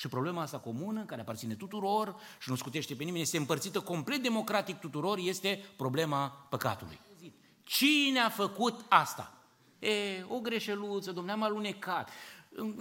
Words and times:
Și 0.00 0.08
problema 0.08 0.42
asta 0.42 0.58
comună, 0.58 1.04
care 1.04 1.20
aparține 1.20 1.54
tuturor 1.54 2.16
și 2.38 2.50
nu 2.50 2.54
scutește 2.54 2.94
pe 2.94 3.04
nimeni, 3.04 3.22
este 3.22 3.36
împărțită 3.36 3.80
complet 3.80 4.22
democratic 4.22 4.78
tuturor, 4.78 5.18
este 5.18 5.64
problema 5.76 6.28
păcatului. 6.28 7.00
Cine 7.62 8.18
a 8.18 8.28
făcut 8.28 8.84
asta? 8.88 9.34
E, 9.78 10.24
o 10.28 10.38
greșeluță, 10.38 11.12
domnule, 11.12 11.32
am 11.32 11.42
alunecat. 11.42 12.10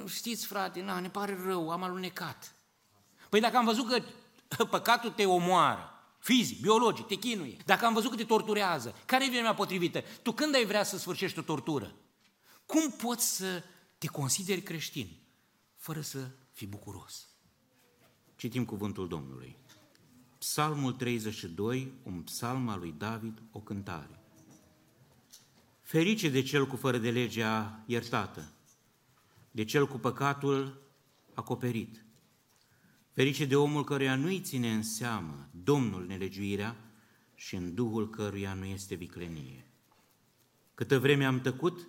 Știți, 0.07 0.45
frate, 0.45 0.81
na, 0.81 0.99
ne 0.99 1.09
pare 1.09 1.37
rău, 1.45 1.69
am 1.69 1.83
alunecat. 1.83 2.55
Păi 3.29 3.39
dacă 3.39 3.57
am 3.57 3.65
văzut 3.65 3.87
că 3.87 4.03
păcatul 4.75 5.09
te 5.09 5.25
omoară, 5.25 5.93
fizic, 6.19 6.61
biologic, 6.61 7.07
te 7.07 7.15
chinuie, 7.15 7.57
dacă 7.65 7.85
am 7.85 7.93
văzut 7.93 8.09
că 8.09 8.15
te 8.15 8.23
torturează, 8.23 8.95
care 9.05 9.25
e 9.25 9.29
vremea 9.29 9.53
potrivită? 9.53 10.03
Tu 10.21 10.31
când 10.31 10.55
ai 10.55 10.65
vrea 10.65 10.83
să 10.83 10.97
sfârșești 10.97 11.39
o 11.39 11.41
tortură? 11.41 11.91
Cum 12.65 12.91
poți 12.91 13.35
să 13.35 13.63
te 13.97 14.07
consideri 14.07 14.61
creștin 14.61 15.17
fără 15.75 16.01
să 16.01 16.19
fii 16.59 16.67
bucuros? 16.67 17.27
Citim 18.35 18.65
cuvântul 18.65 19.07
Domnului. 19.07 19.57
Psalmul 20.37 20.93
32, 20.93 21.93
un 22.03 22.21
psalm 22.21 22.67
al 22.67 22.79
lui 22.79 22.95
David, 22.97 23.41
o 23.51 23.59
cântare. 23.59 24.19
Ferice 25.81 26.29
de 26.29 26.41
cel 26.41 26.67
cu 26.67 26.75
fără 26.75 26.97
de 26.97 27.11
legea 27.11 27.83
iertată, 27.85 28.51
de 29.51 29.63
cel 29.63 29.87
cu 29.87 29.97
păcatul 29.97 30.81
acoperit. 31.33 32.05
Ferice 33.13 33.45
de 33.45 33.55
omul 33.55 33.83
căruia 33.83 34.15
nu-i 34.15 34.41
ține 34.41 34.73
în 34.73 34.83
seamă 34.83 35.49
Domnul 35.63 36.05
nelegiuirea 36.05 36.75
și 37.35 37.55
în 37.55 37.73
Duhul 37.73 38.09
căruia 38.09 38.53
nu 38.53 38.65
este 38.65 38.95
viclenie. 38.95 39.71
Câtă 40.75 40.99
vreme 40.99 41.25
am 41.25 41.41
tăcut, 41.41 41.87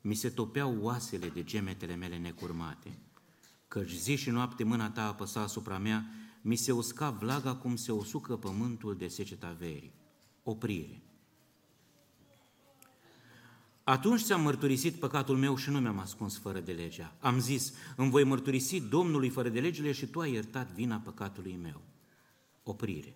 mi 0.00 0.14
se 0.14 0.30
topeau 0.30 0.78
oasele 0.80 1.28
de 1.28 1.44
gemetele 1.44 1.94
mele 1.94 2.18
necurmate, 2.18 2.98
căci 3.68 3.90
zi 3.90 4.14
și 4.14 4.30
noapte 4.30 4.64
mâna 4.64 4.90
ta 4.90 5.06
apăsa 5.06 5.40
asupra 5.40 5.78
mea, 5.78 6.06
mi 6.40 6.56
se 6.56 6.72
usca 6.72 7.10
vlaga 7.10 7.54
cum 7.54 7.76
se 7.76 7.92
usucă 7.92 8.36
pământul 8.36 8.96
de 8.96 9.08
seceta 9.08 9.56
verii. 9.58 9.92
Oprire. 10.42 11.02
Atunci 13.84 14.22
ți-am 14.22 14.40
mărturisit 14.40 14.94
păcatul 14.94 15.36
meu 15.36 15.56
și 15.56 15.70
nu 15.70 15.80
mi-am 15.80 15.98
ascuns 15.98 16.38
fără 16.38 16.60
de 16.60 16.72
legea. 16.72 17.16
Am 17.20 17.40
zis, 17.40 17.72
îmi 17.96 18.10
voi 18.10 18.24
mărturisi 18.24 18.80
Domnului 18.80 19.28
fără 19.28 19.48
de 19.48 19.60
legile 19.60 19.92
și 19.92 20.06
tu 20.06 20.20
ai 20.20 20.32
iertat 20.32 20.72
vina 20.72 20.96
păcatului 20.96 21.58
meu. 21.62 21.80
Oprire. 22.62 23.14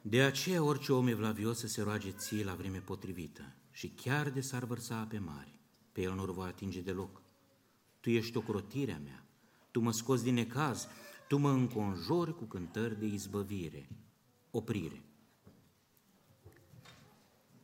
De 0.00 0.22
aceea 0.22 0.62
orice 0.62 0.92
om 0.92 1.06
evlavios 1.06 1.58
să 1.58 1.66
se 1.66 1.82
roage 1.82 2.10
ție 2.10 2.44
la 2.44 2.54
vreme 2.54 2.78
potrivită 2.78 3.54
și 3.70 3.88
chiar 3.88 4.30
de 4.30 4.40
s-ar 4.40 4.64
vărsa 4.64 5.06
pe 5.08 5.18
mari, 5.18 5.57
pe 5.98 6.04
el 6.04 6.14
nu-l 6.14 6.32
voi 6.32 6.46
atinge 6.46 6.80
deloc. 6.80 7.22
Tu 8.00 8.10
ești 8.10 8.36
o 8.36 8.40
crotirea 8.40 9.00
mea, 9.04 9.26
tu 9.70 9.80
mă 9.80 9.92
scoți 9.92 10.22
din 10.22 10.34
necaz, 10.34 10.88
tu 11.28 11.36
mă 11.36 11.50
înconjori 11.50 12.36
cu 12.36 12.44
cântări 12.44 12.98
de 12.98 13.06
izbăvire. 13.06 13.88
Oprire. 14.50 15.02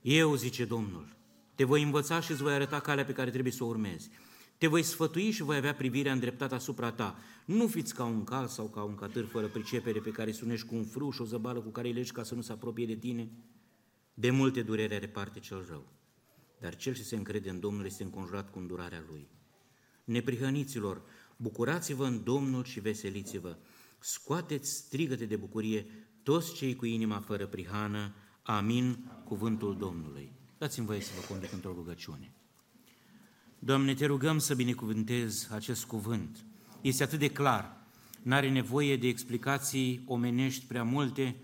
Eu, 0.03 0.35
zice 0.35 0.65
Domnul, 0.65 1.17
te 1.55 1.65
voi 1.65 1.83
învăța 1.83 2.21
și 2.21 2.31
îți 2.31 2.43
voi 2.43 2.53
arăta 2.53 2.81
calea 2.81 3.05
pe 3.05 3.13
care 3.13 3.31
trebuie 3.31 3.53
să 3.53 3.65
o 3.65 3.67
urmezi. 3.67 4.11
Te 4.59 4.67
voi 4.67 4.83
sfătui 4.83 5.31
și 5.31 5.43
voi 5.43 5.57
avea 5.57 5.75
privirea 5.75 6.13
îndreptată 6.13 6.55
asupra 6.55 6.93
ta. 6.93 7.19
Nu 7.45 7.67
fiți 7.67 7.95
ca 7.95 8.05
un 8.05 8.25
cal 8.25 8.47
sau 8.47 8.67
ca 8.67 8.83
un 8.83 8.95
catâr 8.95 9.25
fără 9.25 9.47
pricepere 9.47 10.01
pe 10.01 10.11
care 10.11 10.33
sunești 10.33 10.67
cu 10.67 10.75
un 10.75 10.85
frâu 10.85 11.11
și 11.11 11.21
o 11.21 11.25
zăbală 11.25 11.61
cu 11.61 11.69
care 11.69 11.89
îi 11.89 11.95
legi 11.95 12.13
ca 12.13 12.23
să 12.23 12.35
nu 12.35 12.41
se 12.41 12.53
apropie 12.53 12.87
de 12.87 12.97
tine. 12.97 13.31
De 14.15 14.31
multe 14.31 14.63
durere 14.63 14.95
are 14.95 15.09
parte 15.09 15.39
cel 15.39 15.67
rău, 15.69 15.87
dar 16.61 16.77
cel 16.77 16.95
ce 16.95 17.03
se 17.03 17.17
încrede 17.17 17.51
în 17.51 17.61
Domnul 17.61 17.85
este 17.85 18.03
înconjurat 18.03 18.51
cu 18.51 18.59
îndurarea 18.59 19.05
Lui. 19.09 19.29
Neprihăniților, 20.05 21.03
bucurați-vă 21.37 22.07
în 22.07 22.25
Domnul 22.25 22.65
și 22.65 22.81
veseliți-vă. 22.81 23.57
Scoateți 23.99 24.71
strigăte 24.71 25.25
de 25.25 25.37
bucurie 25.37 25.87
toți 26.23 26.55
cei 26.55 26.77
cu 26.77 26.85
inima 26.85 27.21
fără 27.21 27.47
prihană, 27.47 28.15
Amin, 28.43 29.11
cuvântul 29.25 29.77
Domnului. 29.77 30.33
Dați-mi 30.59 30.87
voie 30.87 31.01
să 31.01 31.13
vă 31.15 31.27
conduc 31.29 31.53
într-o 31.53 31.73
rugăciune. 31.73 32.35
Doamne, 33.59 33.95
te 33.95 34.07
rugăm 34.07 34.39
să 34.39 34.55
binecuvântezi 34.55 35.53
acest 35.53 35.85
cuvânt. 35.85 36.45
Este 36.81 37.03
atât 37.03 37.19
de 37.19 37.31
clar, 37.31 37.87
n-are 38.23 38.51
nevoie 38.51 38.97
de 38.97 39.07
explicații 39.07 40.03
omenești 40.07 40.67
prea 40.67 40.83
multe 40.83 41.37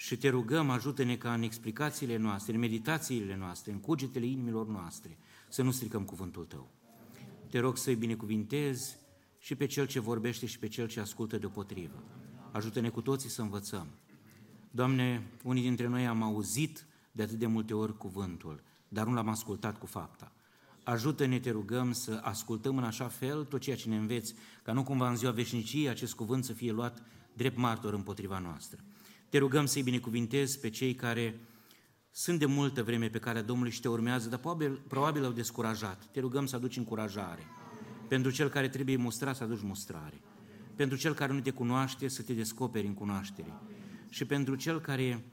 și 0.00 0.16
te 0.16 0.28
rugăm, 0.28 0.70
ajută-ne 0.70 1.16
ca 1.16 1.34
în 1.34 1.42
explicațiile 1.42 2.16
noastre, 2.16 2.54
în 2.54 2.60
meditațiile 2.60 3.36
noastre, 3.36 3.72
în 3.72 3.78
cugetele 3.78 4.26
inimilor 4.26 4.66
noastre, 4.66 5.18
să 5.48 5.62
nu 5.62 5.70
stricăm 5.70 6.04
cuvântul 6.04 6.44
Tău. 6.44 6.70
Te 7.50 7.58
rog 7.58 7.76
să-i 7.76 7.94
binecuvintezi 7.94 8.96
și 9.38 9.54
pe 9.54 9.66
cel 9.66 9.86
ce 9.86 10.00
vorbește 10.00 10.46
și 10.46 10.58
pe 10.58 10.68
cel 10.68 10.88
ce 10.88 11.00
ascultă 11.00 11.38
deopotrivă. 11.38 12.02
Ajută-ne 12.52 12.88
cu 12.88 13.00
toții 13.00 13.28
să 13.28 13.42
învățăm 13.42 13.86
Doamne, 14.70 15.26
unii 15.42 15.62
dintre 15.62 15.86
noi 15.86 16.06
am 16.06 16.22
auzit 16.22 16.86
de 17.12 17.22
atât 17.22 17.38
de 17.38 17.46
multe 17.46 17.74
ori 17.74 17.96
cuvântul, 17.96 18.62
dar 18.88 19.06
nu 19.06 19.12
l-am 19.12 19.28
ascultat 19.28 19.78
cu 19.78 19.86
fapta. 19.86 20.32
Ajută-ne, 20.84 21.38
te 21.38 21.50
rugăm, 21.50 21.92
să 21.92 22.20
ascultăm 22.22 22.76
în 22.76 22.84
așa 22.84 23.08
fel 23.08 23.44
tot 23.44 23.60
ceea 23.60 23.76
ce 23.76 23.88
ne 23.88 23.96
înveți, 23.96 24.34
ca 24.62 24.72
nu 24.72 24.82
cumva 24.82 25.08
în 25.08 25.16
ziua 25.16 25.32
veșniciei 25.32 25.88
acest 25.88 26.14
cuvânt 26.14 26.44
să 26.44 26.52
fie 26.52 26.72
luat 26.72 27.02
drept 27.32 27.56
martor 27.56 27.92
împotriva 27.92 28.38
noastră. 28.38 28.84
Te 29.30 29.38
rugăm 29.38 29.66
să-i 29.66 29.82
binecuvintezi 29.82 30.58
pe 30.58 30.70
cei 30.70 30.94
care 30.94 31.40
sunt 32.10 32.38
de 32.38 32.46
multă 32.46 32.82
vreme 32.82 33.08
pe 33.08 33.18
care 33.18 33.40
Domnului 33.40 33.72
și 33.72 33.80
te 33.80 33.88
urmează, 33.88 34.28
dar 34.28 34.38
probabil, 34.38 34.82
probabil 34.88 35.24
au 35.24 35.32
descurajat. 35.32 36.04
Te 36.12 36.20
rugăm 36.20 36.46
să 36.46 36.56
aduci 36.56 36.76
încurajare. 36.76 37.42
Pentru 38.08 38.30
cel 38.30 38.48
care 38.48 38.68
trebuie 38.68 38.96
mustrat, 38.96 39.36
să 39.36 39.42
aduci 39.42 39.62
mustrare. 39.62 40.20
Pentru 40.76 40.96
cel 40.98 41.14
care 41.14 41.32
nu 41.32 41.40
te 41.40 41.50
cunoaște, 41.50 42.08
să 42.08 42.22
te 42.22 42.32
descoperi 42.32 42.86
în 42.86 42.94
cunoaștere 42.94 43.52
și 44.08 44.24
pentru 44.24 44.54
cel 44.54 44.80
care 44.80 45.24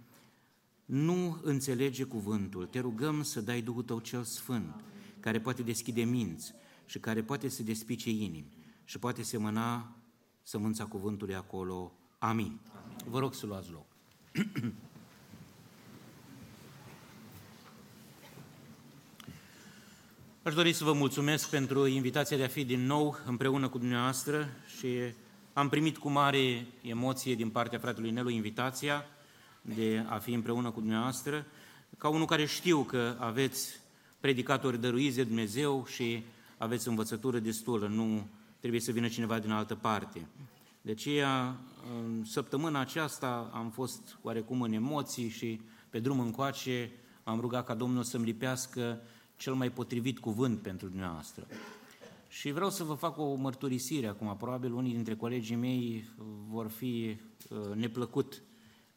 nu 0.85 1.39
înțelege 1.43 2.03
cuvântul, 2.03 2.65
te 2.65 2.79
rugăm 2.79 3.23
să 3.23 3.41
dai 3.41 3.61
Duhul 3.61 3.83
Tău 3.83 3.99
cel 3.99 4.23
Sfânt, 4.23 4.83
care 5.19 5.39
poate 5.39 5.63
deschide 5.63 6.03
minți 6.03 6.53
și 6.85 6.99
care 6.99 7.23
poate 7.23 7.47
să 7.47 7.63
despice 7.63 8.09
inimi 8.09 8.51
și 8.83 8.99
poate 8.99 9.23
semăna 9.23 9.95
sămânța 10.43 10.85
cuvântului 10.85 11.35
acolo. 11.35 11.93
Amin. 12.17 12.59
Amin. 12.83 12.97
Vă 13.09 13.19
rog 13.19 13.33
să 13.33 13.45
luați 13.45 13.71
loc. 13.71 13.86
Aș 20.43 20.53
dori 20.53 20.73
să 20.73 20.83
vă 20.83 20.93
mulțumesc 20.93 21.49
pentru 21.49 21.87
invitația 21.87 22.37
de 22.37 22.43
a 22.43 22.47
fi 22.47 22.65
din 22.65 22.85
nou 22.85 23.17
împreună 23.25 23.67
cu 23.67 23.77
dumneavoastră 23.77 24.49
și 24.77 24.87
am 25.53 25.69
primit 25.69 25.97
cu 25.97 26.09
mare 26.09 26.65
emoție 26.81 27.35
din 27.35 27.49
partea 27.49 27.79
fratelui 27.79 28.11
Nelu 28.11 28.29
invitația 28.29 29.05
de 29.61 30.05
a 30.09 30.17
fi 30.17 30.33
împreună 30.33 30.71
cu 30.71 30.79
dumneavoastră, 30.79 31.45
ca 31.97 32.09
unul 32.09 32.25
care 32.25 32.45
știu 32.45 32.83
că 32.83 33.15
aveți 33.19 33.79
predicatori 34.19 34.81
dăruiți 34.81 35.15
de 35.15 35.23
Dumnezeu 35.23 35.85
și 35.85 36.23
aveți 36.57 36.87
învățătură 36.87 37.39
destulă, 37.39 37.87
nu 37.87 38.27
trebuie 38.59 38.81
să 38.81 38.91
vină 38.91 39.07
cineva 39.07 39.39
din 39.39 39.51
altă 39.51 39.75
parte. 39.75 40.27
De 40.87 40.93
aceea, 40.93 41.59
în 41.93 42.23
săptămâna 42.25 42.79
aceasta 42.79 43.49
am 43.53 43.69
fost 43.69 44.17
oarecum 44.21 44.61
în 44.61 44.71
emoții 44.71 45.29
și 45.29 45.61
pe 45.89 45.99
drum 45.99 46.19
încoace 46.19 46.91
am 47.23 47.39
rugat 47.39 47.65
ca 47.65 47.73
Domnul 47.73 48.03
să-mi 48.03 48.25
lipească 48.25 49.01
cel 49.35 49.53
mai 49.53 49.71
potrivit 49.71 50.19
cuvânt 50.19 50.61
pentru 50.61 50.87
dumneavoastră. 50.87 51.47
Și 52.27 52.51
vreau 52.51 52.69
să 52.69 52.83
vă 52.83 52.93
fac 52.93 53.17
o 53.17 53.35
mărturisire 53.35 54.07
acum. 54.07 54.37
Probabil 54.37 54.73
unii 54.73 54.93
dintre 54.93 55.15
colegii 55.15 55.55
mei 55.55 56.09
vor 56.49 56.67
fi 56.67 57.17
uh, 57.49 57.75
neplăcut 57.75 58.41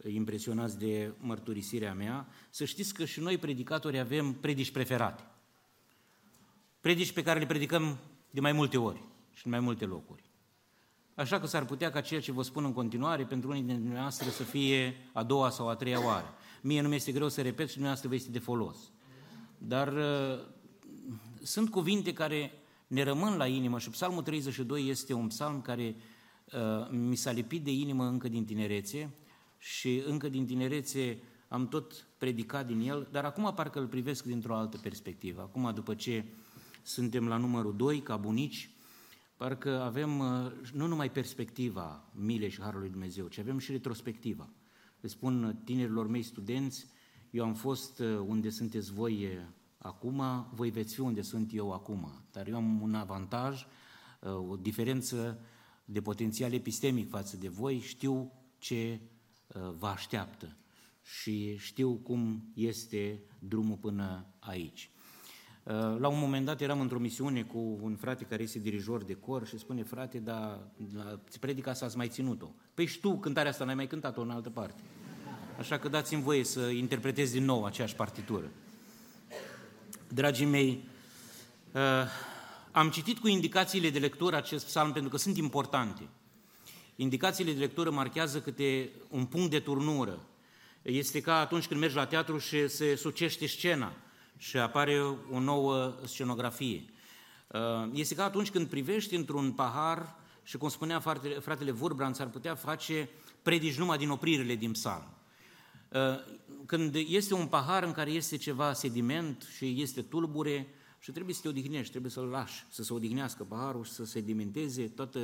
impresionați 0.09 0.78
de 0.78 1.12
mărturisirea 1.19 1.95
mea. 1.95 2.28
Să 2.51 2.65
știți 2.65 2.95
că 2.95 3.05
și 3.05 3.21
noi, 3.21 3.39
predicatori, 3.39 3.99
avem 3.99 4.33
predici 4.33 4.71
preferate. 4.71 5.22
Predici 6.81 7.12
pe 7.12 7.22
care 7.22 7.39
le 7.39 7.47
predicăm 7.47 7.99
de 8.31 8.41
mai 8.41 8.53
multe 8.53 8.78
ori 8.78 9.03
și 9.33 9.47
în 9.47 9.51
mai 9.51 9.60
multe 9.60 9.84
locuri. 9.84 10.29
Așa 11.21 11.41
că 11.41 11.47
s-ar 11.47 11.65
putea 11.65 11.91
ca 11.91 12.01
ceea 12.01 12.21
ce 12.21 12.33
vă 12.33 12.43
spun 12.43 12.65
în 12.65 12.72
continuare 12.72 13.25
pentru 13.25 13.49
unii 13.49 13.63
dintre 13.63 13.83
dumneavoastră 13.83 14.28
să 14.28 14.43
fie 14.43 14.95
a 15.13 15.22
doua 15.22 15.51
sau 15.51 15.69
a 15.69 15.75
treia 15.75 16.05
oară. 16.05 16.34
Mie 16.63 16.81
nu 16.81 16.89
mi-este 16.89 17.13
greu 17.13 17.28
să 17.28 17.43
repet 17.43 17.67
și 17.67 17.72
dumneavoastră 17.72 18.09
vă 18.09 18.15
este 18.15 18.31
de 18.31 18.39
folos. 18.39 18.77
Dar 19.59 19.93
uh, 19.93 20.39
sunt 21.43 21.71
cuvinte 21.71 22.13
care 22.13 22.53
ne 22.87 23.03
rămân 23.03 23.37
la 23.37 23.47
inimă 23.47 23.78
și 23.78 23.91
Psalmul 23.91 24.22
32 24.22 24.89
este 24.89 25.13
un 25.13 25.27
psalm 25.27 25.61
care 25.61 25.97
uh, 26.53 26.89
mi 26.91 27.17
s-a 27.17 27.31
lipit 27.31 27.65
de 27.65 27.72
inimă 27.72 28.05
încă 28.05 28.28
din 28.28 28.45
tinerețe 28.45 29.11
și 29.59 30.03
încă 30.07 30.28
din 30.28 30.47
tinerețe 30.47 31.22
am 31.49 31.69
tot 31.69 32.07
predicat 32.19 32.67
din 32.67 32.81
el, 32.89 33.09
dar 33.11 33.25
acum 33.25 33.53
parcă 33.55 33.78
îl 33.78 33.87
privesc 33.87 34.25
dintr-o 34.25 34.57
altă 34.57 34.78
perspectivă. 34.83 35.41
Acum, 35.41 35.72
după 35.75 35.95
ce 35.95 36.25
suntem 36.83 37.28
la 37.28 37.37
numărul 37.37 37.77
2, 37.77 38.01
ca 38.01 38.17
bunici, 38.17 38.71
parcă 39.41 39.81
avem 39.81 40.19
uh, 40.19 40.53
nu 40.72 40.87
numai 40.87 41.10
perspectiva 41.10 42.10
milei 42.15 42.51
și 42.51 42.60
harului 42.60 42.91
Dumnezeu, 42.91 43.27
ci 43.27 43.39
avem 43.39 43.59
și 43.59 43.72
retrospectiva. 43.72 44.48
Le 45.01 45.09
spun 45.09 45.60
tinerilor 45.65 46.07
mei 46.07 46.22
studenți, 46.22 46.87
eu 47.31 47.45
am 47.45 47.54
fost 47.54 47.98
uh, 47.98 48.07
unde 48.27 48.51
sunteți 48.51 48.92
voi 48.92 49.47
acum, 49.78 50.22
voi 50.54 50.71
veți 50.71 50.95
fi 50.95 51.01
unde 51.01 51.22
sunt 51.22 51.51
eu 51.54 51.72
acum. 51.72 52.25
Dar 52.33 52.48
eu 52.48 52.57
am 52.57 52.83
un 52.83 52.95
avantaj, 52.95 53.66
uh, 54.21 54.51
o 54.51 54.57
diferență 54.57 55.41
de 55.84 56.01
potențial 56.01 56.53
epistemic 56.53 57.09
față 57.09 57.36
de 57.36 57.48
voi, 57.48 57.78
știu 57.78 58.33
ce 58.59 59.01
uh, 59.47 59.75
vă 59.78 59.86
așteaptă 59.86 60.57
și 61.03 61.57
știu 61.57 61.95
cum 61.95 62.51
este 62.54 63.22
drumul 63.39 63.77
până 63.77 64.27
aici. 64.39 64.91
Uh, 65.62 65.74
la 65.98 66.09
un 66.09 66.18
moment 66.18 66.45
dat 66.45 66.60
eram 66.60 66.80
într-o 66.80 66.98
misiune 66.98 67.42
cu 67.42 67.78
un 67.83 67.97
frate 67.97 68.24
care 68.24 68.42
este 68.42 68.59
dirijor 68.59 69.04
de 69.04 69.15
cor 69.15 69.47
și 69.47 69.59
spune, 69.59 69.83
frate, 69.83 70.18
dar 70.18 70.59
predica 71.41 71.71
asta 71.71 71.84
ați 71.84 71.97
mai 71.97 72.09
ținut-o. 72.09 72.51
Păi 72.74 72.86
și 72.86 73.01
tu 73.01 73.18
cântarea 73.18 73.51
asta 73.51 73.65
n-ai 73.65 73.74
mai 73.74 73.86
cântat-o 73.86 74.21
în 74.21 74.30
altă 74.30 74.51
parte. 74.51 74.80
Așa 75.59 75.78
că 75.78 75.89
dați-mi 75.89 76.22
voie 76.22 76.45
să 76.45 76.60
interpretez 76.60 77.33
din 77.33 77.45
nou 77.45 77.65
aceeași 77.65 77.95
partitură. 77.95 78.51
Dragii 80.09 80.47
mei, 80.47 80.84
uh, 81.72 81.80
am 82.71 82.91
citit 82.91 83.18
cu 83.18 83.28
indicațiile 83.28 83.91
de 83.91 83.98
lectură 83.98 84.36
acest 84.36 84.66
psalm 84.66 84.92
pentru 84.92 85.10
că 85.10 85.16
sunt 85.16 85.36
importante. 85.36 86.09
Indicațiile 86.97 87.53
de 87.53 87.59
lectură 87.59 87.91
marchează 87.91 88.41
câte 88.41 88.91
un 89.09 89.24
punct 89.24 89.51
de 89.51 89.60
turnură. 89.60 90.27
Este 90.83 91.21
ca 91.21 91.39
atunci 91.39 91.66
când 91.66 91.80
mergi 91.80 91.97
la 91.97 92.07
teatru 92.07 92.39
și 92.39 92.68
se 92.68 92.95
sucește 92.95 93.47
scena 93.47 93.92
și 94.41 94.57
apare 94.57 95.01
o 95.31 95.39
nouă 95.39 95.95
scenografie. 96.04 96.84
Uh, 97.47 97.91
este 97.92 98.15
ca 98.15 98.25
atunci 98.25 98.51
când 98.51 98.66
privești 98.66 99.15
într-un 99.15 99.53
pahar 99.53 100.16
și, 100.42 100.57
cum 100.57 100.69
spunea 100.69 101.01
fratele 101.41 101.71
Vurbran, 101.71 102.15
ar 102.19 102.28
putea 102.28 102.54
face 102.54 103.09
predici 103.42 103.78
numai 103.78 103.98
din 103.98 104.10
opririle 104.10 104.54
din 104.54 104.72
psalm. 104.72 105.15
Uh, 105.89 106.01
când 106.66 106.95
este 106.95 107.34
un 107.34 107.47
pahar 107.47 107.83
în 107.83 107.92
care 107.92 108.10
este 108.10 108.37
ceva 108.37 108.72
sediment 108.72 109.47
și 109.57 109.83
este 109.83 110.03
tulbure 110.03 110.69
și 110.98 111.10
trebuie 111.10 111.34
să 111.34 111.41
te 111.41 111.48
odihnești, 111.48 111.91
trebuie 111.91 112.10
să-l 112.10 112.25
lași, 112.25 112.65
să 112.71 112.83
se 112.83 112.93
odihnească 112.93 113.45
paharul 113.45 113.84
și 113.84 113.93
să 113.93 114.04
sedimenteze 114.04 114.89
toată, 114.89 115.19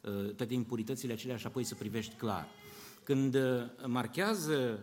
uh, 0.00 0.34
toate 0.34 0.54
impuritățile 0.54 1.12
acelea 1.12 1.36
și 1.36 1.46
apoi 1.46 1.64
să 1.64 1.74
privești 1.74 2.14
clar. 2.14 2.48
Când 3.02 3.34
uh, 3.34 3.62
marchează 3.86 4.78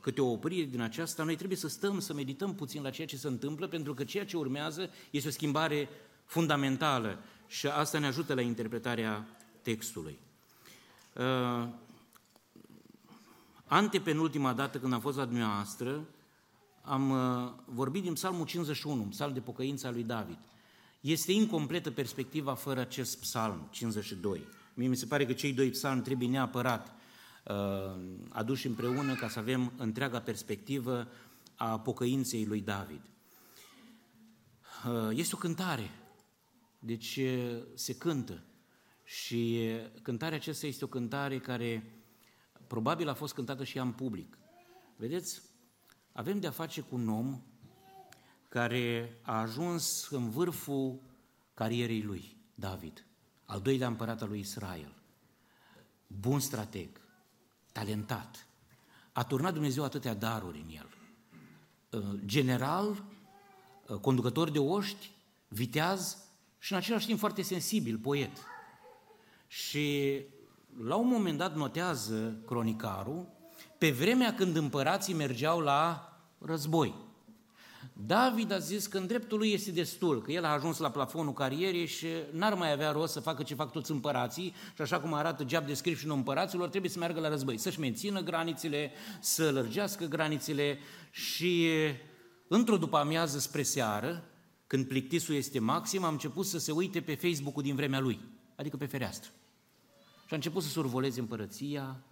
câte 0.00 0.20
o 0.20 0.30
oprire 0.30 0.66
din 0.66 0.80
aceasta, 0.80 1.22
noi 1.22 1.36
trebuie 1.36 1.58
să 1.58 1.68
stăm, 1.68 2.00
să 2.00 2.14
medităm 2.14 2.54
puțin 2.54 2.82
la 2.82 2.90
ceea 2.90 3.06
ce 3.06 3.16
se 3.16 3.28
întâmplă, 3.28 3.66
pentru 3.66 3.94
că 3.94 4.04
ceea 4.04 4.24
ce 4.24 4.36
urmează 4.36 4.90
este 5.10 5.28
o 5.28 5.30
schimbare 5.30 5.88
fundamentală 6.24 7.18
și 7.46 7.66
asta 7.66 7.98
ne 7.98 8.06
ajută 8.06 8.34
la 8.34 8.40
interpretarea 8.40 9.26
textului. 9.62 10.18
Antepenultima 13.66 14.52
dată 14.52 14.78
când 14.78 14.92
am 14.92 15.00
fost 15.00 15.16
la 15.16 15.24
dumneavoastră, 15.24 16.04
am 16.82 17.10
uh, 17.10 17.52
vorbit 17.64 18.02
din 18.02 18.12
Psalmul 18.12 18.46
51, 18.46 19.02
psalm 19.02 19.32
de 19.32 19.40
pocăință 19.40 19.86
al 19.86 19.92
lui 19.92 20.02
David. 20.02 20.38
Este 21.00 21.32
incompletă 21.32 21.90
perspectiva 21.90 22.54
fără 22.54 22.80
acest 22.80 23.20
psalm 23.20 23.68
52. 23.70 24.46
Mie 24.74 24.88
mi 24.88 24.96
se 24.96 25.06
pare 25.06 25.26
că 25.26 25.32
cei 25.32 25.52
doi 25.52 25.70
psalmi 25.70 26.02
trebuie 26.02 26.28
neapărat 26.28 26.86
uh, 26.86 27.01
aduși 28.28 28.66
împreună 28.66 29.14
ca 29.14 29.28
să 29.28 29.38
avem 29.38 29.72
întreaga 29.76 30.20
perspectivă 30.20 31.08
a 31.56 31.80
pocăinței 31.80 32.44
lui 32.44 32.60
David. 32.60 33.00
Uh, 34.86 35.10
este 35.12 35.34
o 35.34 35.38
cântare, 35.38 35.90
deci 36.78 37.16
uh, 37.16 37.62
se 37.74 37.96
cântă 37.96 38.42
și 39.04 39.58
uh, 39.60 40.00
cântarea 40.02 40.36
aceasta 40.36 40.66
este 40.66 40.84
o 40.84 40.88
cântare 40.88 41.38
care 41.38 41.92
probabil 42.66 43.08
a 43.08 43.14
fost 43.14 43.34
cântată 43.34 43.64
și 43.64 43.76
ea 43.76 43.82
în 43.82 43.92
public. 43.92 44.38
Vedeți, 44.96 45.42
avem 46.12 46.40
de-a 46.40 46.50
face 46.50 46.80
cu 46.80 46.94
un 46.94 47.08
om 47.08 47.42
care 48.48 49.18
a 49.22 49.40
ajuns 49.40 50.08
în 50.10 50.30
vârful 50.30 51.00
carierei 51.54 52.02
lui, 52.02 52.36
David, 52.54 53.06
al 53.44 53.60
doilea 53.60 53.86
împărat 53.86 54.22
al 54.22 54.28
lui 54.28 54.38
Israel. 54.38 54.94
Bun 56.06 56.40
strateg, 56.40 57.01
talentat, 57.72 58.46
a 59.12 59.24
turnat 59.24 59.52
Dumnezeu 59.52 59.84
atâtea 59.84 60.14
daruri 60.14 60.64
în 60.68 60.76
el. 60.76 60.88
Uh, 61.90 62.20
general, 62.24 63.04
uh, 63.86 63.96
conducător 63.96 64.50
de 64.50 64.58
oști, 64.58 65.10
viteaz 65.48 66.16
și 66.58 66.72
în 66.72 66.78
același 66.78 67.06
timp 67.06 67.18
foarte 67.18 67.42
sensibil, 67.42 67.98
poet. 67.98 68.30
Și 69.46 70.18
la 70.84 70.96
un 70.96 71.08
moment 71.08 71.38
dat 71.38 71.56
notează 71.56 72.36
cronicarul, 72.46 73.26
pe 73.78 73.90
vremea 73.90 74.34
când 74.34 74.56
împărații 74.56 75.14
mergeau 75.14 75.60
la 75.60 76.12
război. 76.38 76.94
David 77.92 78.52
a 78.52 78.58
zis 78.58 78.86
că 78.86 78.98
în 78.98 79.06
dreptul 79.06 79.38
lui 79.38 79.52
este 79.52 79.70
destul, 79.70 80.22
că 80.22 80.32
el 80.32 80.44
a 80.44 80.48
ajuns 80.48 80.78
la 80.78 80.90
plafonul 80.90 81.32
carierei 81.32 81.86
și 81.86 82.06
n-ar 82.30 82.54
mai 82.54 82.72
avea 82.72 82.90
rost 82.90 83.12
să 83.12 83.20
facă 83.20 83.42
ce 83.42 83.54
fac 83.54 83.72
toți 83.72 83.90
împărații 83.90 84.54
și 84.74 84.82
așa 84.82 85.00
cum 85.00 85.14
arată 85.14 85.44
job 85.48 85.66
description 85.66 86.10
împăraților, 86.10 86.68
trebuie 86.68 86.90
să 86.90 86.98
meargă 86.98 87.20
la 87.20 87.28
război, 87.28 87.58
să-și 87.58 87.80
mențină 87.80 88.20
granițele, 88.20 88.90
să 89.20 89.50
lărgească 89.50 90.04
granițele 90.04 90.78
și 91.10 91.68
într-o 92.48 92.76
după 92.76 92.96
amiază 92.96 93.38
spre 93.38 93.62
seară, 93.62 94.24
când 94.66 94.86
plictisul 94.86 95.34
este 95.34 95.58
maxim, 95.58 96.04
am 96.04 96.12
început 96.12 96.46
să 96.46 96.58
se 96.58 96.72
uite 96.72 97.00
pe 97.00 97.14
Facebook-ul 97.14 97.62
din 97.62 97.74
vremea 97.74 98.00
lui, 98.00 98.20
adică 98.56 98.76
pe 98.76 98.86
fereastră. 98.86 99.30
Și 100.26 100.32
a 100.32 100.34
început 100.34 100.62
să 100.62 100.68
survoleze 100.68 101.20
împărăția 101.20 102.02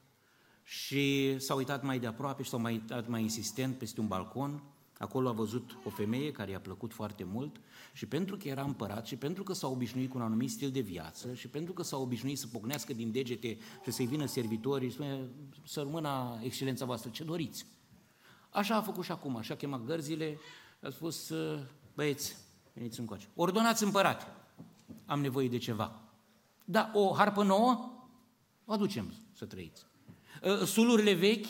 și 0.63 1.35
s-a 1.39 1.55
uitat 1.55 1.83
mai 1.83 1.99
de 1.99 2.07
aproape 2.07 2.43
și 2.43 2.51
s-a 2.51 2.57
mai 2.57 2.73
uitat 2.73 3.09
mai 3.09 3.23
insistent 3.23 3.79
peste 3.79 4.01
un 4.01 4.07
balcon. 4.07 4.63
Acolo 5.01 5.29
a 5.29 5.33
văzut 5.33 5.79
o 5.85 5.91
femeie 5.91 6.33
care 6.33 6.51
i-a 6.51 6.61
plăcut 6.61 6.93
foarte 6.93 7.25
mult 7.25 7.61
și 7.93 8.07
pentru 8.07 8.37
că 8.37 8.49
era 8.49 8.63
împărat 8.63 9.07
și 9.07 9.17
pentru 9.17 9.43
că 9.43 9.53
s-a 9.53 9.67
obișnuit 9.67 10.11
cu 10.11 10.17
un 10.17 10.23
anumit 10.23 10.51
stil 10.51 10.71
de 10.71 10.81
viață 10.81 11.35
și 11.35 11.49
pentru 11.49 11.73
că 11.73 11.83
s-a 11.83 11.97
obișnuit 11.97 12.39
să 12.39 12.47
pocnească 12.47 12.93
din 12.93 13.13
degete 13.13 13.59
și 13.85 13.91
să-i 13.91 14.07
vină 14.07 14.27
servitorii, 14.27 14.91
spune, 14.91 15.29
să 15.65 15.81
rămână 15.81 16.39
excelența 16.43 16.85
voastră, 16.85 17.11
ce 17.11 17.25
doriți. 17.25 17.67
Așa 18.51 18.77
a 18.77 18.83
făcut 18.83 19.05
și 19.05 19.11
acum, 19.11 19.37
așa 19.37 19.55
a 19.55 19.57
chemat 19.57 19.85
gărzile, 19.85 20.39
a 20.83 20.89
spus, 20.91 21.33
băieți, 21.95 22.37
veniți 22.73 23.01
încoace. 23.01 23.29
Ordonați 23.35 23.85
împărate, 23.85 24.27
am 25.07 25.21
nevoie 25.21 25.49
de 25.49 25.59
ceva. 25.59 26.01
Da, 26.65 26.91
o 26.95 27.15
harpă 27.15 27.43
nouă? 27.43 27.93
O 28.65 28.73
aducem 28.73 29.13
să 29.33 29.45
trăiți. 29.45 29.87
Uh, 30.43 30.67
sulurile 30.67 31.13
vechi, 31.13 31.49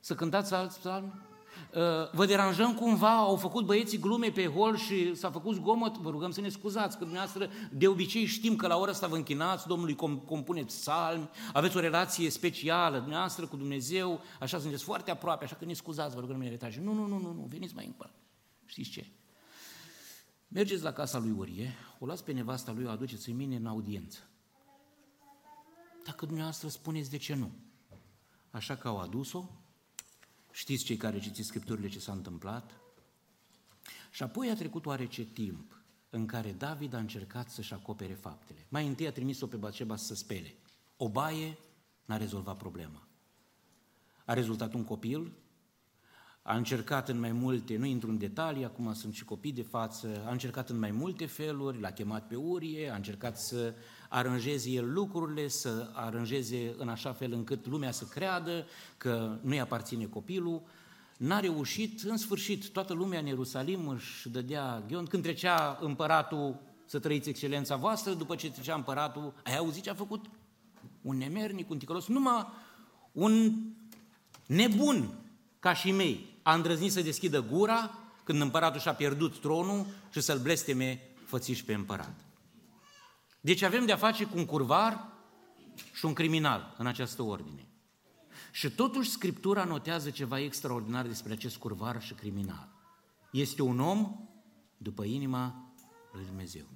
să 0.00 0.14
cântați 0.14 0.54
alți 0.54 0.78
psalmi? 0.78 1.26
Uh, 1.74 2.10
vă 2.12 2.26
deranjăm 2.26 2.74
cumva, 2.74 3.16
au 3.16 3.36
făcut 3.36 3.64
băieții 3.64 3.98
glume 3.98 4.30
pe 4.30 4.46
hol 4.46 4.76
și 4.76 5.14
s-a 5.14 5.30
făcut 5.30 5.54
zgomot, 5.54 5.96
vă 5.96 6.10
rugăm 6.10 6.30
să 6.30 6.40
ne 6.40 6.48
scuzați, 6.48 6.98
că 6.98 7.04
dumneavoastră 7.04 7.50
de 7.70 7.88
obicei 7.88 8.24
știm 8.24 8.56
că 8.56 8.66
la 8.66 8.76
ora 8.76 8.90
asta 8.90 9.06
vă 9.06 9.16
închinați, 9.16 9.66
Domnului 9.66 9.94
compuneți 10.24 10.76
psalmi, 10.78 11.28
aveți 11.52 11.76
o 11.76 11.80
relație 11.80 12.30
specială 12.30 12.98
dumneavoastră 12.98 13.46
cu 13.46 13.56
Dumnezeu, 13.56 14.20
așa 14.40 14.58
sunteți 14.58 14.84
foarte 14.84 15.10
aproape, 15.10 15.44
așa 15.44 15.56
că 15.56 15.64
ne 15.64 15.72
scuzați, 15.72 16.14
vă 16.14 16.20
rugăm 16.20 16.40
în 16.40 16.46
etaje. 16.46 16.80
Nu, 16.80 16.92
nu, 16.92 17.06
nu, 17.06 17.18
nu, 17.18 17.32
nu, 17.32 17.46
veniți 17.48 17.74
mai 17.74 17.86
încoace. 17.86 18.14
Știți 18.66 18.90
ce? 18.90 19.06
Mergeți 20.48 20.82
la 20.82 20.92
casa 20.92 21.18
lui 21.18 21.34
Urie, 21.38 21.74
o 21.98 22.06
luați 22.06 22.24
pe 22.24 22.32
nevasta 22.32 22.72
lui, 22.72 22.84
o 22.84 22.90
aduceți 22.90 23.30
în 23.30 23.36
mine 23.36 23.56
în 23.56 23.66
audiență 23.66 24.18
dacă 26.08 26.26
dumneavoastră 26.26 26.68
spuneți 26.68 27.10
de 27.10 27.16
ce 27.16 27.34
nu. 27.34 27.50
Așa 28.50 28.76
că 28.76 28.88
au 28.88 28.98
adus-o, 28.98 29.50
știți 30.58 30.84
cei 30.84 30.96
care 30.96 31.18
citiți 31.18 31.48
Scripturile 31.48 31.88
ce 31.88 31.98
s-a 31.98 32.12
întâmplat? 32.12 32.80
Și 34.10 34.22
apoi 34.22 34.50
a 34.50 34.54
trecut 34.54 34.86
oarece 34.86 35.24
timp 35.24 35.82
în 36.10 36.26
care 36.26 36.52
David 36.52 36.94
a 36.94 36.98
încercat 36.98 37.50
să-și 37.50 37.72
acopere 37.72 38.14
faptele. 38.14 38.66
Mai 38.68 38.86
întâi 38.86 39.06
a 39.06 39.12
trimis-o 39.12 39.46
pe 39.46 39.56
Baceba 39.56 39.96
să 39.96 40.14
spele. 40.14 40.54
O 40.96 41.08
baie 41.08 41.58
n-a 42.04 42.16
rezolvat 42.16 42.56
problema. 42.56 43.08
A 44.24 44.32
rezultat 44.32 44.72
un 44.72 44.84
copil 44.84 45.32
a 46.42 46.56
încercat 46.56 47.08
în 47.08 47.18
mai 47.18 47.32
multe, 47.32 47.76
nu 47.76 47.84
intru 47.84 48.10
în 48.10 48.18
detalii, 48.18 48.64
acum 48.64 48.92
sunt 48.94 49.14
și 49.14 49.24
copii 49.24 49.52
de 49.52 49.62
față, 49.62 50.24
a 50.26 50.30
încercat 50.30 50.68
în 50.68 50.78
mai 50.78 50.90
multe 50.90 51.26
feluri, 51.26 51.80
l-a 51.80 51.90
chemat 51.90 52.26
pe 52.26 52.36
Urie, 52.36 52.90
a 52.90 52.94
încercat 52.94 53.38
să 53.38 53.74
aranjeze 54.08 54.70
el 54.70 54.92
lucrurile, 54.92 55.48
să 55.48 55.90
aranjeze 55.92 56.74
în 56.78 56.88
așa 56.88 57.12
fel 57.12 57.32
încât 57.32 57.66
lumea 57.66 57.90
să 57.90 58.04
creadă 58.04 58.66
că 58.96 59.38
nu-i 59.40 59.60
aparține 59.60 60.04
copilul, 60.04 60.62
n-a 61.16 61.40
reușit, 61.40 62.00
în 62.00 62.16
sfârșit, 62.16 62.68
toată 62.68 62.92
lumea 62.92 63.18
în 63.18 63.26
Ierusalim 63.26 63.88
își 63.88 64.28
dădea 64.28 64.82
ghion, 64.88 65.04
când 65.04 65.22
trecea 65.22 65.78
împăratul 65.80 66.60
să 66.84 66.98
trăiți 66.98 67.28
excelența 67.28 67.76
voastră, 67.76 68.12
după 68.12 68.34
ce 68.34 68.50
trecea 68.50 68.74
împăratul, 68.74 69.34
ai 69.44 69.56
auzit 69.56 69.82
ce 69.82 69.90
a 69.90 69.94
făcut? 69.94 70.24
Un 71.02 71.16
nemernic, 71.16 71.70
un 71.70 71.78
ticălos, 71.78 72.06
numai 72.06 72.46
un 73.12 73.52
nebun 74.46 75.08
ca 75.58 75.72
și 75.72 75.92
mei, 75.92 76.36
a 76.42 76.54
îndrăznit 76.54 76.92
să 76.92 77.00
deschidă 77.00 77.42
gura 77.42 77.98
când 78.24 78.40
împăratul 78.40 78.80
și-a 78.80 78.94
pierdut 78.94 79.40
tronul 79.40 79.86
și 80.10 80.20
să-l 80.20 80.38
blesteme 80.38 81.00
fățiș 81.24 81.62
pe 81.62 81.74
împărat. 81.74 82.27
Deci 83.40 83.62
avem 83.62 83.86
de-a 83.86 83.96
face 83.96 84.24
cu 84.24 84.38
un 84.38 84.44
curvar 84.44 85.08
și 85.92 86.04
un 86.04 86.12
criminal 86.12 86.74
în 86.78 86.86
această 86.86 87.22
ordine. 87.22 87.68
Și 88.52 88.70
totuși 88.70 89.10
Scriptura 89.10 89.64
notează 89.64 90.10
ceva 90.10 90.40
extraordinar 90.40 91.06
despre 91.06 91.32
acest 91.32 91.56
curvar 91.56 92.02
și 92.02 92.14
criminal. 92.14 92.68
Este 93.30 93.62
un 93.62 93.80
om 93.80 94.28
după 94.76 95.04
inima 95.04 95.72
lui 96.12 96.24
Dumnezeu. 96.24 96.66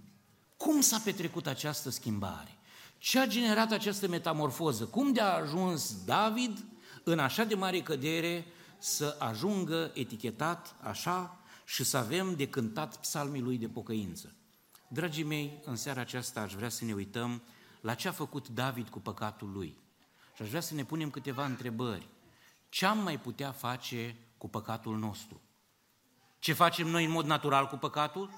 Cum 0.57 0.81
s-a 0.81 0.99
petrecut 1.05 1.47
această 1.47 1.91
schimbare? 1.91 2.59
Ce 2.99 3.19
a 3.19 3.27
generat 3.27 3.73
această 3.73 4.09
metamorfoză? 4.09 4.85
Cum 4.85 5.13
de 5.13 5.21
a 5.21 5.35
ajuns 5.35 6.05
David 6.05 6.65
în 7.05 7.19
așa 7.19 7.45
de 7.45 7.55
mare 7.55 7.81
cădere 7.81 8.47
să 8.79 9.17
ajungă 9.19 9.91
etichetat 9.95 10.77
așa 10.81 11.41
și 11.65 11.85
să 11.85 11.97
avem 11.97 12.35
de 12.37 12.49
cântat 12.49 13.01
psalmii 13.01 13.41
lui 13.41 13.59
de 13.59 13.69
pocăință? 13.69 14.35
Dragii 14.93 15.25
mei, 15.25 15.61
în 15.65 15.77
seara 15.77 16.01
aceasta 16.01 16.41
aș 16.41 16.55
vrea 16.55 16.69
să 16.69 16.85
ne 16.85 16.93
uităm 16.93 17.43
la 17.81 17.95
ce 17.95 18.09
a 18.09 18.13
făcut 18.13 18.49
David 18.49 18.89
cu 18.89 19.01
păcatul 19.01 19.51
lui. 19.53 19.79
Și 20.35 20.43
aș 20.43 20.49
vrea 20.49 20.61
să 20.61 20.75
ne 20.75 20.85
punem 20.85 21.11
câteva 21.11 21.45
întrebări. 21.45 22.09
Ce 22.69 22.87
am 22.87 22.99
mai 22.99 23.21
putea 23.21 23.53
face 23.53 24.17
cu 24.39 24.49
păcatul 24.49 24.99
nostru? 24.99 25.41
Ce 26.39 26.53
facem 26.53 26.87
noi 26.87 27.05
în 27.05 27.11
mod 27.11 27.27
natural 27.27 27.67
cu 27.67 27.77
păcatul? 27.77 28.31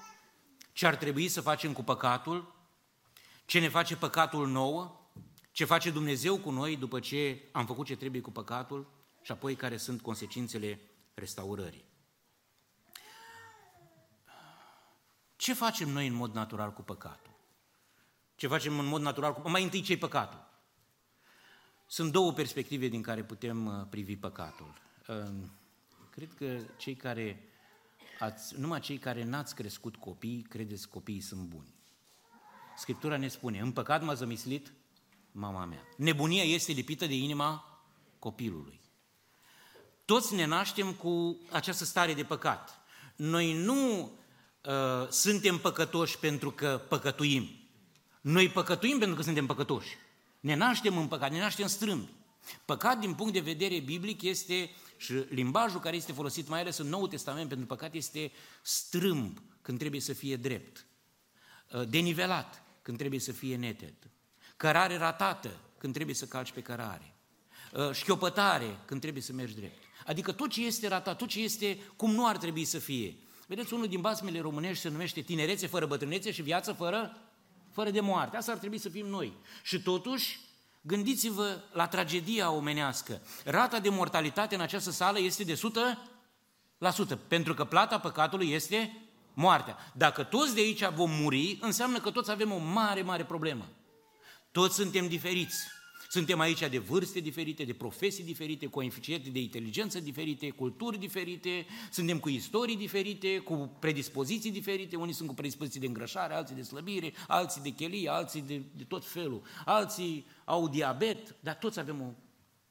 Ce 0.73 0.87
ar 0.87 0.95
trebui 0.95 1.27
să 1.27 1.41
facem 1.41 1.73
cu 1.73 1.83
păcatul? 1.83 2.55
Ce 3.45 3.59
ne 3.59 3.69
face 3.69 3.95
păcatul 3.95 4.47
nouă? 4.47 4.99
Ce 5.51 5.65
face 5.65 5.91
Dumnezeu 5.91 6.37
cu 6.37 6.51
noi 6.51 6.77
după 6.77 6.99
ce 6.99 7.49
am 7.51 7.65
făcut 7.65 7.85
ce 7.85 7.95
trebuie 7.95 8.21
cu 8.21 8.31
păcatul? 8.31 8.91
Și 9.21 9.31
apoi 9.31 9.55
care 9.55 9.77
sunt 9.77 10.01
consecințele 10.01 10.79
restaurării. 11.13 11.85
Ce 15.35 15.53
facem 15.53 15.89
noi 15.89 16.07
în 16.07 16.13
mod 16.13 16.33
natural 16.33 16.73
cu 16.73 16.81
păcatul? 16.81 17.33
Ce 18.35 18.47
facem 18.47 18.79
în 18.79 18.85
mod 18.85 19.01
natural 19.01 19.33
cu... 19.33 19.49
Mai 19.49 19.63
întâi 19.63 19.81
ce 19.81 19.97
păcatul? 19.97 20.43
Sunt 21.87 22.11
două 22.11 22.33
perspective 22.33 22.87
din 22.87 23.01
care 23.01 23.23
putem 23.23 23.65
uh, 23.65 23.85
privi 23.89 24.15
păcatul. 24.15 24.73
Cred 26.09 26.33
că 26.33 26.57
cei 26.77 26.95
care 26.95 27.49
ați, 28.19 28.59
numai 28.59 28.79
cei 28.79 28.97
care 28.97 29.23
n-ați 29.23 29.55
crescut 29.55 29.95
copii, 29.95 30.41
credeți 30.49 30.89
copiii 30.89 31.21
sunt 31.21 31.41
buni. 31.41 31.73
Scriptura 32.77 33.17
ne 33.17 33.27
spune, 33.27 33.59
în 33.59 33.71
păcat 33.71 34.03
m-a 34.03 34.13
zămislit 34.13 34.73
mama 35.31 35.65
mea. 35.65 35.81
Nebunia 35.97 36.43
este 36.43 36.71
lipită 36.71 37.05
de 37.05 37.15
inima 37.15 37.79
copilului. 38.19 38.81
Toți 40.05 40.35
ne 40.35 40.45
naștem 40.45 40.93
cu 40.93 41.37
această 41.51 41.83
stare 41.83 42.13
de 42.13 42.23
păcat. 42.23 42.79
Noi 43.15 43.63
nu 43.63 44.11
uh, 44.67 45.09
suntem 45.09 45.57
păcătoși 45.57 46.19
pentru 46.19 46.51
că 46.51 46.81
păcătuim. 46.89 47.49
Noi 48.21 48.49
păcătuim 48.49 48.97
pentru 48.97 49.15
că 49.15 49.21
suntem 49.21 49.45
păcătoși. 49.45 49.97
Ne 50.39 50.55
naștem 50.55 50.97
în 50.97 51.07
păcat, 51.07 51.31
ne 51.31 51.39
naștem 51.39 51.67
strâmbi. 51.67 52.09
Păcat, 52.65 52.99
din 52.99 53.13
punct 53.13 53.33
de 53.33 53.39
vedere 53.39 53.79
biblic, 53.79 54.21
este, 54.21 54.69
și 54.97 55.13
limbajul 55.13 55.79
care 55.79 55.95
este 55.95 56.11
folosit 56.11 56.47
mai 56.47 56.59
ales 56.59 56.77
în 56.77 56.87
Noul 56.87 57.07
Testament 57.07 57.49
pentru 57.49 57.65
păcat, 57.65 57.93
este 57.93 58.31
strâmb 58.61 59.41
când 59.61 59.79
trebuie 59.79 60.01
să 60.01 60.13
fie 60.13 60.35
drept, 60.35 60.85
uh, 61.71 61.87
denivelat 61.87 62.63
când 62.81 62.97
trebuie 62.97 63.19
să 63.19 63.31
fie 63.31 63.55
neted, 63.55 63.93
cărare 64.57 64.97
ratată 64.97 65.59
când 65.77 65.93
trebuie 65.93 66.15
să 66.15 66.25
calci 66.25 66.51
pe 66.51 66.61
cărare, 66.61 67.15
uh, 67.73 67.91
șchiopătare 67.91 68.79
când 68.85 69.01
trebuie 69.01 69.23
să 69.23 69.33
mergi 69.33 69.55
drept. 69.55 69.83
Adică 70.05 70.31
tot 70.31 70.49
ce 70.49 70.65
este 70.65 70.87
ratat, 70.87 71.17
tot 71.17 71.27
ce 71.27 71.41
este 71.41 71.79
cum 71.95 72.11
nu 72.11 72.27
ar 72.27 72.37
trebui 72.37 72.65
să 72.65 72.79
fie. 72.79 73.17
Vedeți, 73.47 73.73
unul 73.73 73.87
din 73.87 74.01
basmele 74.01 74.39
românești 74.39 74.81
se 74.81 74.89
numește 74.89 75.21
tinerețe 75.21 75.67
fără 75.67 75.85
bătrânețe 75.85 76.31
și 76.31 76.41
viață 76.41 76.73
fără, 76.73 77.17
fără 77.71 77.89
de 77.89 77.99
moarte. 77.99 78.37
Asta 78.37 78.51
ar 78.51 78.57
trebui 78.57 78.77
să 78.77 78.89
fim 78.89 79.07
noi. 79.07 79.33
Și 79.63 79.81
totuși, 79.81 80.39
Gândiți-vă 80.87 81.61
la 81.71 81.87
tragedia 81.87 82.51
omenească. 82.51 83.21
Rata 83.45 83.79
de 83.79 83.89
mortalitate 83.89 84.55
în 84.55 84.61
această 84.61 84.91
sală 84.91 85.19
este 85.19 85.43
de 85.43 85.59
100%, 87.13 87.17
pentru 87.27 87.53
că 87.53 87.63
plata 87.63 87.99
păcatului 87.99 88.51
este 88.51 89.07
moartea. 89.33 89.77
Dacă 89.93 90.23
toți 90.23 90.53
de 90.53 90.59
aici 90.59 90.87
vom 90.87 91.11
muri, 91.11 91.57
înseamnă 91.61 91.99
că 91.99 92.11
toți 92.11 92.31
avem 92.31 92.51
o 92.51 92.57
mare, 92.57 93.01
mare 93.01 93.25
problemă. 93.25 93.67
Toți 94.51 94.75
suntem 94.75 95.07
diferiți. 95.07 95.67
Suntem 96.15 96.39
aici 96.39 96.69
de 96.69 96.77
vârste 96.77 97.19
diferite, 97.19 97.63
de 97.63 97.73
profesii 97.73 98.23
diferite, 98.23 98.67
coeficiente 98.67 99.29
de 99.29 99.39
inteligență 99.39 99.99
diferite, 99.99 100.49
culturi 100.49 100.97
diferite, 100.97 101.65
suntem 101.91 102.19
cu 102.19 102.29
istorii 102.29 102.77
diferite, 102.77 103.37
cu 103.37 103.71
predispoziții 103.79 104.51
diferite, 104.51 104.95
unii 104.95 105.13
sunt 105.13 105.27
cu 105.27 105.33
predispoziții 105.33 105.79
de 105.79 105.85
îngrășare, 105.85 106.33
alții 106.33 106.55
de 106.55 106.61
slăbire, 106.61 107.13
alții 107.27 107.61
de 107.61 107.69
chelie, 107.69 108.09
alții 108.09 108.41
de, 108.41 108.61
de 108.75 108.83
tot 108.83 109.05
felul, 109.05 109.41
alții 109.65 110.25
au 110.45 110.69
diabet, 110.69 111.35
dar 111.39 111.55
toți 111.55 111.79
avem 111.79 112.01
o 112.01 112.13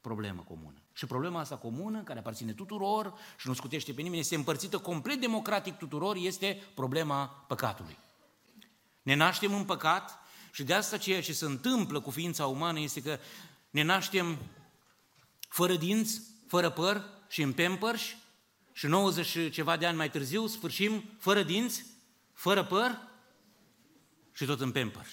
problemă 0.01 0.45
comună. 0.49 0.79
Și 0.93 1.07
problema 1.07 1.41
asta 1.41 1.57
comună, 1.57 2.03
care 2.03 2.19
aparține 2.19 2.53
tuturor 2.53 3.15
și 3.39 3.49
nu 3.49 3.55
scutește 3.55 3.93
pe 3.93 4.03
nimeni, 4.03 4.21
este 4.21 4.35
împărțită 4.35 4.79
complet 4.79 5.21
democratic 5.21 5.77
tuturor, 5.77 6.17
este 6.17 6.63
problema 6.75 7.27
păcatului. 7.49 7.99
Ne 9.03 9.15
naștem 9.15 9.55
în 9.55 9.65
păcat, 9.65 10.24
și 10.55 10.63
de 10.63 10.75
asta 10.75 10.97
ceea 10.97 11.23
ce 11.23 11.33
se 11.33 11.45
întâmplă 11.45 12.01
cu 12.01 12.11
ființa 12.11 12.47
umană 12.47 12.81
este 12.81 13.03
că 13.03 13.19
ne 13.71 13.83
naștem 13.83 14.39
fără 15.49 15.77
dinți, 15.77 16.21
fără 16.47 16.71
păr 16.71 17.05
și 17.29 17.43
în 17.43 17.53
pampers 17.53 18.03
și 18.73 18.87
90 18.87 19.27
și 19.27 19.51
ceva 19.51 19.77
de 19.77 19.87
ani 19.87 19.97
mai 19.97 20.11
târziu 20.11 20.47
sfârșim 20.47 21.05
fără 21.19 21.43
dinți, 21.43 21.85
fără 22.33 22.65
păr 22.65 22.99
și 24.33 24.45
tot 24.45 24.61
în 24.61 24.73
pampers. 24.73 25.11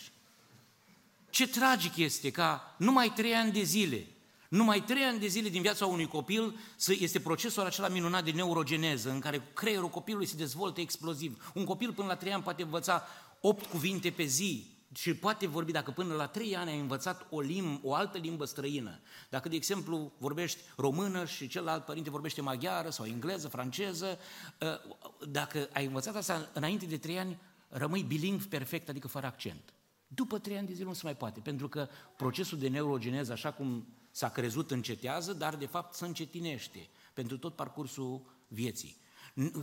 Ce 1.30 1.48
tragic 1.48 1.96
este 1.96 2.32
ca 2.32 2.76
numai 2.78 3.14
trei 3.16 3.34
ani 3.34 3.52
de 3.52 3.64
zile, 3.64 4.08
numai 4.50 4.84
trei 4.84 5.04
ani 5.04 5.20
de 5.20 5.28
zile 5.28 5.50
din 5.50 5.62
viața 5.62 5.86
unui 5.86 6.08
copil 6.08 6.60
este 6.88 7.20
procesul 7.20 7.66
acela 7.66 7.88
minunat 7.88 8.24
de 8.24 8.32
neurogeneză, 8.32 9.10
în 9.10 9.20
care 9.20 9.50
creierul 9.54 9.90
copilului 9.90 10.28
se 10.28 10.36
dezvoltă 10.36 10.82
exploziv. 10.82 11.52
Un 11.54 11.66
copil 11.66 11.94
până 11.94 12.08
la 12.08 12.16
trei 12.16 12.34
ani 12.34 12.44
poate 12.44 12.62
învăța 12.62 13.08
opt 13.40 13.66
cuvinte 13.66 14.12
pe 14.12 14.24
zi, 14.24 14.80
și 14.94 15.14
poate 15.14 15.48
vorbi 15.48 15.72
dacă 15.72 15.92
până 15.92 16.14
la 16.14 16.28
trei 16.28 16.56
ani 16.56 16.70
ai 16.70 16.80
învățat 16.80 17.28
o, 17.30 17.40
lim, 17.40 17.80
o 17.84 17.94
altă 17.94 18.18
limbă 18.18 18.46
străină. 18.46 19.00
Dacă, 19.30 19.50
de 19.50 19.56
exemplu, 19.56 20.12
vorbești 20.18 20.60
română 20.76 21.26
și 21.26 21.48
celălalt 21.48 21.86
părinte 21.86 22.10
vorbește 22.10 22.42
maghiară 22.42 22.90
sau 22.90 23.06
engleză, 23.06 23.48
franceză, 23.48 24.20
ă, 24.62 24.80
dacă 25.28 25.70
ai 25.74 25.86
învățat 25.86 26.16
asta 26.16 26.50
înainte 26.54 26.86
de 26.86 26.98
trei 26.98 27.20
ani, 27.20 27.40
rămâi 27.68 28.04
bilingv 28.04 28.48
perfect, 28.48 28.90
adică 28.90 29.08
fără 29.08 29.26
accent. 29.26 29.74
După 30.08 30.40
trei 30.40 30.58
ani 30.58 30.68
de 30.68 30.74
zile 30.74 30.86
nu 30.86 30.94
se 30.94 31.02
mai 31.04 31.16
poate, 31.16 31.40
pentru 31.40 31.70
că 31.70 31.88
procesul 32.18 32.58
de 32.58 32.68
neurogeneză, 32.68 33.32
așa 33.32 33.52
cum 33.52 33.88
s-a 34.12 34.30
crezut, 34.30 34.72
încetează, 34.72 35.34
dar 35.34 35.56
de 35.56 35.66
fapt 35.66 35.94
se 35.94 36.06
încetinește 36.06 36.90
pentru 37.14 37.38
tot 37.38 37.56
parcursul 37.56 38.22
vieții. 38.48 38.98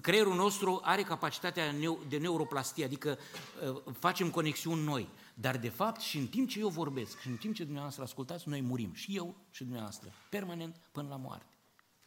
Creierul 0.02 0.35
nostru 0.35 0.80
are 0.82 1.02
capacitatea 1.02 1.75
de 2.08 2.16
neuroplastie, 2.16 2.85
adică 2.85 3.18
uh, 3.70 3.94
facem 3.99 4.30
conexiuni 4.30 4.82
noi. 4.82 5.08
Dar 5.35 5.56
de 5.56 5.68
fapt 5.68 6.00
și 6.00 6.18
în 6.18 6.26
timp 6.26 6.49
ce 6.49 6.58
eu 6.58 6.68
vorbesc 6.68 7.20
și 7.20 7.28
în 7.28 7.37
timp 7.37 7.54
ce 7.54 7.62
dumneavoastră 7.62 8.02
ascultați, 8.02 8.49
noi 8.49 8.61
murim. 8.61 8.94
Și 8.94 9.16
eu 9.16 9.37
și 9.50 9.62
dumneavoastră. 9.62 10.12
Permanent 10.30 10.76
până 10.92 11.08
la 11.08 11.16
moarte. 11.16 11.54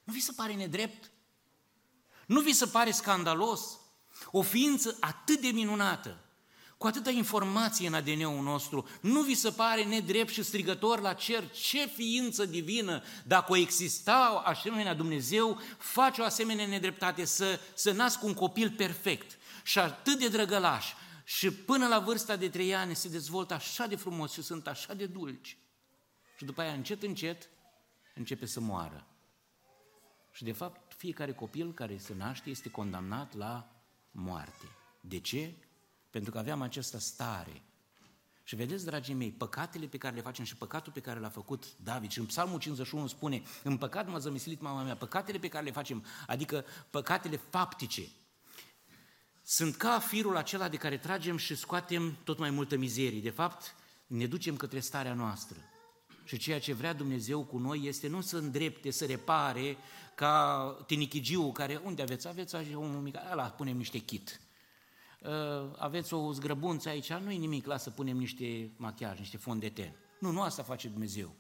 Nu 0.04 0.14
vi 0.14 0.20
se 0.20 0.32
pare 0.36 0.54
nedrept? 0.54 1.12
Nu 2.26 2.40
vi 2.40 2.54
se 2.54 2.66
pare 2.66 2.92
scandalos? 2.92 3.80
O 4.32 4.42
ființă 4.42 4.98
atât 5.00 5.42
de 5.42 5.48
minunată, 5.48 6.18
cu 6.82 6.88
atâta 6.88 7.10
informație 7.10 7.88
în 7.88 7.94
ADN-ul 7.94 8.44
nostru, 8.44 8.88
nu 9.02 9.22
vi 9.22 9.34
se 9.34 9.50
pare 9.50 9.84
nedrept 9.84 10.30
și 10.30 10.44
strigător 10.44 11.00
la 11.00 11.14
cer 11.14 11.50
ce 11.50 11.86
ființă 11.86 12.46
divină, 12.46 13.04
dacă 13.24 13.52
o 13.52 13.56
exista 13.56 14.42
asemenea 14.46 14.94
Dumnezeu, 14.94 15.60
face 15.78 16.22
o 16.22 16.24
asemenea 16.24 16.66
nedreptate, 16.66 17.26
să, 17.26 17.60
să 17.74 17.92
nască 17.92 18.26
un 18.26 18.34
copil 18.34 18.72
perfect 18.72 19.38
și 19.64 19.80
atât 19.80 20.20
de 20.20 20.28
drăgălaș 20.28 20.94
și 21.24 21.52
până 21.52 21.88
la 21.88 22.00
vârsta 22.00 22.36
de 22.36 22.50
trei 22.50 22.76
ani 22.76 22.96
se 22.96 23.10
dezvoltă 23.10 23.54
așa 23.54 23.88
de 23.88 23.96
frumos 23.96 24.32
și 24.32 24.42
sunt 24.42 24.68
așa 24.68 24.94
de 24.94 25.06
dulci. 25.06 25.58
Și 26.38 26.46
după 26.46 26.62
aia, 26.62 26.74
încet, 26.74 27.04
încet, 27.04 27.50
începe 28.16 28.46
să 28.46 28.60
moară. 28.60 29.08
Și 30.32 30.44
de 30.44 30.52
fapt, 30.52 30.94
fiecare 30.94 31.34
copil 31.34 31.74
care 31.74 31.98
se 31.98 32.14
naște 32.18 32.50
este 32.50 32.70
condamnat 32.70 33.36
la 33.36 33.72
moarte. 34.12 34.66
De 35.02 35.20
ce? 35.20 35.54
Pentru 36.12 36.32
că 36.32 36.38
aveam 36.38 36.62
această 36.62 36.98
stare. 36.98 37.62
Și 38.44 38.56
vedeți, 38.56 38.86
dragii 38.86 39.14
mei, 39.14 39.32
păcatele 39.32 39.86
pe 39.86 39.98
care 39.98 40.16
le 40.16 40.22
facem 40.22 40.46
și 40.46 40.56
păcatul 40.56 40.92
pe 40.92 41.00
care 41.00 41.20
l-a 41.20 41.30
făcut 41.30 41.66
David, 41.84 42.12
și 42.12 42.20
în 42.20 42.26
Psalmul 42.26 42.60
51 42.60 43.08
spune, 43.08 43.42
în 43.64 43.78
păcat 43.78 44.10
m-a 44.10 44.18
zămislit 44.18 44.62
mama 44.62 44.84
mea, 44.84 44.96
păcatele 44.96 45.38
pe 45.38 45.48
care 45.48 45.64
le 45.64 45.72
facem, 45.72 46.06
adică 46.28 46.66
păcatele 46.90 47.40
faptice, 47.50 48.08
sunt 49.44 49.76
ca 49.76 50.00
firul 50.00 50.38
acela 50.38 50.70
de 50.70 50.78
care 50.78 50.98
tragem 50.98 51.38
și 51.38 51.56
scoatem 51.56 52.18
tot 52.24 52.38
mai 52.38 52.50
multă 52.50 52.78
mizerie. 52.78 53.22
De 53.22 53.30
fapt, 53.30 53.76
ne 54.08 54.26
ducem 54.26 54.56
către 54.56 54.80
starea 54.80 55.14
noastră. 55.14 55.58
Și 56.24 56.38
ceea 56.38 56.60
ce 56.60 56.74
vrea 56.74 56.94
Dumnezeu 56.94 57.44
cu 57.44 57.58
noi 57.58 57.82
este 57.84 58.08
nu 58.08 58.22
să 58.22 58.38
îndrepte, 58.38 58.92
să 58.92 59.06
repare, 59.06 59.78
ca 60.16 60.84
tinichigiu 60.88 61.52
care, 61.52 61.82
unde 61.84 62.02
aveți? 62.02 62.28
Aveți 62.28 62.56
așa 62.56 62.78
un 62.78 63.02
mic, 63.02 63.16
ăla, 63.32 63.44
punem 63.44 63.78
niște 63.78 63.98
kit. 63.98 64.40
Uh, 65.22 65.30
aveți 65.78 66.14
o 66.14 66.32
zgrăbunță 66.32 66.90
aici, 66.90 67.14
nu-i 67.14 67.38
nimic, 67.38 67.66
lasă 67.66 67.90
punem 67.90 68.18
niște 68.18 68.72
machiaj, 68.78 69.20
niște 69.20 69.38
fond 69.38 69.62
de 69.62 69.70
ten. 69.70 69.96
Nu, 70.20 70.32
nu 70.32 70.42
asta 70.42 70.64
face 70.64 70.88
Dumnezeu. 70.88 71.36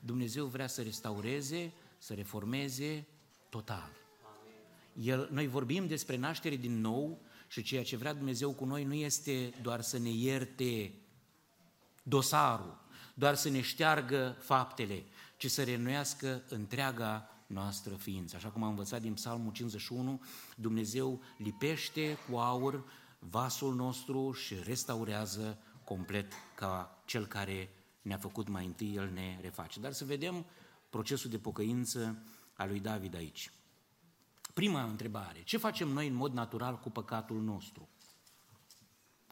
Dumnezeu 0.00 0.46
vrea 0.46 0.66
să 0.66 0.82
restaureze, 0.82 1.72
să 1.98 2.14
reformeze 2.14 3.06
total. 3.48 3.90
El, 5.02 5.28
noi 5.32 5.46
vorbim 5.46 5.86
despre 5.86 6.16
naștere 6.16 6.56
din 6.56 6.80
nou 6.80 7.20
și 7.48 7.62
ceea 7.62 7.84
ce 7.84 7.96
vrea 7.96 8.14
Dumnezeu 8.14 8.52
cu 8.52 8.64
noi 8.64 8.84
nu 8.84 8.94
este 8.94 9.52
doar 9.62 9.80
să 9.80 9.98
ne 9.98 10.10
ierte 10.10 10.94
dosarul, 12.02 12.80
doar 13.14 13.34
să 13.34 13.48
ne 13.48 13.60
șteargă 13.60 14.36
faptele, 14.38 15.04
ci 15.36 15.50
să 15.50 15.64
renuiască 15.64 16.42
întreaga 16.48 17.30
noastră 17.46 17.94
ființă. 17.94 18.36
Așa 18.36 18.48
cum 18.48 18.62
am 18.62 18.68
învățat 18.68 19.00
din 19.00 19.14
Psalmul 19.14 19.52
51, 19.52 20.20
Dumnezeu 20.56 21.20
lipește 21.36 22.18
cu 22.30 22.36
aur 22.36 22.84
vasul 23.18 23.74
nostru 23.74 24.32
și 24.32 24.54
restaurează 24.54 25.58
complet 25.84 26.32
ca 26.54 27.02
cel 27.04 27.26
care 27.26 27.70
ne-a 28.02 28.18
făcut 28.18 28.48
mai 28.48 28.66
întâi, 28.66 28.94
El 28.94 29.10
ne 29.10 29.38
reface. 29.40 29.80
Dar 29.80 29.92
să 29.92 30.04
vedem 30.04 30.46
procesul 30.90 31.30
de 31.30 31.38
pocăință 31.38 32.22
a 32.52 32.64
lui 32.64 32.80
David 32.80 33.14
aici. 33.14 33.50
Prima 34.54 34.82
întrebare, 34.82 35.42
ce 35.42 35.56
facem 35.56 35.88
noi 35.88 36.06
în 36.06 36.14
mod 36.14 36.32
natural 36.32 36.78
cu 36.78 36.90
păcatul 36.90 37.42
nostru? 37.42 37.88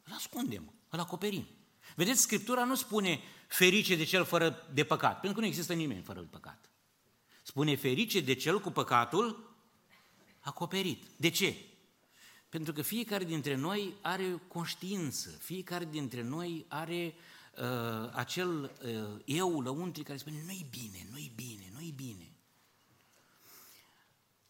Îl 0.04 0.12
ascundem, 0.12 0.72
îl 0.88 0.98
acoperim. 0.98 1.46
Vedeți, 1.94 2.20
Scriptura 2.20 2.64
nu 2.64 2.74
spune 2.74 3.20
ferice 3.48 3.96
de 3.96 4.04
cel 4.04 4.24
fără 4.24 4.68
de 4.72 4.84
păcat, 4.84 5.20
pentru 5.20 5.32
că 5.32 5.40
nu 5.40 5.46
există 5.46 5.72
nimeni 5.72 6.02
fără 6.02 6.20
de 6.20 6.26
păcat. 6.30 6.70
Spune 7.42 7.76
ferice 7.76 8.20
de 8.20 8.34
cel 8.34 8.60
cu 8.60 8.70
păcatul 8.70 9.56
acoperit. 10.40 11.04
De 11.16 11.30
ce? 11.30 11.56
Pentru 12.48 12.72
că 12.72 12.82
fiecare 12.82 13.24
dintre 13.24 13.54
noi 13.54 13.94
are 14.02 14.42
conștiință, 14.48 15.30
fiecare 15.30 15.84
dintre 15.84 16.22
noi 16.22 16.64
are 16.68 17.14
uh, 17.56 18.10
acel 18.12 18.62
uh, 18.62 19.22
eu 19.24 19.60
lăuntri 19.60 20.02
care 20.02 20.18
spune 20.18 20.42
nu-i 20.44 20.66
bine, 20.70 21.06
nu-i 21.10 21.32
bine, 21.34 21.70
nu-i 21.72 21.92
bine. 21.96 22.30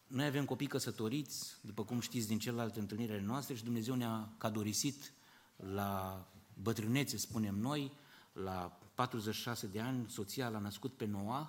Noi 0.07 0.25
avem 0.25 0.45
copii 0.45 0.67
căsătoriți, 0.67 1.55
după 1.61 1.83
cum 1.85 1.99
știți 1.99 2.27
din 2.27 2.39
celelalte 2.39 2.79
întâlniri 2.79 3.11
ale 3.11 3.21
noastre 3.21 3.55
și 3.55 3.63
Dumnezeu 3.63 3.95
ne-a 3.95 4.33
cadorisit 4.37 5.13
la 5.55 6.27
bătrânețe, 6.53 7.17
spunem 7.17 7.55
noi, 7.55 7.91
la 8.33 8.79
46 8.95 9.67
de 9.67 9.79
ani, 9.79 10.09
soția 10.09 10.49
l-a 10.49 10.59
născut 10.59 10.93
pe 10.93 11.05
Noah 11.05 11.47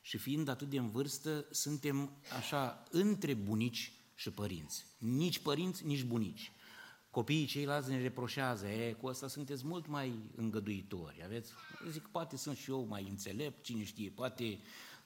și 0.00 0.18
fiind 0.18 0.48
atât 0.48 0.68
de 0.68 0.78
în 0.78 0.90
vârstă, 0.90 1.46
suntem 1.50 2.10
așa 2.36 2.82
între 2.90 3.34
bunici 3.34 3.92
și 4.20 4.30
părinți. 4.30 4.86
Nici 4.98 5.38
părinți, 5.38 5.86
nici 5.86 6.04
bunici. 6.04 6.52
Copiii 7.10 7.46
ceilalți 7.46 7.88
ne 7.88 8.00
reproșează, 8.00 8.66
e, 8.66 8.92
cu 8.92 9.06
asta 9.06 9.28
sunteți 9.28 9.66
mult 9.66 9.86
mai 9.86 10.30
îngăduitori, 10.36 11.22
aveți? 11.24 11.52
Zic, 11.90 12.06
poate 12.06 12.36
sunt 12.36 12.56
și 12.56 12.70
eu 12.70 12.86
mai 12.88 13.06
înțelept, 13.08 13.62
cine 13.64 13.84
știe, 13.84 14.10
poate 14.10 14.58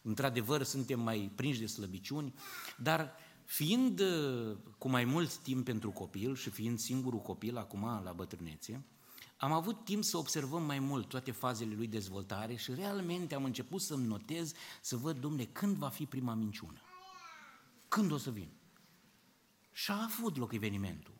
într-adevăr 0.02 0.62
suntem 0.62 1.00
mai 1.00 1.32
prinși 1.34 1.60
de 1.60 1.66
slăbiciuni, 1.66 2.34
dar 2.76 3.12
fiind 3.44 4.00
uh, 4.00 4.56
cu 4.78 4.88
mai 4.88 5.04
mult 5.04 5.36
timp 5.36 5.64
pentru 5.64 5.90
copil 5.90 6.36
și 6.36 6.50
fiind 6.50 6.78
singurul 6.78 7.20
copil 7.20 7.56
acum 7.56 8.00
la 8.04 8.12
bătrânețe, 8.16 8.84
am 9.36 9.52
avut 9.52 9.84
timp 9.84 10.04
să 10.04 10.16
observăm 10.16 10.62
mai 10.62 10.78
mult 10.78 11.08
toate 11.08 11.30
fazele 11.30 11.74
lui 11.74 11.86
dezvoltare 11.86 12.54
și 12.54 12.74
realmente 12.74 13.34
am 13.34 13.44
început 13.44 13.80
să-mi 13.80 14.06
notez, 14.06 14.52
să 14.80 14.96
văd, 14.96 15.20
domne, 15.20 15.44
când 15.44 15.76
va 15.76 15.88
fi 15.88 16.06
prima 16.06 16.34
minciună? 16.34 16.80
Când 17.88 18.12
o 18.12 18.16
să 18.16 18.30
vin? 18.30 18.48
Și 19.76 19.90
a 19.90 20.02
avut 20.02 20.36
loc 20.36 20.52
evenimentul. 20.52 21.14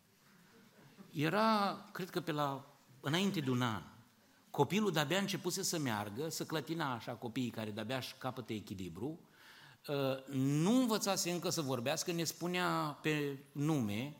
Era, 1.11 1.77
cred 1.91 2.09
că 2.09 2.21
pe 2.21 2.31
la, 2.31 2.65
înainte 2.99 3.39
de 3.39 3.49
un 3.49 3.61
an, 3.61 3.81
copilul 4.51 4.91
de-abia 4.91 5.17
începuse 5.17 5.63
să 5.63 5.79
meargă, 5.79 6.29
să 6.29 6.45
clătina 6.45 6.93
așa 6.93 7.11
copiii 7.11 7.49
care 7.49 7.71
de-abia 7.71 7.97
își 7.97 8.15
capătă 8.17 8.53
echilibru, 8.53 9.19
uh, 9.87 10.25
nu 10.31 10.79
învățase 10.79 11.31
încă 11.31 11.49
să 11.49 11.61
vorbească, 11.61 12.11
ne 12.11 12.23
spunea 12.23 12.97
pe 13.01 13.39
nume, 13.51 14.17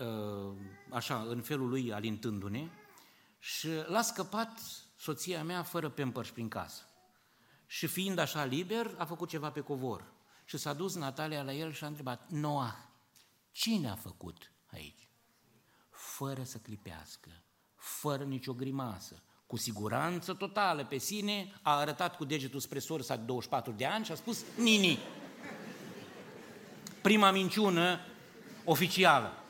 uh, 0.00 0.56
așa, 0.90 1.26
în 1.28 1.40
felul 1.40 1.68
lui 1.68 1.92
alintându-ne, 1.92 2.68
și 3.38 3.68
l-a 3.86 4.02
scăpat 4.02 4.60
soția 4.96 5.44
mea 5.44 5.62
fără 5.62 5.88
pempărs 5.88 6.30
prin 6.30 6.48
casă. 6.48 6.82
Și 7.66 7.86
fiind 7.86 8.18
așa 8.18 8.44
liber, 8.44 8.94
a 8.98 9.04
făcut 9.04 9.28
ceva 9.28 9.50
pe 9.50 9.60
covor. 9.60 10.12
Și 10.44 10.56
s-a 10.56 10.72
dus 10.72 10.94
Natalia 10.94 11.42
la 11.42 11.52
el 11.52 11.72
și 11.72 11.84
a 11.84 11.86
întrebat, 11.86 12.30
Noah, 12.30 12.74
cine 13.52 13.88
a 13.88 13.94
făcut 13.94 14.52
aici? 14.66 15.08
Fără 15.90 16.42
să 16.42 16.58
clipească, 16.58 17.44
fără 17.76 18.24
nicio 18.24 18.52
grimasă, 18.52 19.22
cu 19.46 19.56
siguranță 19.56 20.32
totală 20.34 20.84
pe 20.84 20.98
sine, 20.98 21.52
a 21.62 21.78
arătat 21.78 22.16
cu 22.16 22.24
degetul 22.24 22.60
spre 22.60 22.78
sorsa 22.78 23.16
de 23.16 23.22
24 23.22 23.72
de 23.72 23.86
ani 23.86 24.04
și 24.04 24.12
a 24.12 24.14
spus, 24.14 24.44
Nini. 24.56 24.98
Prima 27.02 27.30
minciună 27.30 28.00
oficială. 28.64 29.42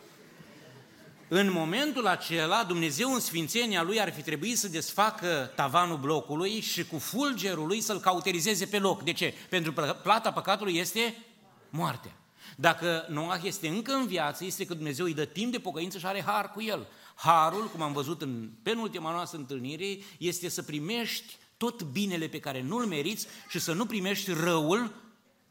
În 1.28 1.52
momentul 1.52 2.06
acela, 2.06 2.64
Dumnezeu 2.64 3.12
în 3.12 3.20
sfințenia 3.20 3.82
Lui 3.82 4.00
ar 4.00 4.12
fi 4.12 4.22
trebuit 4.22 4.58
să 4.58 4.68
desfacă 4.68 5.52
tavanul 5.56 5.98
blocului 5.98 6.60
și 6.60 6.86
cu 6.86 6.98
fulgerul 6.98 7.66
Lui 7.66 7.80
să-l 7.80 8.00
cauterizeze 8.00 8.66
pe 8.66 8.78
loc. 8.78 9.02
De 9.02 9.12
ce? 9.12 9.34
Pentru 9.48 9.72
că 9.72 10.00
plata 10.02 10.32
păcatului 10.32 10.76
este 10.76 11.24
moartea. 11.70 12.21
Dacă 12.56 13.06
Noah 13.08 13.42
este 13.42 13.68
încă 13.68 13.92
în 13.92 14.06
viață, 14.06 14.44
este 14.44 14.64
că 14.64 14.74
Dumnezeu 14.74 15.04
îi 15.04 15.14
dă 15.14 15.24
timp 15.24 15.52
de 15.52 15.58
pocăință 15.58 15.98
și 15.98 16.06
are 16.06 16.22
har 16.22 16.50
cu 16.50 16.62
el. 16.62 16.86
Harul, 17.14 17.68
cum 17.68 17.82
am 17.82 17.92
văzut 17.92 18.22
în 18.22 18.50
penultima 18.62 19.10
noastră 19.10 19.38
întâlnire, 19.38 19.98
este 20.18 20.48
să 20.48 20.62
primești 20.62 21.36
tot 21.56 21.82
binele 21.82 22.28
pe 22.28 22.40
care 22.40 22.62
nu-l 22.62 22.86
meriți 22.86 23.26
și 23.48 23.58
să 23.58 23.72
nu 23.72 23.86
primești 23.86 24.32
răul 24.32 24.94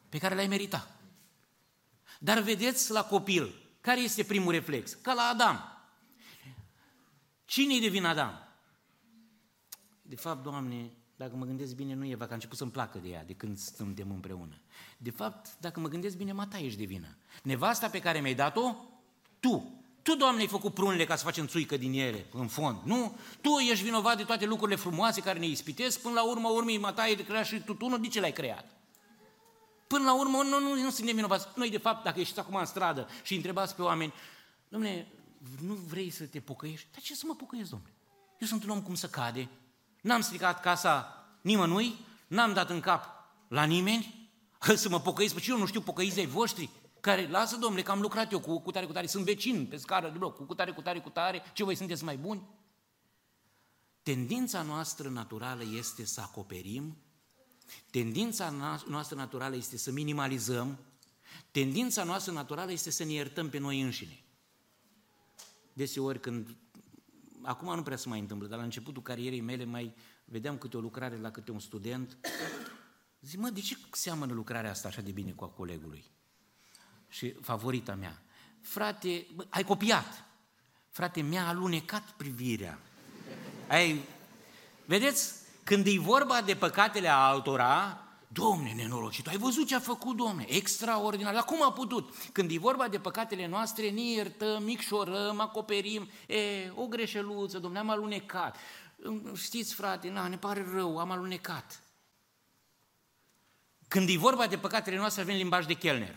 pe 0.10 0.18
care 0.18 0.36
l-ai 0.36 0.48
meritat. 0.48 1.00
Dar 2.20 2.40
vedeți 2.40 2.92
la 2.92 3.04
copil, 3.04 3.56
care 3.82 4.00
este 4.00 4.24
primul 4.24 4.52
reflex? 4.52 4.94
Ca 4.94 5.14
la 5.14 5.22
Adam. 5.22 5.86
Cine-i 7.46 7.82
de 7.82 7.88
vin 7.88 8.06
Adam? 8.06 8.48
De 10.02 10.16
fapt, 10.16 10.44
Doamne, 10.44 10.92
dacă 11.22 11.36
mă 11.36 11.46
gândesc 11.46 11.76
bine, 11.76 11.94
nu 11.94 12.06
Eva, 12.06 12.26
că 12.26 12.32
a 12.32 12.34
început 12.34 12.58
să-mi 12.58 12.72
placă 12.72 12.98
de 12.98 13.10
ea 13.10 13.24
de 13.24 13.34
când 13.34 13.58
suntem 13.58 14.12
împreună. 14.12 14.56
De 14.98 15.10
fapt, 15.10 15.58
dacă 15.60 15.80
mă 15.80 15.88
gândesc 15.88 16.18
bine, 16.18 16.32
Mata 16.32 16.58
ești 16.58 16.80
de 16.80 16.86
vină. 16.86 17.18
Nevasta 17.44 17.90
pe 17.90 18.00
care 18.00 18.20
mi-ai 18.20 18.34
dat-o, 18.34 18.76
tu. 19.40 19.82
Tu, 20.02 20.16
Doamne, 20.16 20.42
ai 20.42 20.48
făcut 20.48 20.74
prunele 20.74 21.06
ca 21.06 21.16
să 21.16 21.24
facem 21.24 21.48
țuică 21.48 21.78
din 21.78 21.94
ele, 21.94 22.26
în 22.34 22.48
fond. 22.48 22.78
Nu? 22.84 23.18
Tu 23.42 23.50
ești 23.50 23.84
vinovat 23.84 24.18
de 24.18 24.24
toate 24.24 24.46
lucrurile 24.46 24.78
frumoase 24.78 25.22
care 25.22 25.40
ne 25.40 25.46
ispitesc, 25.46 26.02
până 26.02 26.14
la 26.14 26.30
urmă, 26.30 26.50
urmii, 26.50 26.78
Mataie 26.78 27.16
de 27.16 27.26
creat 27.26 27.46
și 27.46 27.60
tu, 27.60 27.74
tu 27.74 27.88
nu, 27.88 27.98
de 27.98 28.08
ce 28.08 28.20
l-ai 28.20 28.32
creat? 28.32 28.66
Până 29.88 30.04
la 30.04 30.20
urmă, 30.20 30.44
nu, 30.44 30.60
nu, 30.60 30.76
nu 30.76 30.90
suntem 30.90 31.16
vinovați. 31.16 31.48
Noi, 31.56 31.70
de 31.70 31.78
fapt, 31.78 32.04
dacă 32.04 32.20
ești 32.20 32.40
acum 32.40 32.56
în 32.56 32.66
stradă 32.66 33.08
și 33.24 33.36
întrebați 33.36 33.76
pe 33.76 33.82
oameni, 33.82 34.14
domne, 34.68 35.08
nu 35.66 35.74
vrei 35.74 36.10
să 36.10 36.24
te 36.26 36.40
pocăiești? 36.40 36.88
Dar 36.92 37.02
ce 37.02 37.16
să 37.16 37.24
mă 37.28 37.36
pocăiesc, 37.36 37.70
domnule? 37.70 37.94
Eu 38.40 38.48
sunt 38.48 38.64
un 38.64 38.70
om 38.70 38.82
cum 38.82 38.96
să 38.96 39.08
cade, 39.08 39.50
n-am 40.02 40.22
stricat 40.22 40.62
casa 40.62 41.26
nimănui, 41.42 41.96
n-am 42.28 42.54
dat 42.54 42.70
în 42.70 42.80
cap 42.80 43.06
la 43.48 43.64
nimeni, 43.64 44.30
să 44.76 44.90
mă 44.90 45.00
pocăiesc, 45.00 45.34
pentru 45.34 45.52
eu 45.52 45.60
nu 45.60 45.66
știu 45.66 45.82
pocăiți 45.82 46.20
ai 46.20 46.26
voștri, 46.26 46.70
care, 47.00 47.28
lasă 47.28 47.58
domnule, 47.58 47.82
că 47.82 47.92
am 47.92 48.02
lucrat 48.02 48.32
eu 48.32 48.40
cu, 48.40 48.60
cu 48.60 48.72
tare, 48.72 48.86
cu 48.86 48.92
tare, 48.92 49.08
sunt 49.08 49.26
vecin 49.26 49.66
pe 49.66 49.78
scară 49.78 50.10
de 50.10 50.18
bloc, 50.18 50.46
cu 50.46 50.56
tare, 50.56 50.72
cu 50.72 50.82
tare, 50.82 51.00
cu 51.00 51.10
tare, 51.10 51.44
ce 51.54 51.64
voi 51.64 51.76
sunteți 51.76 52.04
mai 52.04 52.18
buni? 52.18 52.50
Tendința 54.04 54.62
noastră 54.62 55.10
naturală 55.10 55.64
este 55.78 56.06
să 56.06 56.22
acoperim, 56.22 56.98
tendința 57.90 58.50
noastră 58.88 59.16
naturală 59.16 59.56
este 59.56 59.78
să 59.78 59.92
minimalizăm, 59.92 60.78
tendința 61.52 62.04
noastră 62.04 62.32
naturală 62.32 62.72
este 62.72 62.92
să 62.92 63.04
ne 63.04 63.12
iertăm 63.12 63.50
pe 63.50 63.58
noi 63.58 63.82
înșine. 63.82 64.24
Deseori 65.74 66.20
când, 66.20 66.56
acum 67.44 67.76
nu 67.76 67.84
prea 67.84 67.98
se 67.98 68.10
mai 68.10 68.20
întâmplă, 68.20 68.48
dar 68.48 68.58
la 68.58 68.64
începutul 68.64 69.02
carierei 69.02 69.42
mele 69.42 69.66
mai 69.66 69.96
vedeam 70.26 70.58
câte 70.58 70.78
o 70.78 70.80
lucrare 70.80 71.18
la 71.18 71.32
câte 71.32 71.52
un 71.52 71.60
student, 71.60 72.18
zic, 73.22 73.40
mă, 73.40 73.50
de 73.50 73.60
ce 73.60 73.78
seamănă 73.92 74.34
lucrarea 74.34 74.70
asta 74.70 74.88
așa 74.88 75.02
de 75.02 75.12
bine 75.12 75.32
cu 75.32 75.44
a 75.44 75.48
colegului? 75.48 76.06
Și 77.08 77.34
favorita 77.42 77.96
mea, 77.96 78.22
frate, 78.62 79.28
bă, 79.36 79.46
ai 79.50 79.64
copiat, 79.64 80.26
frate, 80.90 81.22
mi-a 81.22 81.48
alunecat 81.48 82.12
privirea. 82.12 82.80
Ai, 83.68 84.06
vedeți, 84.86 85.34
când 85.64 85.86
e 85.86 86.00
vorba 86.00 86.42
de 86.42 86.56
păcatele 86.56 87.08
altora, 87.08 88.01
Domne, 88.34 88.74
nenorocit, 88.74 89.28
ai 89.28 89.38
văzut 89.38 89.67
ce 89.67 89.76
a 89.76 89.80
făcut, 89.80 90.17
Domne? 90.17 90.46
Extraordinar. 90.48 91.34
Dar 91.34 91.44
cum 91.44 91.63
a 91.63 91.72
putut? 91.72 92.13
Când 92.32 92.52
e 92.52 92.58
vorba 92.58 92.88
de 92.88 93.00
păcatele 93.00 93.48
noastre, 93.48 93.89
ne 93.89 94.02
iertăm, 94.02 94.63
micșorăm, 94.63 95.39
acoperim. 95.39 96.10
E, 96.28 96.72
o 96.76 96.86
greșeluță, 96.86 97.60
Domne, 97.60 97.80
am 97.80 97.89
alunecat. 97.89 98.58
Știți, 99.36 99.74
frate, 99.74 100.10
na, 100.10 100.28
ne 100.28 100.38
pare 100.38 100.65
rău, 100.74 100.98
am 100.98 101.12
alunecat. 101.12 101.84
Când 103.88 104.10
e 104.10 104.17
vorba 104.17 104.48
de 104.48 104.58
păcatele 104.58 104.98
noastre, 104.98 105.22
avem 105.22 105.36
limbaj 105.36 105.65
de 105.65 105.74
chelner. 105.74 106.15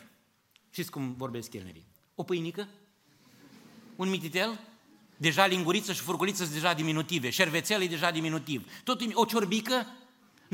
Știți 0.71 0.91
cum 0.91 1.15
vorbesc 1.17 1.51
chelnerii? 1.51 1.87
O 2.15 2.23
pâinică? 2.23 2.69
Un 3.97 4.09
mititel? 4.09 4.61
Deja 5.17 5.47
linguriță 5.47 5.93
și 5.93 6.01
furculiță 6.01 6.43
sunt 6.43 6.55
deja 6.55 6.75
diminutive. 6.75 7.31
Șervețel 7.31 7.83
e 7.83 7.87
deja 7.87 8.11
diminutiv. 8.11 8.71
Tot 8.85 9.01
o 9.13 9.25
ciorbică? 9.25 9.87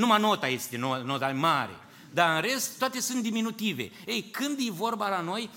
Numai 0.01 0.21
nota 0.21 0.49
este 0.49 0.77
nota 0.77 1.29
mare. 1.29 1.77
Dar 2.13 2.35
în 2.35 2.41
rest, 2.41 2.79
toate 2.79 3.01
sunt 3.01 3.23
diminutive. 3.23 3.91
Ei, 4.07 4.23
când 4.23 4.59
e 4.61 4.71
vorba 4.71 5.09
la 5.09 5.21
noi, 5.21 5.51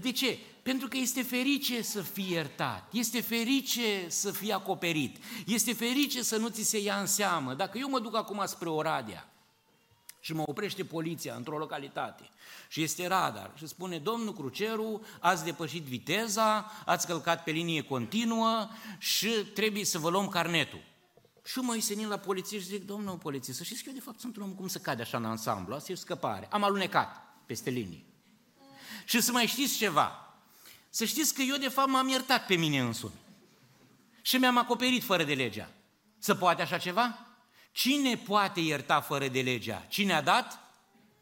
De 0.00 0.12
ce? 0.12 0.38
Pentru 0.62 0.88
că 0.88 0.96
este 0.96 1.22
ferice 1.22 1.82
să 1.82 2.02
fii 2.02 2.30
iertat, 2.30 2.88
este 2.92 3.20
ferice 3.20 4.04
să 4.08 4.30
fii 4.30 4.52
acoperit, 4.52 5.16
este 5.46 5.72
ferice 5.72 6.22
să 6.22 6.36
nu 6.36 6.48
ți 6.48 6.62
se 6.62 6.78
ia 6.78 6.98
în 7.00 7.06
seamă. 7.06 7.54
Dacă 7.54 7.78
eu 7.78 7.88
mă 7.88 7.98
duc 7.98 8.16
acum 8.16 8.42
spre 8.46 8.68
Oradea 8.68 9.32
și 10.20 10.32
mă 10.32 10.42
oprește 10.46 10.84
poliția 10.84 11.34
într-o 11.34 11.58
localitate 11.58 12.28
și 12.68 12.82
este 12.82 13.06
radar 13.06 13.50
și 13.54 13.66
spune, 13.66 13.98
domnul 13.98 14.34
Cruceru, 14.34 15.00
ați 15.20 15.44
depășit 15.44 15.82
viteza, 15.82 16.70
ați 16.84 17.06
călcat 17.06 17.42
pe 17.42 17.50
linie 17.50 17.82
continuă 17.82 18.68
și 18.98 19.28
trebuie 19.28 19.84
să 19.84 19.98
vă 19.98 20.10
luăm 20.10 20.28
carnetul. 20.28 20.82
Și 21.46 21.58
mă 21.58 21.78
senin 21.80 22.08
la 22.08 22.16
poliție 22.16 22.58
și 22.58 22.64
zic, 22.64 22.86
domnul 22.86 23.16
poliție, 23.16 23.52
să 23.52 23.64
știți 23.64 23.82
că 23.82 23.88
eu 23.88 23.94
de 23.94 24.00
fapt 24.00 24.20
sunt 24.20 24.36
un 24.36 24.42
om 24.42 24.52
cum 24.52 24.68
să 24.68 24.78
cade 24.78 25.02
așa 25.02 25.16
în 25.16 25.24
ansamblu, 25.24 25.74
asta 25.74 25.92
e 25.92 25.94
o 25.94 25.98
scăpare. 25.98 26.48
Am 26.50 26.62
alunecat 26.62 27.34
peste 27.46 27.70
linie. 27.70 28.04
Și 29.04 29.20
să 29.20 29.32
mai 29.32 29.46
știți 29.46 29.76
ceva, 29.76 30.34
să 30.90 31.04
știți 31.04 31.34
că 31.34 31.42
eu 31.42 31.56
de 31.56 31.68
fapt 31.68 31.88
m-am 31.88 32.08
iertat 32.08 32.46
pe 32.46 32.54
mine 32.54 32.80
însumi. 32.80 33.12
Și 34.22 34.36
mi-am 34.36 34.58
acoperit 34.58 35.02
fără 35.02 35.24
de 35.24 35.34
legea. 35.34 35.70
Să 36.18 36.34
poate 36.34 36.62
așa 36.62 36.78
ceva? 36.78 37.26
Cine 37.72 38.16
poate 38.16 38.60
ierta 38.60 39.00
fără 39.00 39.28
de 39.28 39.40
legea? 39.40 39.84
Cine 39.88 40.12
a 40.12 40.22
dat? 40.22 40.58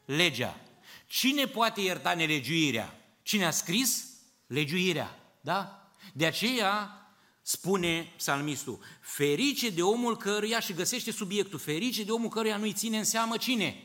Legea. 0.04 0.60
Cine 1.06 1.46
poate 1.46 1.80
ierta 1.80 2.14
nelegiuirea? 2.14 3.00
Cine 3.22 3.44
a 3.44 3.50
scris? 3.50 4.06
Legiuirea. 4.46 5.18
Da? 5.40 5.88
De 6.12 6.26
aceea 6.26 7.03
spune 7.46 8.12
psalmistul, 8.16 8.78
ferice 9.00 9.70
de 9.70 9.82
omul 9.82 10.16
căruia, 10.16 10.60
și 10.60 10.72
găsește 10.72 11.10
subiectul, 11.10 11.58
ferice 11.58 12.04
de 12.04 12.12
omul 12.12 12.28
căruia 12.28 12.56
nu-i 12.56 12.72
ține 12.72 12.98
în 12.98 13.04
seamă 13.04 13.36
cine? 13.36 13.82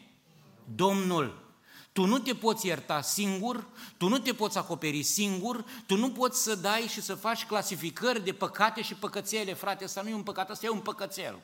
Domnul. 0.75 1.47
Tu 1.91 2.05
nu 2.05 2.19
te 2.19 2.35
poți 2.35 2.67
ierta 2.67 3.01
singur, 3.01 3.67
tu 3.97 4.07
nu 4.07 4.19
te 4.19 4.33
poți 4.33 4.57
acoperi 4.57 5.03
singur, 5.03 5.65
tu 5.85 5.95
nu 5.95 6.11
poți 6.11 6.43
să 6.43 6.55
dai 6.55 6.81
și 6.81 7.01
să 7.01 7.15
faci 7.15 7.45
clasificări 7.45 8.23
de 8.23 8.33
păcate 8.33 8.81
și 8.81 8.93
păcățele, 8.93 9.53
frate, 9.53 9.83
asta 9.83 10.01
nu 10.01 10.09
e 10.09 10.13
un 10.13 10.23
păcat, 10.23 10.49
asta 10.49 10.65
e 10.65 10.69
un 10.69 10.79
păcățel. 10.79 11.41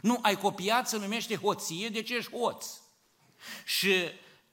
Nu, 0.00 0.18
ai 0.22 0.38
copiat, 0.38 0.88
se 0.88 0.98
numește 0.98 1.36
hoție, 1.36 1.88
de 1.88 2.02
ce 2.02 2.16
ești 2.16 2.30
hoț? 2.30 2.66
Și 3.64 3.94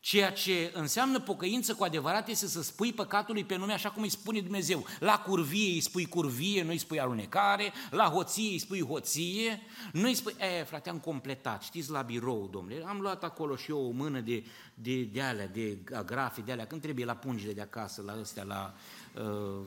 Ceea 0.05 0.31
ce 0.31 0.71
înseamnă 0.73 1.19
pocăință 1.19 1.73
cu 1.73 1.83
adevărat 1.83 2.27
este 2.27 2.47
să 2.47 2.61
spui 2.61 2.93
păcatului 2.93 3.43
pe 3.43 3.55
nume 3.55 3.73
așa 3.73 3.89
cum 3.89 4.03
îi 4.03 4.09
spune 4.09 4.41
Dumnezeu. 4.41 4.85
La 4.99 5.19
curvie 5.19 5.73
îi 5.73 5.79
spui 5.79 6.05
curvie, 6.05 6.63
nu 6.63 6.69
îi 6.69 6.77
spui 6.77 6.99
alunecare, 6.99 7.73
la 7.91 8.03
hoție 8.03 8.51
îi 8.51 8.59
spui 8.59 8.81
hoție, 8.81 9.61
nu 9.93 10.07
îi 10.07 10.13
spui, 10.13 10.35
e, 10.59 10.63
frate, 10.63 10.89
am 10.89 10.99
completat, 10.99 11.61
știți, 11.61 11.91
la 11.91 12.01
birou, 12.01 12.49
domnule, 12.51 12.83
am 12.87 12.99
luat 12.99 13.23
acolo 13.23 13.55
și 13.55 13.71
eu 13.71 13.87
o 13.87 13.91
mână 13.91 14.19
de, 14.19 14.43
de, 14.73 15.03
de 15.03 15.21
alea, 15.21 15.47
de 15.47 15.77
agrafe, 15.93 16.41
de 16.41 16.51
alea, 16.51 16.67
când 16.67 16.81
trebuie 16.81 17.05
la 17.05 17.15
pungile 17.15 17.53
de 17.53 17.61
acasă, 17.61 18.01
la 18.05 18.13
astea, 18.21 18.43
la 18.43 18.73
uh, 19.15 19.63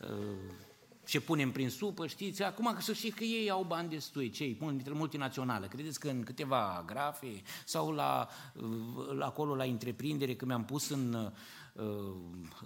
uh, 0.00 0.36
ce 1.04 1.20
punem 1.20 1.52
prin 1.52 1.70
supă, 1.70 2.06
știți? 2.06 2.42
Acum 2.42 2.76
să 2.80 2.92
știți 2.92 3.16
că 3.16 3.24
ei 3.24 3.50
au 3.50 3.64
bani 3.64 3.88
destui, 3.88 4.30
cei 4.30 4.58
multinaționale. 4.92 5.66
Credeți 5.66 6.00
că 6.00 6.08
în 6.08 6.22
câteva 6.22 6.82
grafe 6.86 7.42
sau 7.64 7.90
la, 7.90 8.28
la 9.16 9.26
acolo 9.26 9.54
la 9.54 9.64
întreprindere, 9.64 10.34
că 10.34 10.44
mi-am 10.44 10.64
pus 10.64 10.88
în, 10.88 11.32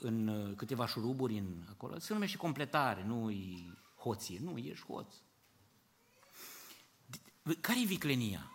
în 0.00 0.52
câteva 0.56 0.86
șuruburi 0.86 1.38
în 1.38 1.46
acolo, 1.70 1.98
se 1.98 2.12
numește 2.12 2.36
completare, 2.36 3.04
nu 3.06 3.30
e 3.30 3.76
hoție, 3.96 4.40
nu, 4.42 4.56
ești 4.56 4.86
hoț. 4.86 5.14
Care 7.60 7.80
e 7.80 7.84
viclenia? 7.84 8.50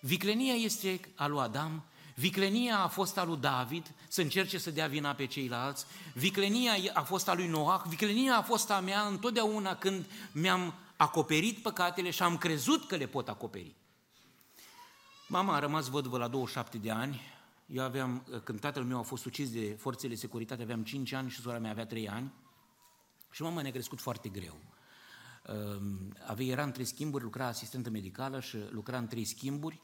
Viclenia 0.00 0.54
este 0.54 1.00
a 1.14 1.26
lui 1.26 1.40
Adam 1.40 1.84
Viclenia 2.18 2.78
a 2.78 2.88
fost 2.88 3.18
a 3.18 3.24
lui 3.24 3.36
David 3.36 3.94
să 4.08 4.20
încerce 4.20 4.58
să 4.58 4.70
dea 4.70 4.86
vina 4.86 5.12
pe 5.12 5.26
ceilalți, 5.26 5.86
viclenia 6.14 6.72
a 6.92 7.02
fost 7.02 7.28
a 7.28 7.34
lui 7.34 7.46
Noach, 7.46 7.84
viclenia 7.86 8.36
a 8.36 8.42
fost 8.42 8.70
a 8.70 8.80
mea 8.80 9.06
întotdeauna 9.06 9.76
când 9.76 10.04
mi-am 10.32 10.74
acoperit 10.96 11.58
păcatele 11.58 12.10
și 12.10 12.22
am 12.22 12.38
crezut 12.38 12.86
că 12.86 12.96
le 12.96 13.06
pot 13.06 13.28
acoperi. 13.28 13.74
Mama 15.28 15.54
a 15.54 15.58
rămas 15.58 15.88
văduvă 15.88 16.18
la 16.18 16.28
27 16.28 16.78
de 16.78 16.90
ani, 16.90 17.20
eu 17.66 17.82
aveam, 17.82 18.26
când 18.44 18.60
tatăl 18.60 18.84
meu 18.84 18.98
a 18.98 19.02
fost 19.02 19.24
ucis 19.24 19.50
de 19.50 19.76
forțele 19.78 20.14
de 20.14 20.20
securitate, 20.20 20.62
aveam 20.62 20.84
5 20.84 21.12
ani 21.12 21.30
și 21.30 21.40
sora 21.40 21.58
mea 21.58 21.70
avea 21.70 21.86
3 21.86 22.08
ani. 22.08 22.32
Și 23.30 23.42
mama 23.42 23.62
ne-a 23.62 23.70
crescut 23.70 24.00
foarte 24.00 24.28
greu. 24.28 24.56
Avea, 26.26 26.46
era 26.46 26.62
în 26.62 26.72
trei 26.72 26.84
schimburi, 26.84 27.24
lucra 27.24 27.46
asistentă 27.46 27.90
medicală 27.90 28.40
și 28.40 28.56
lucra 28.70 28.98
în 28.98 29.06
trei 29.06 29.24
schimburi 29.24 29.80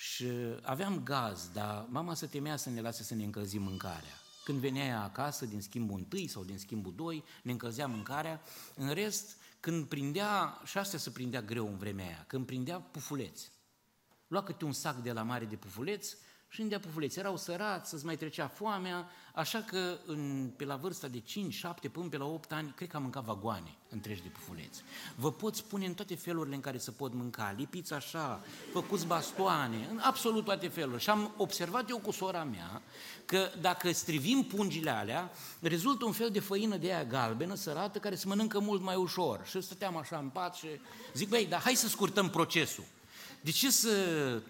și 0.00 0.26
aveam 0.62 1.02
gaz, 1.04 1.48
dar 1.52 1.86
mama 1.88 2.14
se 2.14 2.26
temea 2.26 2.56
să 2.56 2.70
ne 2.70 2.80
lase 2.80 3.02
să 3.02 3.14
ne 3.14 3.24
încălzim 3.24 3.62
mâncarea. 3.62 4.20
Când 4.44 4.58
venea 4.58 4.84
ea 4.84 5.02
acasă, 5.02 5.46
din 5.46 5.60
schimbul 5.60 5.96
întâi 5.96 6.28
sau 6.28 6.44
din 6.44 6.58
schimbul 6.58 6.94
doi, 6.94 7.24
ne 7.42 7.50
încălzea 7.50 7.86
mâncarea. 7.86 8.40
În 8.74 8.92
rest, 8.92 9.36
când 9.60 9.86
prindea, 9.86 10.60
și 10.64 10.78
asta 10.78 10.98
se 10.98 11.10
prindea 11.10 11.42
greu 11.42 11.66
în 11.66 11.76
vremea 11.76 12.06
aia, 12.06 12.24
când 12.26 12.46
prindea 12.46 12.80
pufuleți. 12.80 13.50
Lua 14.26 14.42
câte 14.42 14.64
un 14.64 14.72
sac 14.72 14.96
de 14.96 15.12
la 15.12 15.22
mare 15.22 15.44
de 15.44 15.56
pufuleți 15.56 16.16
și 16.48 16.60
îndea 16.60 16.78
pufuleți. 16.78 17.18
Erau 17.18 17.36
sărați, 17.36 17.90
să-ți 17.90 18.04
mai 18.04 18.16
trecea 18.16 18.46
foamea, 18.46 19.10
așa 19.34 19.62
că 19.62 19.98
în, 20.06 20.50
pe 20.56 20.64
la 20.64 20.76
vârsta 20.76 21.08
de 21.08 21.18
5, 21.18 21.54
7 21.54 21.88
până 21.88 22.08
pe 22.08 22.16
la 22.16 22.24
8 22.24 22.52
ani, 22.52 22.72
cred 22.76 22.88
că 22.88 22.96
am 22.96 23.02
mâncat 23.02 23.24
vagoane 23.24 23.76
întregi 23.88 24.22
de 24.22 24.28
pufuleți. 24.28 24.82
Vă 25.16 25.32
pot 25.32 25.54
spune 25.54 25.86
în 25.86 25.94
toate 25.94 26.14
felurile 26.14 26.54
în 26.54 26.60
care 26.60 26.78
se 26.78 26.90
pot 26.90 27.12
mânca, 27.14 27.54
lipiți 27.56 27.92
așa, 27.92 28.40
făcuți 28.72 29.06
bastoane, 29.06 29.88
în 29.90 29.98
absolut 29.98 30.44
toate 30.44 30.68
felurile. 30.68 30.98
Și 30.98 31.10
am 31.10 31.34
observat 31.36 31.90
eu 31.90 31.98
cu 31.98 32.10
sora 32.10 32.44
mea 32.44 32.82
că 33.24 33.50
dacă 33.60 33.92
strivim 33.92 34.44
pungile 34.44 34.90
alea, 34.90 35.30
rezultă 35.60 36.04
un 36.04 36.12
fel 36.12 36.30
de 36.30 36.40
făină 36.40 36.76
de 36.76 36.86
aia 36.86 37.04
galbenă, 37.04 37.54
sărată, 37.54 37.98
care 37.98 38.14
se 38.14 38.26
mănâncă 38.26 38.58
mult 38.58 38.82
mai 38.82 38.96
ușor. 38.96 39.40
Și 39.44 39.60
stăteam 39.60 39.96
așa 39.96 40.16
în 40.16 40.28
pat 40.28 40.54
și 40.54 40.66
zic, 41.14 41.28
băi, 41.28 41.46
dar 41.46 41.60
hai 41.60 41.74
să 41.74 41.88
scurtăm 41.88 42.30
procesul. 42.30 42.84
De 43.40 43.50
ce 43.50 43.70
să 43.70 43.90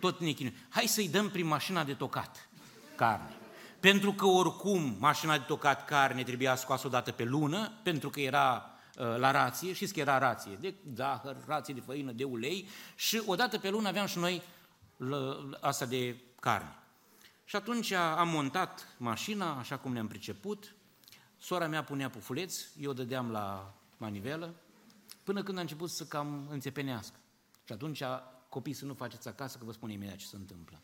tot 0.01 0.21
ne 0.21 0.31
chinuim? 0.31 0.57
Hai 0.69 0.87
să-i 0.87 1.09
dăm 1.09 1.31
prin 1.31 1.47
mașina 1.47 1.85
de 1.85 1.95
tocat 1.95 2.49
carne. 2.97 3.37
Pentru 3.81 4.13
că 4.13 4.27
oricum 4.27 4.97
mașina 4.99 5.39
de 5.39 5.45
tocat 5.47 5.85
carne 5.85 6.23
trebuia 6.23 6.55
scoasă 6.57 6.87
o 6.87 6.91
dată 6.91 7.11
pe 7.11 7.25
lună, 7.25 7.73
pentru 7.83 8.11
că 8.11 8.21
era 8.21 8.71
uh, 8.99 9.17
la 9.17 9.31
rație, 9.31 9.73
știți 9.73 9.93
că 9.93 10.01
era 10.01 10.19
rație 10.19 10.57
de 10.61 10.75
zahăr, 10.95 11.37
rație 11.47 11.75
de 11.75 11.81
făină, 11.81 12.13
de 12.13 12.25
ulei 12.25 12.69
și 12.95 13.23
odată 13.27 13.59
pe 13.59 13.71
lună 13.71 13.89
aveam 13.89 14.07
și 14.07 14.19
noi 14.19 14.43
asta 15.61 15.87
de 15.87 16.17
carne. 16.41 16.77
Și 17.45 17.57
atunci 17.57 17.91
am 17.93 18.29
montat 18.29 18.95
mașina, 18.97 19.59
așa 19.59 19.77
cum 19.77 19.93
ne-am 19.93 20.07
priceput, 20.07 20.75
sora 21.39 21.67
mea 21.67 21.85
punea 21.85 22.11
pufuleți, 22.11 22.69
eu 22.81 22.93
dădeam 22.93 23.31
la 23.31 23.75
manivelă, 23.97 24.55
până 25.25 25.43
când 25.43 25.59
a 25.59 25.61
început 25.61 25.91
să 25.91 26.05
cam 26.05 26.47
înțepenească. 26.51 27.15
Și 27.65 27.73
atunci 27.73 28.03
copii 28.49 28.73
să 28.73 28.85
nu 28.85 28.95
faceți 28.95 29.29
acasă, 29.29 29.59
că 29.59 29.65
vă 29.65 29.73
spun 29.73 29.91
imediat 29.91 30.17
ce 30.17 30.27
se 30.27 30.37
întâmplă. 30.37 30.81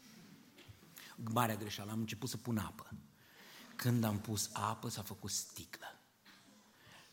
Marea 1.16 1.56
greșeală, 1.56 1.90
am 1.90 1.98
început 1.98 2.28
să 2.28 2.36
pun 2.36 2.58
apă. 2.58 2.90
Când 3.76 4.04
am 4.04 4.20
pus 4.20 4.50
apă, 4.52 4.88
s-a 4.88 5.02
făcut 5.02 5.30
sticlă. 5.30 5.98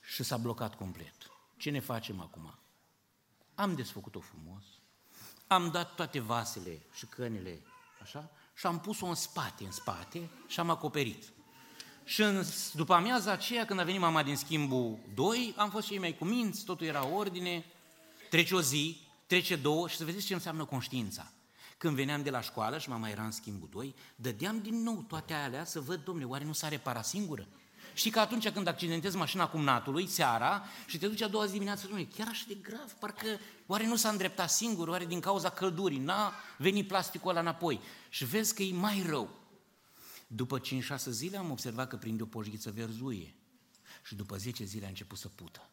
Și 0.01 0.23
s-a 0.23 0.37
blocat 0.37 0.75
complet. 0.75 1.15
Ce 1.57 1.69
ne 1.69 1.79
facem 1.79 2.19
acum? 2.19 2.55
Am 3.55 3.75
desfăcut-o 3.75 4.19
frumos, 4.19 4.63
am 5.47 5.71
dat 5.71 5.95
toate 5.95 6.19
vasele 6.19 6.81
și 6.93 7.05
cănile, 7.05 7.61
așa, 8.01 8.31
și 8.55 8.65
am 8.65 8.79
pus-o 8.79 9.05
în 9.05 9.15
spate, 9.15 9.63
în 9.63 9.71
spate, 9.71 10.29
și 10.47 10.59
am 10.59 10.69
acoperit. 10.69 11.31
Și 12.03 12.21
în, 12.21 12.43
după 12.73 12.93
amiaza 12.93 13.31
aceea, 13.31 13.65
când 13.65 13.79
a 13.79 13.83
venit 13.83 13.99
mama 13.99 14.23
din 14.23 14.35
schimbul 14.35 14.99
2, 15.13 15.53
am 15.57 15.69
fost 15.69 15.87
și 15.87 15.93
ei 15.93 15.99
mai 15.99 16.17
cuminți, 16.17 16.63
totul 16.63 16.85
era 16.85 17.05
ordine, 17.05 17.65
trece 18.29 18.55
o 18.55 18.61
zi, 18.61 19.01
trece 19.31 19.55
două 19.55 19.87
și 19.87 19.95
să 19.95 20.05
vedeți 20.05 20.25
ce 20.25 20.33
înseamnă 20.33 20.65
conștiința. 20.65 21.31
Când 21.77 21.95
veneam 21.95 22.23
de 22.23 22.29
la 22.29 22.41
școală 22.41 22.77
și 22.77 22.89
mama 22.89 23.09
era 23.09 23.23
în 23.23 23.31
schimbul 23.31 23.69
2, 23.71 23.95
dădeam 24.15 24.61
din 24.61 24.83
nou 24.83 25.05
toate 25.07 25.33
alea 25.33 25.65
să 25.65 25.79
văd, 25.79 26.03
domne, 26.03 26.25
oare 26.25 26.43
nu 26.43 26.53
s-a 26.53 26.67
reparat 26.67 27.05
singură? 27.05 27.47
Și 27.93 28.09
că 28.09 28.19
atunci 28.19 28.49
când 28.49 28.67
accidentezi 28.67 29.15
mașina 29.15 29.47
cumnatului, 29.47 30.07
seara, 30.07 30.63
și 30.85 30.97
te 30.97 31.07
duci 31.07 31.21
a 31.21 31.27
doua 31.27 31.45
zi 31.45 31.51
dimineață, 31.51 31.87
domne, 31.87 32.07
chiar 32.15 32.27
așa 32.27 32.43
de 32.47 32.53
grav, 32.53 32.91
parcă 32.91 33.39
oare 33.65 33.87
nu 33.87 33.95
s-a 33.95 34.09
îndreptat 34.09 34.49
singur, 34.49 34.87
oare 34.87 35.05
din 35.05 35.19
cauza 35.19 35.49
căldurii, 35.49 35.99
n-a 35.99 36.33
venit 36.57 36.87
plasticul 36.87 37.29
ăla 37.29 37.39
înapoi. 37.39 37.81
Și 38.09 38.25
vezi 38.25 38.55
că 38.55 38.63
e 38.63 38.73
mai 38.73 39.03
rău. 39.07 39.29
După 40.27 40.59
5-6 40.59 40.63
zile 41.09 41.37
am 41.37 41.51
observat 41.51 41.87
că 41.87 41.95
prinde 41.95 42.23
o 42.23 42.25
poșghiță 42.25 42.71
verzuie. 42.71 43.35
Și 44.03 44.15
după 44.15 44.37
10 44.37 44.63
zile 44.63 44.85
a 44.85 44.89
început 44.89 45.17
să 45.17 45.27
pută. 45.27 45.70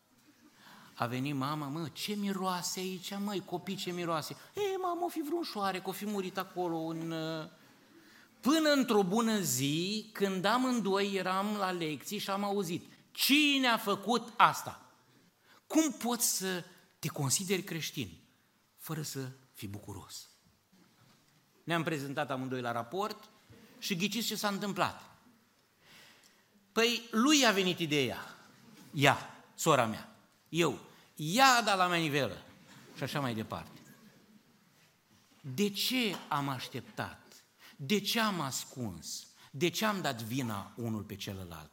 A 0.98 1.06
venit 1.06 1.34
mama, 1.34 1.66
mă, 1.66 1.88
ce 1.92 2.14
miroase 2.14 2.80
aici, 2.80 3.12
măi, 3.18 3.42
copii, 3.44 3.76
ce 3.76 3.90
miroase. 3.90 4.36
Ei, 4.54 4.76
mamă, 4.82 5.04
o 5.04 5.08
fi 5.08 5.22
vreun 5.22 5.42
șoare, 5.42 5.80
că 5.80 5.88
o 5.88 5.92
fi 5.92 6.06
murit 6.06 6.38
acolo 6.38 6.76
în... 6.76 7.10
Uh, 7.10 7.46
Până 8.40 8.70
într-o 8.72 9.02
bună 9.02 9.38
zi, 9.38 10.08
când 10.12 10.44
amândoi 10.44 11.14
eram 11.14 11.56
la 11.56 11.70
lecții 11.70 12.18
și 12.18 12.30
am 12.30 12.44
auzit, 12.44 12.84
cine 13.10 13.66
a 13.66 13.76
făcut 13.76 14.32
asta? 14.36 14.92
Cum 15.66 15.92
poți 15.92 16.36
să 16.36 16.64
te 16.98 17.08
consideri 17.08 17.62
creștin 17.62 18.18
fără 18.76 19.02
să 19.02 19.28
fii 19.52 19.68
bucuros? 19.68 20.28
Ne-am 21.64 21.82
prezentat 21.82 22.30
amândoi 22.30 22.60
la 22.60 22.72
raport 22.72 23.30
și 23.78 23.96
ghiciți 23.96 24.26
ce 24.26 24.36
s-a 24.36 24.48
întâmplat. 24.48 25.16
Păi 26.72 27.08
lui 27.10 27.46
a 27.46 27.50
venit 27.50 27.78
ideea. 27.78 28.18
Ea, 28.94 29.16
sora 29.54 29.86
mea, 29.86 30.16
eu, 30.48 30.87
ea 31.18 31.46
a 31.46 31.62
dat 31.62 31.76
la 31.76 31.86
manivelă 31.86 32.44
și 32.96 33.02
așa 33.02 33.20
mai 33.20 33.34
departe. 33.34 33.80
De 35.40 35.70
ce 35.70 36.14
am 36.28 36.48
așteptat? 36.48 37.44
De 37.76 38.00
ce 38.00 38.20
am 38.20 38.40
ascuns? 38.40 39.26
De 39.50 39.68
ce 39.68 39.84
am 39.84 40.00
dat 40.00 40.22
vina 40.22 40.72
unul 40.76 41.02
pe 41.02 41.14
celălalt? 41.14 41.70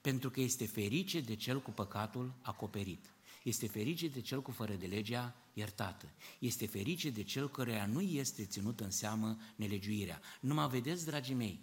Pentru 0.00 0.30
că 0.30 0.40
este 0.40 0.66
ferice 0.66 1.20
de 1.20 1.34
cel 1.34 1.62
cu 1.62 1.70
păcatul 1.70 2.34
acoperit. 2.42 3.12
Este 3.42 3.66
ferice 3.66 4.08
de 4.08 4.20
cel 4.20 4.42
cu 4.42 4.50
fără 4.50 4.72
de 4.72 4.86
legea 4.86 5.36
iertată. 5.52 6.12
Este 6.38 6.66
ferice 6.66 7.10
de 7.10 7.22
cel 7.22 7.50
căreia 7.50 7.86
nu 7.86 8.00
este 8.00 8.44
ținut 8.44 8.80
în 8.80 8.90
seamă 8.90 9.36
nelegiuirea. 9.56 10.20
Nu 10.40 10.54
mă 10.54 10.66
vedeți, 10.66 11.04
dragii 11.04 11.34
mei, 11.34 11.60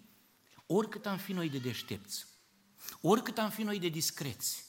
oricât 0.66 1.06
am 1.06 1.18
fi 1.18 1.32
noi 1.32 1.48
de 1.48 1.58
deștepți, 1.58 2.26
oricât 3.00 3.38
am 3.38 3.50
fi 3.50 3.62
noi 3.62 3.78
de 3.78 3.88
discreți, 3.88 4.64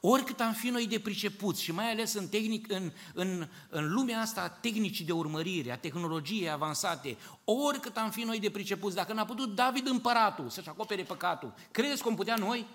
oricât 0.00 0.40
am 0.40 0.52
fi 0.52 0.68
noi 0.68 0.86
de 0.86 0.98
pricepuți 0.98 1.62
și 1.62 1.72
mai 1.72 1.90
ales 1.90 2.12
în, 2.12 2.28
tehnic, 2.28 2.72
în, 2.72 2.92
în, 3.14 3.48
în 3.68 3.92
lumea 3.92 4.20
asta 4.20 4.40
a 4.40 4.48
tehnicii 4.48 5.04
de 5.04 5.12
urmărire, 5.12 5.72
a 5.72 5.78
tehnologiei 5.78 6.50
avansate, 6.50 7.16
oricât 7.44 7.96
am 7.96 8.10
fi 8.10 8.22
noi 8.22 8.40
de 8.40 8.50
pricepuți, 8.50 8.94
dacă 8.94 9.12
n-a 9.12 9.24
putut 9.24 9.54
David 9.54 9.86
împăratul 9.86 10.48
să-și 10.48 10.68
acopere 10.68 11.02
păcatul, 11.02 11.54
credeți 11.70 12.02
că 12.02 12.08
am 12.08 12.14
putea 12.14 12.36
noi? 12.36 12.66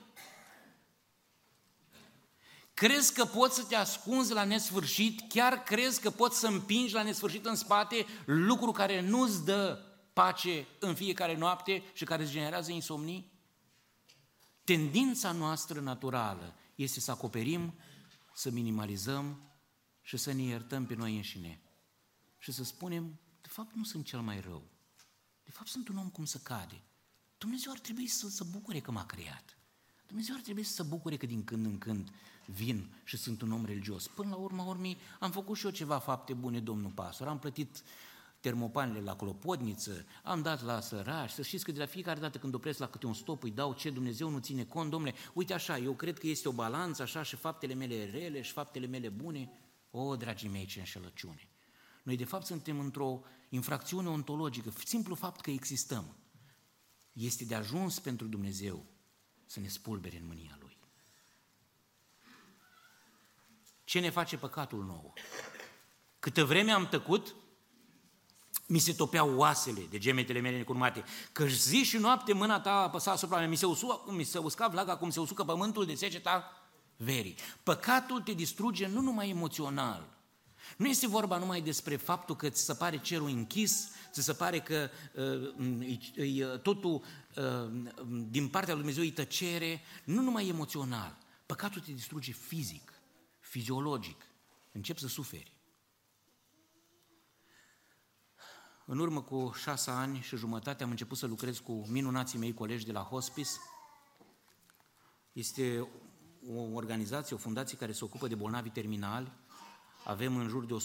Crezi 2.73 3.13
că 3.13 3.25
poți 3.25 3.55
să 3.55 3.63
te 3.63 3.75
ascunzi 3.75 4.34
la 4.34 4.43
nesfârșit? 4.43 5.21
Chiar 5.29 5.63
crezi 5.63 6.01
că 6.01 6.10
poți 6.10 6.39
să 6.39 6.47
împingi 6.47 6.93
la 6.93 7.03
nesfârșit 7.03 7.45
în 7.45 7.55
spate 7.55 8.05
lucru 8.25 8.71
care 8.71 9.01
nu-ți 9.01 9.45
dă 9.45 9.79
pace 10.13 10.67
în 10.79 10.93
fiecare 10.93 11.38
noapte 11.38 11.84
și 11.93 12.03
care 12.03 12.23
îți 12.23 12.31
generează 12.31 12.71
insomnii? 12.71 13.31
Tendința 14.63 15.31
noastră 15.31 15.79
naturală 15.79 16.55
este 16.84 17.00
să 17.00 17.12
acoperim, 17.12 17.74
să 18.34 18.50
minimalizăm 18.50 19.52
și 20.02 20.17
să 20.17 20.32
ne 20.32 20.41
iertăm 20.41 20.86
pe 20.86 20.96
noi 20.96 21.15
înșine. 21.15 21.62
Și 22.38 22.52
să 22.52 22.63
spunem, 22.63 23.20
de 23.41 23.48
fapt 23.48 23.76
nu 23.76 23.84
sunt 23.84 24.06
cel 24.06 24.22
mai 24.22 24.39
rău. 24.39 24.63
De 25.44 25.52
fapt 25.52 25.67
sunt 25.67 25.88
un 25.88 25.98
om 25.98 26.10
cum 26.10 26.26
să 26.26 26.38
cade. 26.38 26.82
Dumnezeu 27.38 27.72
ar 27.72 27.80
trebui 27.80 28.08
să 28.08 28.30
se 28.30 28.44
bucure 28.44 28.80
că 28.80 28.91
m-a 28.91 29.06
creat. 29.06 29.58
Dumnezeu 30.08 30.36
ar 30.36 30.41
trebui 30.41 30.63
să 30.63 30.74
se 30.74 30.84
bucure 30.84 31.17
că 31.17 31.26
din 31.26 31.44
când 31.44 31.65
în 31.65 31.78
când 31.78 32.12
vin 32.46 32.94
și 33.04 33.17
sunt 33.17 33.41
un 33.41 33.52
om 33.52 33.65
religios. 33.65 34.08
Până 34.08 34.30
la 34.30 34.36
urma 34.36 34.63
urmei 34.63 34.98
am 35.20 35.32
făcut 35.32 35.58
și 35.58 35.65
eu 35.65 35.72
ceva 35.72 36.00
fapte 36.00 36.34
bune, 36.34 36.60
domnul 36.60 36.91
pastor. 36.91 37.28
Am 37.28 37.39
plătit 37.39 37.84
termopanele 38.41 38.99
la 38.99 39.15
clopotniță, 39.15 40.06
am 40.23 40.41
dat 40.41 40.63
la 40.63 40.80
sărași, 40.80 41.34
să 41.34 41.41
știți 41.41 41.63
că 41.63 41.71
de 41.71 41.80
la 41.80 41.86
fiecare 41.86 42.19
dată 42.19 42.38
când 42.38 42.54
opresc 42.54 42.80
la 42.80 42.88
câte 42.88 43.06
un 43.06 43.13
stop 43.13 43.43
îi 43.43 43.51
dau 43.51 43.73
ce 43.73 43.89
Dumnezeu 43.89 44.30
nu 44.30 44.39
ține 44.39 44.63
cont, 44.63 44.89
domnule, 44.89 45.13
uite 45.34 45.54
așa, 45.54 45.77
eu 45.77 45.93
cred 45.93 46.19
că 46.19 46.27
este 46.27 46.47
o 46.47 46.51
balanță 46.51 47.01
așa 47.01 47.23
și 47.23 47.36
faptele 47.36 47.73
mele 47.73 48.10
rele 48.10 48.41
și 48.41 48.51
faptele 48.51 48.86
mele 48.86 49.10
bune. 49.10 49.51
O, 49.91 50.15
dragii 50.15 50.49
mei, 50.49 50.65
ce 50.65 50.80
înșelăciune! 50.80 51.49
Noi 52.04 52.15
de 52.15 52.25
fapt 52.25 52.45
suntem 52.45 52.80
într-o 52.80 53.21
infracțiune 53.49 54.10
ontologică, 54.10 54.73
simplu 54.86 55.15
fapt 55.15 55.41
că 55.41 55.49
existăm. 55.49 56.15
Este 57.13 57.45
de 57.45 57.56
ajuns 57.56 57.99
pentru 57.99 58.27
Dumnezeu 58.27 58.86
să 59.45 59.60
ne 59.60 59.67
spulbere 59.67 60.17
în 60.17 60.25
mânia 60.25 60.58
Lui. 60.60 60.77
Ce 63.84 63.99
ne 63.99 64.10
face 64.10 64.38
păcatul 64.38 64.84
nou? 64.84 65.13
Câtă 66.19 66.45
vreme 66.45 66.71
am 66.71 66.88
tăcut, 66.88 67.36
mi 68.71 68.79
se 68.79 68.93
topeau 68.93 69.36
oasele 69.36 69.81
de 69.89 69.97
gemetele 69.97 70.39
mele 70.39 70.57
necurmate, 70.57 71.03
că 71.31 71.45
zi 71.45 71.84
și 71.84 71.97
noapte 71.97 72.34
mâna 72.34 72.60
ta 72.60 72.71
apăsa 72.71 73.12
asupra 73.12 73.38
mea, 73.38 73.47
mi 73.47 73.55
se, 73.55 73.65
usu, 73.65 74.05
mi 74.07 74.23
se 74.23 74.38
usca 74.38 74.67
vlaga 74.67 74.97
cum 74.97 75.10
se 75.10 75.19
usucă 75.19 75.43
pământul 75.43 75.86
de 75.86 75.95
seceta 75.95 76.51
verii. 76.97 77.36
Păcatul 77.63 78.21
te 78.21 78.31
distruge 78.31 78.88
nu 78.88 79.01
numai 79.01 79.29
emoțional, 79.29 80.07
nu 80.77 80.88
este 80.88 81.07
vorba 81.07 81.38
numai 81.38 81.62
despre 81.62 81.95
faptul 81.95 82.36
că 82.36 82.49
ți 82.49 82.63
se 82.63 82.73
pare 82.73 82.99
cerul 82.99 83.27
închis, 83.27 83.89
ți 84.12 84.23
se 84.23 84.34
pare 84.34 84.60
că 84.60 84.89
uh, 85.15 86.60
totul 86.62 87.03
uh, 87.36 87.71
din 88.29 88.47
partea 88.47 88.73
lui 88.73 88.84
Dumnezeu 88.84 89.03
îi 89.03 89.12
tăcere, 89.12 89.81
nu 90.03 90.21
numai 90.21 90.47
emoțional. 90.47 91.17
Păcatul 91.45 91.81
te 91.81 91.91
distruge 91.91 92.31
fizic, 92.31 92.93
fiziologic. 93.39 94.25
Încep 94.71 94.97
să 94.97 95.07
suferi. 95.07 95.61
În 98.86 99.00
urmă 99.00 99.22
cu 99.22 99.52
șase 99.62 99.91
ani 99.91 100.20
și 100.20 100.36
jumătate 100.36 100.84
am 100.84 100.89
început 100.89 101.17
să 101.17 101.26
lucrez 101.26 101.60
cu 101.60 101.86
minunații 101.88 102.39
mei 102.39 102.54
colegi 102.54 102.86
de 102.86 102.91
la 102.91 103.02
Hospice. 103.02 103.50
Este 105.32 105.88
o 106.48 106.62
organizație, 106.62 107.36
o 107.36 107.39
fundație 107.39 107.78
care 107.78 107.91
se 107.91 108.04
ocupă 108.04 108.28
de 108.28 108.36
bolnavi 108.36 108.70
terminali. 108.70 109.32
Avem 110.06 110.36
în 110.36 110.48
jur 110.48 110.65
de 110.65 110.76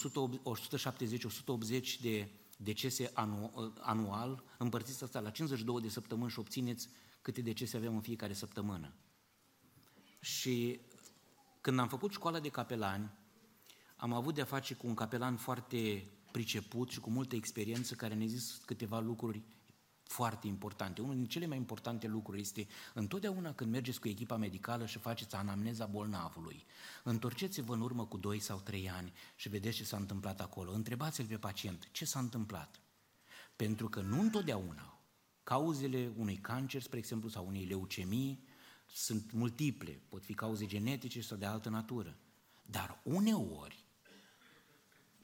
170-180 1.81 1.99
de 2.01 2.31
decese 2.57 3.11
anu, 3.13 3.73
anual, 3.79 4.43
împărțiți 4.57 5.03
asta 5.03 5.19
la 5.19 5.29
52 5.29 5.81
de 5.81 5.89
săptămâni 5.89 6.31
și 6.31 6.39
obțineți 6.39 6.89
câte 7.21 7.41
decese 7.41 7.77
avem 7.77 7.95
în 7.95 8.01
fiecare 8.01 8.33
săptămână. 8.33 8.93
Și 10.19 10.81
când 11.61 11.79
am 11.79 11.87
făcut 11.87 12.11
școala 12.11 12.39
de 12.39 12.49
capelani, 12.49 13.11
am 13.95 14.13
avut 14.13 14.33
de-a 14.35 14.45
face 14.45 14.73
cu 14.73 14.87
un 14.87 14.93
capelan 14.93 15.37
foarte 15.37 16.11
priceput 16.37 16.89
și 16.89 16.99
cu 16.99 17.09
multă 17.09 17.35
experiență 17.35 17.95
care 17.95 18.13
ne-a 18.13 18.27
zis 18.27 18.61
câteva 18.65 18.99
lucruri 18.99 19.41
foarte 20.03 20.47
importante. 20.47 21.01
Unul 21.01 21.15
din 21.15 21.25
cele 21.25 21.45
mai 21.45 21.57
importante 21.57 22.07
lucruri 22.07 22.41
este 22.41 22.67
întotdeauna 22.93 23.53
când 23.53 23.71
mergeți 23.71 23.99
cu 23.99 24.07
echipa 24.07 24.37
medicală 24.37 24.85
și 24.85 24.97
faceți 24.97 25.35
anamneza 25.35 25.85
bolnavului, 25.85 26.65
întorceți-vă 27.03 27.73
în 27.73 27.81
urmă 27.81 28.05
cu 28.05 28.17
2 28.17 28.39
sau 28.39 28.59
3 28.59 28.89
ani 28.89 29.13
și 29.35 29.49
vedeți 29.49 29.75
ce 29.75 29.83
s-a 29.83 29.97
întâmplat 29.97 30.41
acolo. 30.41 30.71
Întrebați-l 30.71 31.25
pe 31.25 31.37
pacient 31.37 31.89
ce 31.91 32.05
s-a 32.05 32.19
întâmplat. 32.19 32.81
Pentru 33.55 33.89
că 33.89 34.01
nu 34.01 34.19
întotdeauna 34.19 34.99
cauzele 35.43 36.11
unui 36.17 36.37
cancer, 36.37 36.81
spre 36.81 36.97
exemplu, 36.97 37.29
sau 37.29 37.47
unei 37.47 37.65
leucemii 37.65 38.47
sunt 38.93 39.31
multiple, 39.31 40.01
pot 40.09 40.23
fi 40.23 40.33
cauze 40.33 40.65
genetice 40.65 41.21
sau 41.21 41.37
de 41.37 41.45
altă 41.45 41.69
natură. 41.69 42.17
Dar 42.65 42.99
uneori, 43.03 43.85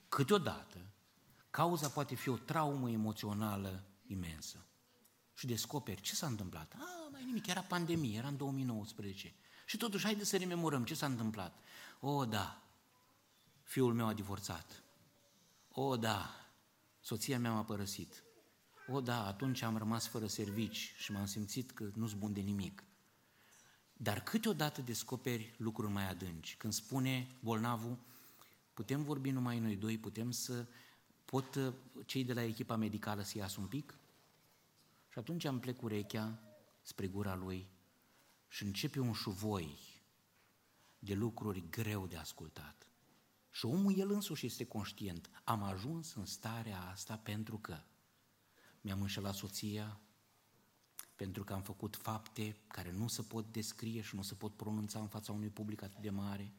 câteodată, 0.08 0.93
cauza 1.54 1.89
poate 1.89 2.16
fi 2.16 2.30
o 2.30 2.38
traumă 2.38 2.89
emoțională 2.89 3.84
imensă. 4.08 4.66
Și 5.34 5.46
descoperi 5.46 6.02
ce 6.02 6.16
s-a 6.16 6.28
întâmplat. 6.28 6.74
Ah, 6.74 7.08
mai 7.12 7.24
nimic, 7.26 7.48
era 7.48 7.62
pandemie, 7.62 8.18
era 8.18 8.28
în 8.28 8.38
2019. 8.38 9.34
Și 9.66 9.78
totuși, 9.78 10.04
haideți 10.04 10.30
să 10.30 10.38
rememorăm 10.38 10.84
ce 10.84 10.94
s-a 10.94 11.06
întâmplat. 11.06 11.60
O, 12.00 12.10
oh, 12.10 12.30
da, 12.30 12.62
fiul 13.63 13.94
meu 13.94 14.08
a 14.08 14.13
divorțat. 14.13 14.84
O, 15.72 15.82
oh, 15.82 16.00
da, 16.00 16.30
soția 17.00 17.39
mea 17.39 17.52
m-a 17.52 17.63
părăsit. 17.63 18.24
O, 18.88 18.96
oh, 18.96 19.04
da, 19.04 19.26
atunci 19.26 19.62
am 19.62 19.78
rămas 19.78 20.08
fără 20.08 20.28
servici 20.28 20.94
și 20.98 21.12
m-am 21.12 21.26
simțit 21.26 21.72
că 21.72 21.89
nu-s 21.96 22.13
bun 22.13 22.34
de 22.34 22.42
nimic. 22.42 22.84
Dar 23.94 24.24
câteodată 24.24 24.82
descoperi 24.82 25.56
lucruri 25.58 25.92
mai 25.92 26.10
adânci. 26.10 26.56
Când 26.58 26.74
spune 26.74 27.36
bolnavul, 27.39 27.98
putem 28.74 29.04
vorbi 29.04 29.30
numai 29.30 29.60
noi 29.60 29.76
doi, 29.76 29.98
putem 29.98 30.32
să 30.32 30.68
pot 31.34 31.56
uh, 31.56 31.74
cei 32.06 32.24
de 32.24 32.34
la 32.34 32.43
echipa 32.43 32.76
medicală 32.76 33.22
să 33.22 33.38
iasă 33.38 33.60
un 33.60 33.67
pic? 33.67 33.98
Și 35.10 35.19
atunci 35.19 35.46
am 35.46 35.60
plec 35.60 35.82
urechea 35.82 36.39
spre 36.82 37.08
gura 37.08 37.36
lui 37.36 37.67
și 38.48 38.63
începe 38.63 39.00
un 39.00 39.13
șuvoi 39.13 39.78
de 41.00 41.13
lucruri 41.13 41.69
greu 41.69 42.08
de 42.08 42.17
ascultat. 42.17 42.88
Și 43.52 43.65
omul 43.65 44.00
el 44.00 44.12
însuși 44.12 44.46
este 44.46 44.65
conștient. 44.65 45.30
Am 45.43 45.63
ajuns 45.63 46.13
în 46.13 46.26
starea 46.26 46.82
asta 46.82 47.17
pentru 47.17 47.58
că 47.58 47.84
mi-am 48.82 49.02
înșelat 49.02 49.36
soția, 49.36 50.00
pentru 51.15 51.43
că 51.43 51.54
am 51.54 51.62
făcut 51.62 51.96
fapte 51.96 52.58
care 52.67 52.91
nu 52.91 53.08
se 53.08 53.22
pot 53.22 53.52
descrie 53.52 54.02
și 54.02 54.15
nu 54.15 54.22
se 54.22 54.34
pot 54.34 54.56
pronunța 54.56 55.00
în 55.00 55.08
fața 55.08 55.32
unui 55.32 55.50
public 55.50 55.82
atât 55.82 56.02
de 56.02 56.10
mare. 56.10 56.54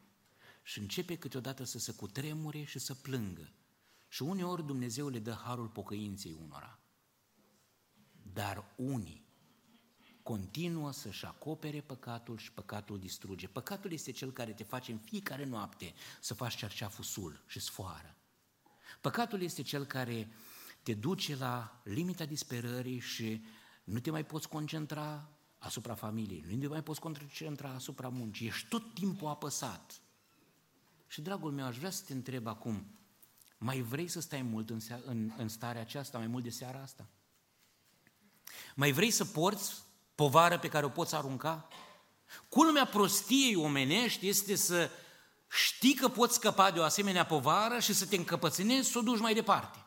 Și 0.63 0.79
începe 0.79 1.17
câteodată 1.17 1.63
să 1.63 1.79
se 1.79 1.93
cutremure 1.93 2.63
și 2.63 2.79
să 2.79 2.93
plângă. 2.93 3.49
Și 4.15 4.21
uneori 4.21 4.65
Dumnezeu 4.65 5.07
le 5.07 5.19
dă 5.19 5.31
harul 5.31 5.67
pocăinței 5.67 6.37
unora. 6.41 6.79
Dar 8.33 8.73
unii 8.75 9.25
continuă 10.23 10.91
să-și 10.91 11.25
acopere 11.25 11.81
păcatul 11.81 12.37
și 12.37 12.51
păcatul 12.51 12.99
distruge. 12.99 13.47
Păcatul 13.47 13.91
este 13.91 14.11
cel 14.11 14.31
care 14.31 14.53
te 14.53 14.63
face 14.63 14.91
în 14.91 14.97
fiecare 14.97 15.45
noapte 15.45 15.93
să 16.21 16.33
faci 16.33 16.55
cerceaful 16.55 17.03
sul 17.03 17.43
și 17.47 17.59
sfoară. 17.59 18.15
Păcatul 19.01 19.41
este 19.41 19.61
cel 19.61 19.85
care 19.85 20.29
te 20.83 20.93
duce 20.93 21.35
la 21.35 21.81
limita 21.83 22.25
disperării 22.25 22.99
și 22.99 23.45
nu 23.83 23.99
te 23.99 24.11
mai 24.11 24.25
poți 24.25 24.49
concentra 24.49 25.29
asupra 25.57 25.93
familiei, 25.93 26.45
nu 26.49 26.57
te 26.57 26.67
mai 26.67 26.83
poți 26.83 26.99
concentra 26.99 27.69
asupra 27.69 28.09
muncii, 28.09 28.47
ești 28.47 28.67
tot 28.67 28.93
timpul 28.93 29.27
apăsat. 29.27 30.01
Și, 31.07 31.21
dragul 31.21 31.51
meu, 31.51 31.65
aș 31.65 31.77
vrea 31.77 31.89
să 31.89 32.03
te 32.05 32.13
întreb 32.13 32.47
acum, 32.47 32.85
mai 33.57 33.81
vrei 33.81 34.07
să 34.07 34.19
stai 34.19 34.41
mult 34.41 34.69
în, 34.69 34.79
în, 35.05 35.31
în 35.37 35.47
starea 35.47 35.81
aceasta, 35.81 36.17
mai 36.17 36.27
mult 36.27 36.43
de 36.43 36.49
seara 36.49 36.81
asta? 36.81 37.07
Mai 38.75 38.91
vrei 38.91 39.11
să 39.11 39.25
porți 39.25 39.73
povară 40.15 40.59
pe 40.59 40.67
care 40.67 40.85
o 40.85 40.89
poți 40.89 41.15
arunca? 41.15 41.67
Culmea 42.49 42.85
prostiei 42.85 43.55
omenești 43.55 44.27
este 44.27 44.55
să 44.55 44.89
știi 45.47 45.93
că 45.93 46.07
poți 46.07 46.35
scăpa 46.35 46.71
de 46.71 46.79
o 46.79 46.83
asemenea 46.83 47.25
povară 47.25 47.79
și 47.79 47.93
să 47.93 48.05
te 48.05 48.15
încăpățânezi 48.15 48.91
să 48.91 48.97
o 48.97 49.01
duci 49.01 49.19
mai 49.19 49.33
departe. 49.33 49.85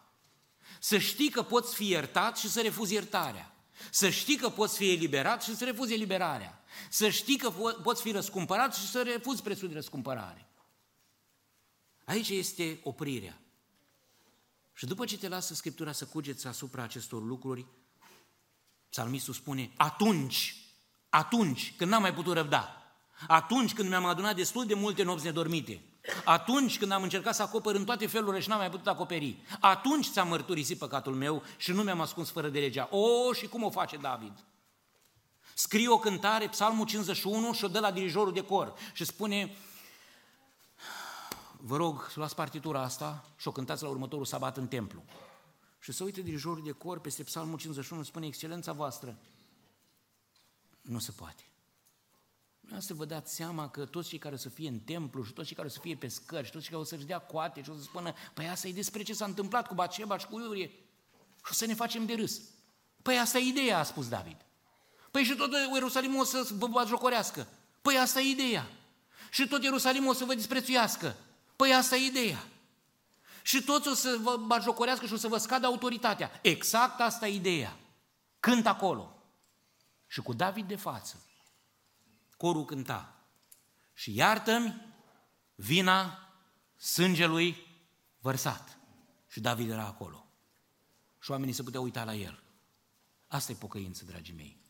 Să 0.81 0.99
știi 0.99 1.31
că 1.31 1.43
poți 1.43 1.75
fi 1.75 1.89
iertat 1.89 2.37
și 2.37 2.51
să 2.51 2.61
refuzi 2.61 2.95
iertarea. 2.95 3.53
Să 3.91 4.09
știi 4.11 4.37
că 4.37 4.49
poți 4.49 4.77
fi 4.77 4.91
eliberat 4.93 5.43
și 5.43 5.57
să 5.57 5.65
refuzi 5.65 5.93
eliberarea. 5.93 6.63
Să 6.91 7.09
știi 7.09 7.37
că 7.37 7.53
po- 7.53 7.83
poți 7.83 8.03
fi 8.03 8.11
răscumpărat 8.11 8.75
și 8.75 8.89
să 8.89 9.03
refuzi 9.03 9.43
prețul 9.43 9.69
de 9.69 9.75
răscumpărare. 9.75 10.49
Aici 12.05 12.29
este 12.29 12.81
oprirea. 12.83 13.41
Și 14.79 14.87
după 14.87 15.05
ce 15.05 15.19
te 15.19 15.29
lasă 15.29 15.55
Scriptura 15.55 15.93
să 15.93 16.05
cugeți 16.05 16.47
asupra 16.47 16.83
acestor 16.83 17.23
lucruri, 17.23 17.67
psalmistul 18.91 19.35
spune, 19.35 19.71
atunci, 19.77 20.57
atunci, 21.09 21.75
când 21.77 21.91
n-am 21.91 22.01
mai 22.01 22.15
putut 22.15 22.35
răbda, 22.35 22.83
atunci 23.29 23.75
când 23.75 23.89
mi-am 23.89 24.05
adunat 24.05 24.37
destul 24.37 24.67
de 24.67 24.75
multe 24.75 25.03
nopți 25.03 25.25
nedormite, 25.25 25.83
atunci 26.25 26.79
când 26.79 26.93
am 26.93 27.03
încercat 27.03 27.35
să 27.35 27.43
acopăr 27.43 27.75
în 27.75 27.85
toate 27.85 28.07
felurile 28.07 28.41
și 28.41 28.49
n-am 28.49 28.59
mai 28.59 28.71
putut 28.71 28.87
acoperi, 28.87 29.43
atunci 29.61 30.11
ți-am 30.11 30.29
mărturisit 30.29 30.79
păcatul 30.79 31.15
meu 31.15 31.43
și 31.57 31.73
nu 31.73 31.83
mi-am 31.83 32.01
ascuns 32.01 32.31
fără 32.31 32.49
de 32.49 32.59
legea. 32.59 32.89
O, 32.91 33.33
și 33.33 33.47
cum 33.47 33.63
o 33.63 33.71
face 33.71 33.97
David? 33.97 34.45
Scrie 35.55 35.89
o 35.89 35.99
cântare, 35.99 36.49
Psalmul 36.49 36.87
51, 36.87 37.53
și 37.53 37.65
o 37.65 37.69
dă 37.69 37.81
la 37.81 37.91
dirijorul 37.91 38.33
de 38.33 38.45
cor 38.45 38.75
și 38.93 39.05
spune, 39.05 39.57
vă 41.61 41.77
rog 41.77 42.07
să 42.11 42.15
luați 42.17 42.35
partitura 42.35 42.83
asta 42.83 43.25
și 43.37 43.49
o 43.49 43.53
cântați 43.53 43.83
la 43.83 43.89
următorul 43.89 44.25
sabat 44.25 44.57
în 44.57 44.67
templu. 44.67 45.03
Și 45.79 45.93
să 45.93 46.05
uite 46.05 46.21
dirijorul 46.21 46.65
de 46.65 46.71
cor 46.71 47.01
peste 47.01 47.23
Psalmul 47.23 47.59
51 47.59 48.03
spune, 48.03 48.27
excelența 48.27 48.73
voastră, 48.73 49.19
nu 50.81 50.99
se 50.99 51.11
poate. 51.11 51.43
Nu 52.61 52.81
să 52.81 52.95
vă 52.95 53.05
dați 53.05 53.35
seama 53.35 53.69
că 53.69 53.85
toți 53.85 54.09
cei 54.09 54.19
care 54.19 54.35
o 54.35 54.39
să 54.39 54.49
fie 54.49 54.69
în 54.69 54.79
templu 54.79 55.25
și 55.25 55.33
toți 55.33 55.47
cei 55.47 55.57
care 55.57 55.69
o 55.69 55.71
să 55.71 55.79
fie 55.81 55.97
pe 55.97 56.09
scări 56.09 56.47
și 56.47 56.53
toți 56.53 56.65
cei 56.65 56.73
care 56.73 56.83
o 56.83 56.87
să-și 56.87 57.07
dea 57.07 57.19
coate 57.19 57.63
și 57.63 57.71
o 57.71 57.75
să 57.75 57.83
spună, 57.83 58.13
păi 58.35 58.49
asta 58.49 58.69
e 58.69 58.73
despre 58.73 59.03
ce 59.03 59.15
s-a 59.15 59.25
întâmplat 59.25 59.67
cu 59.67 59.75
Baceba 59.75 60.19
și 60.19 60.27
cu 60.27 60.41
Iurie 60.41 60.71
și 61.45 61.51
o 61.51 61.53
să 61.53 61.67
ne 61.67 61.75
facem 61.75 62.07
de 62.07 62.15
râs. 62.15 62.41
Păi 63.03 63.19
asta 63.19 63.39
e 63.39 63.49
ideea, 63.49 63.79
a 63.79 63.83
spus 63.83 64.09
David. 64.09 64.37
Păi 65.11 65.25
și 65.25 65.35
tot 65.35 65.51
Ierusalimul 65.73 66.21
o 66.21 66.25
să 66.25 66.49
vă 66.59 66.67
batjocorească. 66.67 67.47
Păi 67.83 67.99
asta 67.99 68.21
e 68.21 68.31
ideea. 68.31 68.67
Și 69.31 69.49
tot 69.49 69.63
Ierusalimul 69.63 70.09
o 70.09 70.13
să 70.13 70.25
vă 70.25 70.35
disprețuiască. 70.35 71.17
Păi 71.59 71.75
asta 71.75 71.97
e 71.97 72.07
ideea. 72.07 72.45
Și 73.43 73.63
toți 73.63 73.89
o 73.89 73.95
să 73.95 74.19
vă 74.23 74.37
batjocorească 74.37 75.07
și 75.07 75.13
o 75.13 75.17
să 75.17 75.29
vă 75.29 75.39
scadă 75.39 75.67
autoritatea. 75.67 76.39
Exact 76.43 77.01
asta 77.01 77.29
e 77.29 77.35
ideea. 77.35 77.77
Cânt 78.41 78.67
acolo. 78.67 79.23
Și 80.07 80.21
cu 80.21 80.33
David 80.33 80.69
de 80.69 80.77
față, 80.77 81.23
corul 82.37 82.65
cânta. 82.65 83.15
Și 83.95 84.15
iartă-mi 84.15 84.95
vina 85.55 86.29
sângelui 86.77 87.67
vărsat. 88.21 88.79
Și 89.29 89.41
David 89.41 89.71
era 89.71 89.87
acolo. 89.87 90.27
Și 91.19 91.31
oamenii 91.31 91.55
se 91.55 91.63
puteau 91.63 91.83
uita 91.83 92.05
la 92.05 92.15
el. 92.15 92.43
Asta 93.27 93.53
e 93.53 93.55
pocăință, 93.55 94.05
dragii 94.05 94.35
mei. 94.35 94.61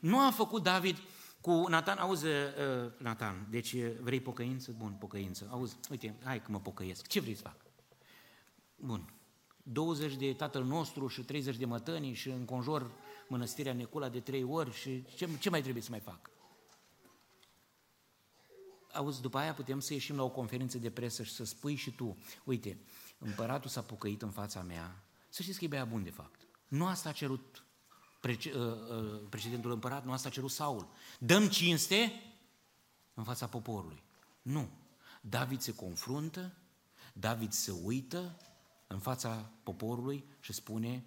Nu 0.00 0.20
a 0.20 0.30
făcut 0.30 0.62
David 0.62 0.98
cu 1.44 1.64
Nathan, 1.68 1.98
auzi, 1.98 2.26
uh, 2.26 2.32
Nathan, 2.98 3.46
deci 3.50 3.72
uh, 3.72 3.92
vrei 4.00 4.20
pocăință? 4.20 4.74
Bun, 4.78 4.92
pocăință. 4.92 5.48
Auzi, 5.50 5.76
uite, 5.90 6.14
hai 6.22 6.42
că 6.42 6.50
mă 6.50 6.60
pocăiesc. 6.60 7.06
Ce 7.06 7.20
vrei 7.20 7.34
să 7.34 7.42
fac? 7.42 7.56
Bun. 8.76 9.14
20 9.62 10.14
de 10.14 10.32
tatăl 10.32 10.64
nostru 10.64 11.06
și 11.06 11.22
30 11.22 11.56
de 11.56 11.64
mătănii 11.64 12.14
și 12.14 12.28
înconjor 12.28 12.90
mănăstirea 13.28 13.72
Necula 13.72 14.08
de 14.08 14.20
trei 14.20 14.42
ori 14.42 14.72
și 14.72 15.04
ce, 15.16 15.28
ce 15.38 15.50
mai 15.50 15.62
trebuie 15.62 15.82
să 15.82 15.90
mai 15.90 16.00
fac? 16.00 16.30
Auzi, 18.92 19.20
după 19.20 19.38
aia 19.38 19.54
putem 19.54 19.80
să 19.80 19.92
ieșim 19.92 20.16
la 20.16 20.22
o 20.22 20.30
conferință 20.30 20.78
de 20.78 20.90
presă 20.90 21.22
și 21.22 21.32
să 21.32 21.44
spui 21.44 21.74
și 21.74 21.90
tu, 21.90 22.16
uite, 22.44 22.78
împăratul 23.18 23.70
s-a 23.70 23.82
pocăit 23.82 24.22
în 24.22 24.30
fața 24.30 24.62
mea, 24.62 25.04
să 25.28 25.42
știți 25.42 25.58
că 25.58 25.64
e 25.64 25.68
băiat 25.68 25.88
bun 25.88 26.02
de 26.02 26.10
fapt. 26.10 26.40
Nu 26.68 26.86
asta 26.86 27.08
a 27.08 27.12
cerut 27.12 27.40
uh, 27.56 27.62
uh, 27.62 27.63
precedentul 29.28 29.72
împărat, 29.72 30.04
nu 30.04 30.12
asta 30.12 30.28
a 30.28 30.30
cerut 30.30 30.50
Saul. 30.50 30.88
Dăm 31.18 31.48
cinste 31.48 32.12
în 33.14 33.24
fața 33.24 33.46
poporului. 33.46 34.02
Nu. 34.42 34.68
David 35.20 35.60
se 35.60 35.74
confruntă, 35.74 36.52
David 37.12 37.52
se 37.52 37.70
uită 37.70 38.36
în 38.86 38.98
fața 38.98 39.50
poporului 39.62 40.24
și 40.40 40.52
spune, 40.52 41.04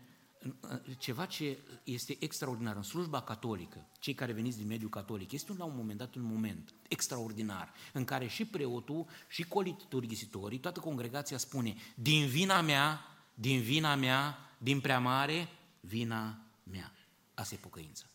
ceva 0.97 1.25
ce 1.25 1.57
este 1.83 2.17
extraordinar 2.19 2.75
în 2.75 2.81
slujba 2.81 3.21
catolică, 3.21 3.87
cei 3.99 4.13
care 4.13 4.31
veniți 4.31 4.57
din 4.57 4.67
mediul 4.67 4.89
catolic, 4.89 5.31
este 5.31 5.53
la 5.57 5.63
un 5.63 5.75
moment 5.75 5.97
dat 5.97 6.15
un 6.15 6.21
moment 6.21 6.73
extraordinar 6.87 7.73
în 7.93 8.05
care 8.05 8.27
și 8.27 8.45
preotul 8.45 9.05
și 9.27 9.43
coliturghisitorii, 9.43 10.59
toată 10.59 10.79
congregația 10.79 11.37
spune, 11.37 11.75
din 11.95 12.27
vina 12.27 12.61
mea, 12.61 12.99
din 13.33 13.61
vina 13.61 13.95
mea, 13.95 14.37
din 14.57 14.81
prea 14.81 14.99
mare, 14.99 15.47
vina 15.79 16.37
mea. 16.63 16.91
Asta 17.37 17.55
e 17.55 17.57
pocăință. 17.61 18.09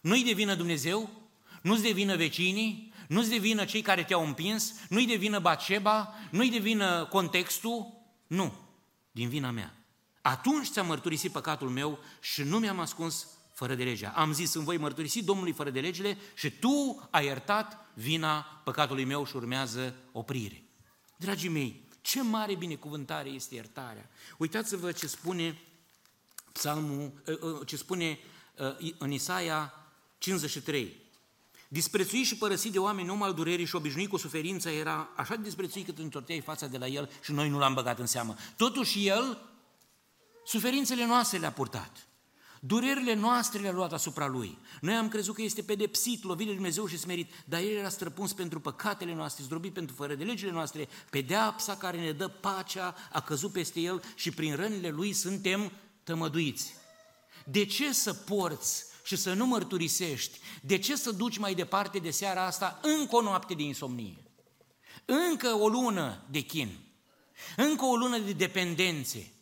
Nu-i 0.00 0.24
de 0.24 0.32
vină 0.32 0.54
Dumnezeu, 0.54 1.10
nu-ți 1.62 1.82
de 1.82 1.90
vină 1.90 2.16
vecinii, 2.16 2.92
nu-ți 3.08 3.28
de 3.28 3.36
vină 3.36 3.64
cei 3.64 3.82
care 3.82 4.04
te-au 4.04 4.26
împins, 4.26 4.74
nu-i 4.88 5.06
de 5.06 5.14
vină 5.14 5.38
Baceba, 5.38 6.14
nu-i 6.30 6.50
de 6.50 6.58
vină 6.58 7.04
contextul, 7.04 7.92
nu, 8.26 8.54
din 9.10 9.28
vina 9.28 9.50
mea. 9.50 9.74
Atunci 10.22 10.68
ți-am 10.68 10.86
mărturisit 10.86 11.32
păcatul 11.32 11.68
meu 11.68 11.98
și 12.20 12.42
nu 12.42 12.58
mi-am 12.58 12.80
ascuns 12.80 13.26
fără 13.54 13.74
de 13.74 13.84
legea. 13.84 14.12
Am 14.16 14.32
zis, 14.32 14.54
în 14.54 14.64
voi 14.64 14.76
mărturisi 14.76 15.24
Domnului 15.24 15.52
fără 15.52 15.70
de 15.70 15.80
legile 15.80 16.18
și 16.34 16.50
tu 16.50 17.08
ai 17.10 17.24
iertat 17.24 17.90
vina 17.94 18.40
păcatului 18.64 19.04
meu 19.04 19.26
și 19.26 19.36
urmează 19.36 19.94
oprire. 20.12 20.64
Dragii 21.16 21.48
mei, 21.48 21.88
ce 22.00 22.22
mare 22.22 22.54
binecuvântare 22.54 23.28
este 23.28 23.54
iertarea. 23.54 24.10
Uitați-vă 24.38 24.92
ce 24.92 25.06
spune 25.06 25.60
psalmul, 26.52 27.12
ă, 27.26 27.38
ă, 27.42 27.64
ce 27.64 27.76
spune 27.76 28.10
ă, 28.10 28.35
în 28.98 29.10
Isaia 29.10 29.72
53. 30.18 31.04
Disprețuit 31.68 32.26
și 32.26 32.36
părăsit 32.36 32.72
de 32.72 32.78
oameni, 32.78 33.10
om 33.10 33.22
al 33.22 33.34
durerii 33.34 33.64
și 33.64 33.76
obișnuit 33.76 34.08
cu 34.08 34.16
suferința, 34.16 34.70
era 34.70 35.08
așa 35.16 35.34
de 35.34 35.42
disprețuit 35.42 35.84
cât 35.84 35.98
întorteai 35.98 36.40
fața 36.40 36.66
de 36.66 36.78
la 36.78 36.86
el 36.86 37.10
și 37.22 37.32
noi 37.32 37.48
nu 37.48 37.58
l-am 37.58 37.74
băgat 37.74 37.98
în 37.98 38.06
seamă. 38.06 38.36
Totuși 38.56 39.06
el 39.06 39.38
Suferințele 40.46 41.06
noastre 41.06 41.38
le-a 41.38 41.52
purtat. 41.52 42.06
Durerile 42.60 43.14
noastre 43.14 43.60
le-a 43.60 43.72
luat 43.72 43.92
asupra 43.92 44.26
Lui. 44.26 44.58
Noi 44.80 44.94
am 44.94 45.08
crezut 45.08 45.34
că 45.34 45.42
este 45.42 45.62
pedepsit, 45.62 46.24
lovit 46.24 46.46
de 46.46 46.52
Dumnezeu 46.52 46.86
și 46.86 46.98
smerit, 46.98 47.30
dar 47.44 47.60
El 47.60 47.76
era 47.76 47.88
străpuns 47.88 48.32
pentru 48.32 48.60
păcatele 48.60 49.14
noastre, 49.14 49.44
zdrobit 49.44 49.72
pentru 49.72 49.94
fără 49.94 50.14
de 50.14 50.24
legile 50.24 50.50
noastre. 50.50 50.88
Pedeapsa 51.10 51.76
care 51.76 52.00
ne 52.00 52.12
dă 52.12 52.28
pacea 52.28 52.94
a 53.12 53.20
căzut 53.20 53.52
peste 53.52 53.80
El 53.80 54.02
și 54.14 54.30
prin 54.30 54.54
rănile 54.54 54.88
Lui 54.88 55.12
suntem 55.12 55.72
tămăduiți. 56.04 56.74
De 57.50 57.64
ce 57.64 57.92
să 57.92 58.12
porți 58.12 58.84
și 59.04 59.16
să 59.16 59.32
nu 59.32 59.46
mărturisești? 59.46 60.38
De 60.62 60.78
ce 60.78 60.96
să 60.96 61.12
duci 61.12 61.38
mai 61.38 61.54
departe 61.54 61.98
de 61.98 62.10
seara 62.10 62.46
asta 62.46 62.80
încă 62.82 63.16
o 63.16 63.22
noapte 63.22 63.54
de 63.54 63.62
insomnie? 63.62 64.22
Încă 65.04 65.48
o 65.54 65.68
lună 65.68 66.22
de 66.30 66.40
chin? 66.40 66.78
Încă 67.56 67.84
o 67.84 67.96
lună 67.96 68.18
de 68.18 68.32
dependențe? 68.32 69.32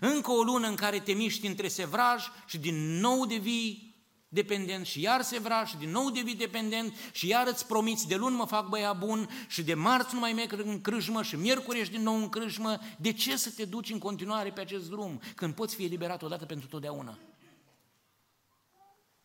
Încă 0.00 0.30
o 0.30 0.42
lună 0.42 0.68
în 0.68 0.74
care 0.74 1.00
te 1.00 1.12
miști 1.12 1.46
între 1.46 1.68
sevraj 1.68 2.24
și 2.46 2.58
din 2.58 2.98
nou 3.00 3.26
devii 3.26 3.86
dependent 4.28 4.86
și 4.86 5.00
iar 5.00 5.22
sevraj 5.22 5.68
și 5.68 5.76
din 5.76 5.90
nou 5.90 6.10
devii 6.10 6.34
dependent 6.34 6.94
și 7.12 7.28
iar 7.28 7.46
îți 7.46 7.66
promiți 7.66 8.08
de 8.08 8.14
luni 8.14 8.36
mă 8.36 8.44
fac 8.44 8.68
băia 8.68 8.92
bun 8.92 9.28
și 9.48 9.62
de 9.62 9.74
marți 9.74 10.14
nu 10.14 10.20
mai 10.20 10.32
merg 10.32 10.52
în 10.64 10.80
crâșmă 10.80 11.22
și 11.22 11.36
miercuri 11.36 11.80
ești 11.80 11.92
din 11.92 12.02
nou 12.02 12.16
în 12.16 12.28
crâșmă. 12.28 12.78
De 12.98 13.12
ce 13.12 13.36
să 13.36 13.50
te 13.50 13.64
duci 13.64 13.90
în 13.90 13.98
continuare 13.98 14.50
pe 14.50 14.60
acest 14.60 14.88
drum 14.88 15.20
când 15.34 15.54
poți 15.54 15.74
fi 15.74 15.84
eliberat 15.84 16.22
odată 16.22 16.44
pentru 16.44 16.68
totdeauna? 16.68 17.18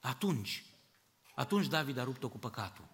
Atunci, 0.02 0.66
atunci 1.36 1.68
David 1.68 1.98
a 1.98 2.04
rupt-o 2.04 2.30
cu 2.30 2.38
păcatul. 2.38 2.88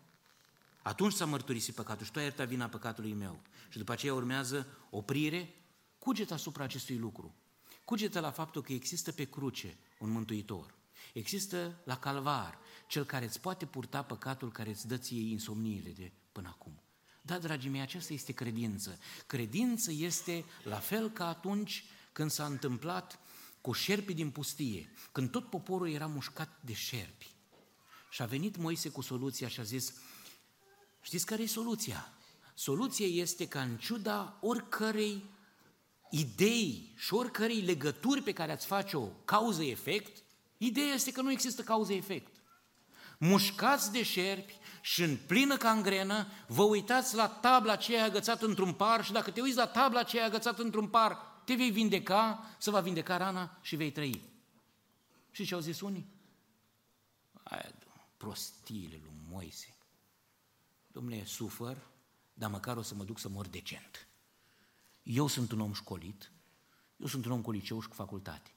Atunci 0.82 1.14
s-a 1.14 1.26
mărturisit 1.26 1.76
păcatul 1.76 2.06
și 2.06 2.12
tu 2.12 2.18
ai 2.18 2.26
iertat 2.26 2.48
vina 2.48 2.68
păcatului 2.68 3.14
meu. 3.14 3.42
Și 3.70 3.78
după 3.78 3.92
aceea 3.92 4.14
urmează 4.14 4.68
oprire, 4.90 5.56
cuget 6.00 6.32
asupra 6.32 6.64
acestui 6.64 6.98
lucru. 6.98 7.36
Cugetă 7.84 8.20
la 8.20 8.32
faptul 8.32 8.62
că 8.62 8.74
există 8.74 9.12
pe 9.12 9.24
cruce 9.24 9.78
un 10.00 10.10
mântuitor. 10.10 10.76
Există 11.14 11.82
la 11.84 11.98
calvar 11.98 12.58
cel 12.88 13.06
care 13.06 13.26
îți 13.26 13.40
poate 13.40 13.66
purta 13.66 14.04
păcatul 14.04 14.52
care 14.52 14.70
îți 14.70 14.88
dă 14.88 14.98
ție 14.98 15.32
insomniile 15.32 15.90
de 15.90 16.12
până 16.32 16.48
acum. 16.48 16.82
Da, 17.22 17.38
dragii 17.38 17.70
mei, 17.70 17.82
aceasta 17.82 18.14
este 18.14 18.32
credință. 18.32 19.00
Credință 19.26 19.92
este 19.92 20.46
la 20.64 20.78
fel 20.78 21.10
ca 21.10 21.28
atunci 21.28 21.86
când 22.12 22.32
s-a 22.32 22.46
întâmplat 22.46 23.20
cu 23.68 23.74
șerpii 23.74 24.16
din 24.16 24.30
pustie, 24.30 24.94
când 25.12 25.32
tot 25.32 25.50
poporul 25.50 25.90
era 25.90 26.06
mușcat 26.06 26.60
de 26.62 26.74
șerpi. 26.74 27.32
Și 28.10 28.22
a 28.22 28.26
venit 28.26 28.58
Moise 28.58 28.90
cu 28.90 29.02
soluția 29.02 29.48
și 29.48 29.60
a 29.60 29.64
zis, 29.64 29.94
știți 31.02 31.26
care 31.26 31.42
e 31.42 31.48
soluția? 31.48 32.14
Soluția 32.54 33.06
este 33.06 33.48
ca 33.48 33.62
în 33.62 33.78
ciuda 33.78 34.38
oricărei 34.42 35.24
idei 36.10 36.94
și 36.98 37.14
oricărei 37.14 37.62
legături 37.62 38.22
pe 38.22 38.34
care 38.34 38.52
ați 38.52 38.66
face-o 38.66 39.08
cauză-efect, 39.26 40.24
ideea 40.58 40.94
este 40.94 41.12
că 41.12 41.22
nu 41.22 41.32
există 41.32 41.62
cauză-efect. 41.62 42.36
Mușcați 43.18 43.92
de 43.92 44.04
șerpi 44.04 44.58
și 44.82 45.04
în 45.04 45.18
plină 45.26 45.58
cangrenă, 45.58 46.28
vă 46.48 46.64
uitați 46.64 47.16
la 47.16 47.28
tabla 47.28 47.72
aceea 47.72 48.04
agățată 48.04 48.46
într-un 48.46 48.74
par 48.74 49.04
și 49.04 49.12
dacă 49.12 49.32
te 49.32 49.42
uiți 49.42 49.58
la 49.58 49.68
tabla 49.68 50.00
aceea 50.00 50.26
agățată 50.26 50.62
într-un 50.62 50.88
par, 50.88 51.27
te 51.48 51.56
vei 51.56 51.72
vindeca, 51.72 52.56
să 52.58 52.72
va 52.72 52.82
vindeca 52.82 53.18
rana 53.18 53.58
și 53.62 53.76
vei 53.76 53.92
trăi. 53.92 54.22
Și 55.32 55.46
ce 55.46 55.54
au 55.54 55.60
zis 55.60 55.82
unii? 55.82 56.08
Aia, 57.44 57.72
prostiile 58.18 59.00
lui 59.04 59.14
Moise. 59.30 59.76
Domnule, 60.88 61.26
sufăr, 61.26 61.78
dar 62.34 62.50
măcar 62.50 62.78
o 62.78 62.82
să 62.82 62.96
mă 62.96 63.04
duc 63.04 63.20
să 63.20 63.30
mor 63.30 63.48
decent. 63.48 64.08
Eu 65.04 65.28
sunt 65.28 65.52
un 65.52 65.60
om 65.60 65.74
școlit, 65.74 66.32
eu 66.98 67.08
sunt 67.08 67.26
un 67.26 67.32
om 67.32 67.42
cu 67.42 67.52
liceu 67.52 67.82
și 67.82 67.88
cu 67.88 67.96
facultate. 67.96 68.54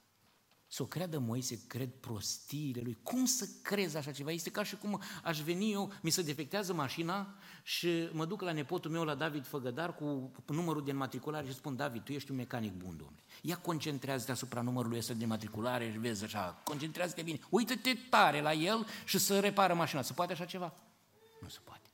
Să 0.72 0.82
o 0.82 0.86
creadă 0.86 1.18
Moise, 1.18 1.60
cred 1.66 1.88
prostiile 2.00 2.80
lui. 2.84 2.98
Cum 3.02 3.24
să 3.24 3.48
crezi 3.62 3.96
așa 3.96 4.12
ceva? 4.12 4.30
Este 4.30 4.50
ca 4.50 4.62
și 4.62 4.76
cum 4.76 5.02
aș 5.22 5.40
veni 5.40 5.72
eu, 5.72 5.92
mi 6.02 6.10
se 6.10 6.22
defectează 6.22 6.72
mașina 6.72 7.34
și 7.62 8.08
mă 8.12 8.24
duc 8.24 8.40
la 8.40 8.52
nepotul 8.52 8.90
meu, 8.90 9.04
la 9.04 9.14
David 9.14 9.46
Făgădar, 9.46 9.94
cu 9.94 10.32
numărul 10.46 10.84
de 10.84 10.90
înmatriculare 10.90 11.46
și 11.46 11.54
spun, 11.54 11.76
David, 11.76 12.02
tu 12.02 12.12
ești 12.12 12.30
un 12.30 12.36
mecanic 12.36 12.72
bun, 12.72 12.96
domnule. 12.96 13.22
Ia 13.42 13.56
concentrează-te 13.56 14.30
asupra 14.30 14.60
numărului 14.60 14.98
ăsta 14.98 15.12
de 15.12 15.24
matriculare 15.24 15.90
și 15.90 15.98
vezi 15.98 16.24
așa, 16.24 16.60
concentrează-te 16.64 17.22
bine. 17.22 17.38
Uită-te 17.48 17.94
tare 18.10 18.40
la 18.40 18.52
el 18.52 18.86
și 19.04 19.18
să 19.18 19.40
repară 19.40 19.74
mașina. 19.74 20.02
Se 20.02 20.12
poate 20.12 20.32
așa 20.32 20.44
ceva? 20.44 20.74
Nu 21.40 21.48
se 21.48 21.58
poate. 21.64 21.89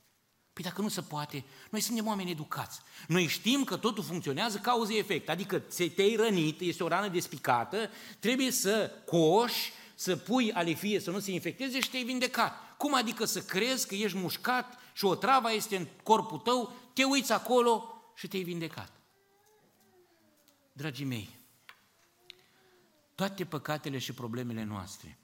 Păi 0.57 0.65
dacă 0.65 0.81
nu 0.81 0.87
se 0.87 1.01
poate, 1.01 1.43
noi 1.69 1.81
suntem 1.81 2.07
oameni 2.07 2.31
educați. 2.31 2.79
Noi 3.07 3.27
știm 3.27 3.63
că 3.63 3.77
totul 3.77 4.03
funcționează 4.03 4.57
cauză-efect, 4.57 5.29
adică 5.29 5.59
te-ai 5.95 6.15
rănit, 6.15 6.59
este 6.59 6.83
o 6.83 6.87
rană 6.87 7.07
despicată, 7.07 7.89
trebuie 8.19 8.51
să 8.51 8.91
coși, 9.05 9.71
să 9.95 10.15
pui 10.15 10.51
alifie 10.51 10.99
să 10.99 11.11
nu 11.11 11.19
se 11.19 11.31
infecteze 11.31 11.79
și 11.79 11.89
te-ai 11.89 12.03
vindecat. 12.03 12.77
Cum 12.77 12.95
adică 12.95 13.25
să 13.25 13.41
crezi 13.41 13.87
că 13.87 13.95
ești 13.95 14.17
mușcat 14.17 14.79
și 14.93 15.05
o 15.05 15.15
travă 15.15 15.53
este 15.53 15.75
în 15.75 15.87
corpul 16.03 16.37
tău, 16.37 16.73
te 16.93 17.03
uiți 17.03 17.31
acolo 17.31 18.01
și 18.15 18.27
te-ai 18.27 18.43
vindecat? 18.43 18.91
Dragii 20.73 21.05
mei, 21.05 21.29
toate 23.15 23.45
păcatele 23.45 23.97
și 23.97 24.13
problemele 24.13 24.63
noastre, 24.63 25.19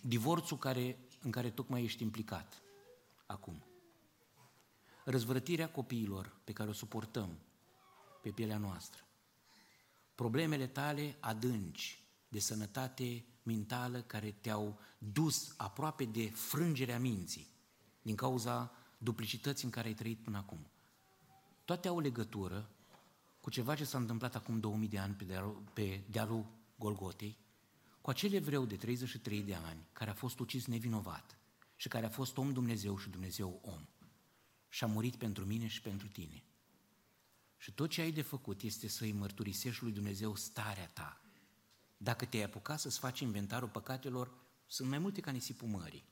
divorțul 0.00 0.56
care, 0.56 0.98
în 1.22 1.30
care 1.30 1.50
tocmai 1.50 1.82
ești 1.82 2.02
implicat 2.02 2.62
acum, 3.26 3.64
răzvrătirea 5.04 5.70
copiilor 5.70 6.36
pe 6.44 6.52
care 6.52 6.68
o 6.68 6.72
suportăm 6.72 7.38
pe 8.22 8.30
pielea 8.30 8.58
noastră, 8.58 9.04
problemele 10.14 10.66
tale 10.66 11.16
adânci 11.20 12.02
de 12.28 12.38
sănătate 12.38 13.24
mentală 13.42 14.00
care 14.00 14.30
te-au 14.30 14.78
dus 14.98 15.54
aproape 15.56 16.04
de 16.04 16.30
frângerea 16.30 16.98
minții 16.98 17.46
din 18.02 18.16
cauza 18.16 18.72
duplicității 18.98 19.64
în 19.64 19.70
care 19.70 19.86
ai 19.86 19.94
trăit 19.94 20.18
până 20.18 20.36
acum. 20.36 20.66
Toate 21.64 21.88
au 21.88 22.00
legătură 22.00 22.68
cu 23.40 23.50
ceva 23.50 23.74
ce 23.74 23.84
s-a 23.84 23.98
întâmplat 23.98 24.34
acum 24.34 24.60
2000 24.60 24.88
de 24.88 24.98
ani 24.98 25.14
pe 25.14 25.24
dealul, 25.24 25.62
pe 25.72 26.04
dealul 26.10 26.46
Golgotei, 26.76 27.38
cu 28.00 28.10
acel 28.10 28.32
evreu 28.32 28.64
de 28.64 28.76
33 28.76 29.42
de 29.42 29.54
ani 29.54 29.86
care 29.92 30.10
a 30.10 30.14
fost 30.14 30.38
ucis 30.38 30.66
nevinovat 30.66 31.38
și 31.76 31.88
care 31.88 32.06
a 32.06 32.10
fost 32.10 32.36
om 32.36 32.52
Dumnezeu 32.52 32.98
și 32.98 33.08
Dumnezeu 33.08 33.60
om 33.62 33.86
și 34.74 34.84
a 34.84 34.86
murit 34.86 35.16
pentru 35.16 35.44
mine 35.44 35.66
și 35.66 35.80
pentru 35.80 36.08
tine. 36.08 36.42
Și 37.56 37.72
tot 37.72 37.90
ce 37.90 38.00
ai 38.00 38.12
de 38.12 38.22
făcut 38.22 38.62
este 38.62 38.88
să-i 38.88 39.12
mărturisești 39.12 39.82
lui 39.82 39.92
Dumnezeu 39.92 40.36
starea 40.36 40.88
ta. 40.88 41.20
Dacă 41.96 42.24
te-ai 42.24 42.42
apucat 42.42 42.80
să-ți 42.80 42.98
faci 42.98 43.20
inventarul 43.20 43.68
păcatelor, 43.68 44.34
sunt 44.66 44.88
mai 44.88 44.98
multe 44.98 45.20
ca 45.20 45.30
nisipul 45.30 45.68
mării. 45.68 46.04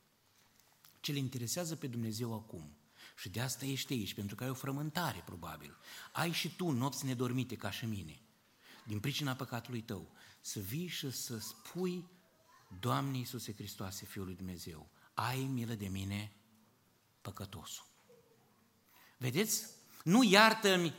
Ce 1.00 1.12
le 1.12 1.18
interesează 1.18 1.76
pe 1.76 1.86
Dumnezeu 1.86 2.34
acum, 2.34 2.76
și 3.16 3.28
de 3.28 3.40
asta 3.40 3.64
ești 3.64 3.92
aici, 3.92 4.14
pentru 4.14 4.34
că 4.34 4.44
ai 4.44 4.50
o 4.50 4.54
frământare, 4.54 5.22
probabil. 5.24 5.76
Ai 6.12 6.32
și 6.32 6.56
tu 6.56 6.70
nopți 6.70 7.04
nedormite, 7.04 7.56
ca 7.56 7.70
și 7.70 7.86
mine, 7.86 8.20
din 8.86 9.00
pricina 9.00 9.34
păcatului 9.34 9.82
tău, 9.82 10.12
să 10.40 10.60
vii 10.60 10.86
și 10.86 11.10
să 11.10 11.38
spui, 11.38 12.08
Doamne 12.80 13.16
Iisuse 13.16 13.52
Hristoase, 13.52 14.04
Fiul 14.04 14.24
lui 14.24 14.36
Dumnezeu, 14.36 14.90
ai 15.14 15.44
milă 15.44 15.74
de 15.74 15.88
mine, 15.88 16.36
păcătosul. 17.20 17.90
Vedeți? 19.22 19.66
Nu 20.04 20.22
iartă-mi 20.22 20.94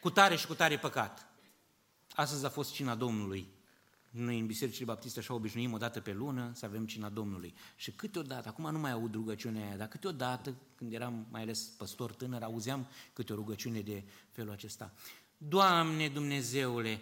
cu 0.00 0.10
tare 0.10 0.36
și 0.36 0.46
cu 0.46 0.54
tare 0.54 0.78
păcat. 0.78 1.26
Astăzi 2.10 2.44
a 2.44 2.48
fost 2.48 2.72
cina 2.72 2.94
Domnului. 2.94 3.48
Noi 4.10 4.38
în 4.38 4.46
Bisericile 4.46 4.84
Baptiste 4.84 5.18
așa 5.18 5.34
obișnuim 5.34 5.72
o 5.72 5.76
dată 5.76 6.00
pe 6.00 6.12
lună 6.12 6.50
să 6.54 6.64
avem 6.64 6.86
cina 6.86 7.08
Domnului. 7.08 7.54
Și 7.76 7.90
câteodată, 7.90 8.48
acum 8.48 8.70
nu 8.70 8.78
mai 8.78 8.90
aud 8.90 9.14
rugăciunea 9.14 9.66
aia, 9.66 9.76
dar 9.76 9.88
câteodată, 9.88 10.54
când 10.74 10.92
eram 10.92 11.26
mai 11.30 11.42
ales 11.42 11.60
păstor 11.60 12.12
tânăr, 12.12 12.42
auzeam 12.42 12.86
câte 13.12 13.32
o 13.32 13.36
rugăciune 13.36 13.80
de 13.80 14.04
felul 14.30 14.52
acesta. 14.52 14.92
Doamne 15.36 16.08
Dumnezeule, 16.08 17.00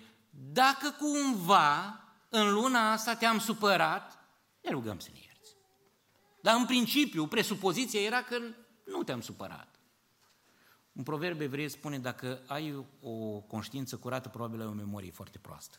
dacă 0.52 0.96
cumva 0.98 2.00
în 2.28 2.52
luna 2.52 2.92
asta 2.92 3.14
te-am 3.14 3.38
supărat, 3.38 4.18
ne 4.62 4.70
rugăm 4.70 4.98
să 4.98 5.08
ne 5.12 5.18
ierți. 5.24 5.56
Dar 6.42 6.56
în 6.56 6.66
principiu, 6.66 7.26
presupoziția 7.26 8.00
era 8.00 8.22
că 8.22 8.38
nu 8.84 9.02
te-am 9.02 9.20
supărat. 9.20 9.75
Un 10.96 11.02
proverb 11.02 11.40
evreiesc 11.40 11.74
spune, 11.74 11.98
dacă 11.98 12.42
ai 12.46 12.86
o 13.00 13.40
conștiință 13.40 13.96
curată, 13.96 14.28
probabil 14.28 14.60
ai 14.60 14.66
o 14.66 14.70
memorie 14.70 15.10
foarte 15.10 15.38
proastă. 15.38 15.78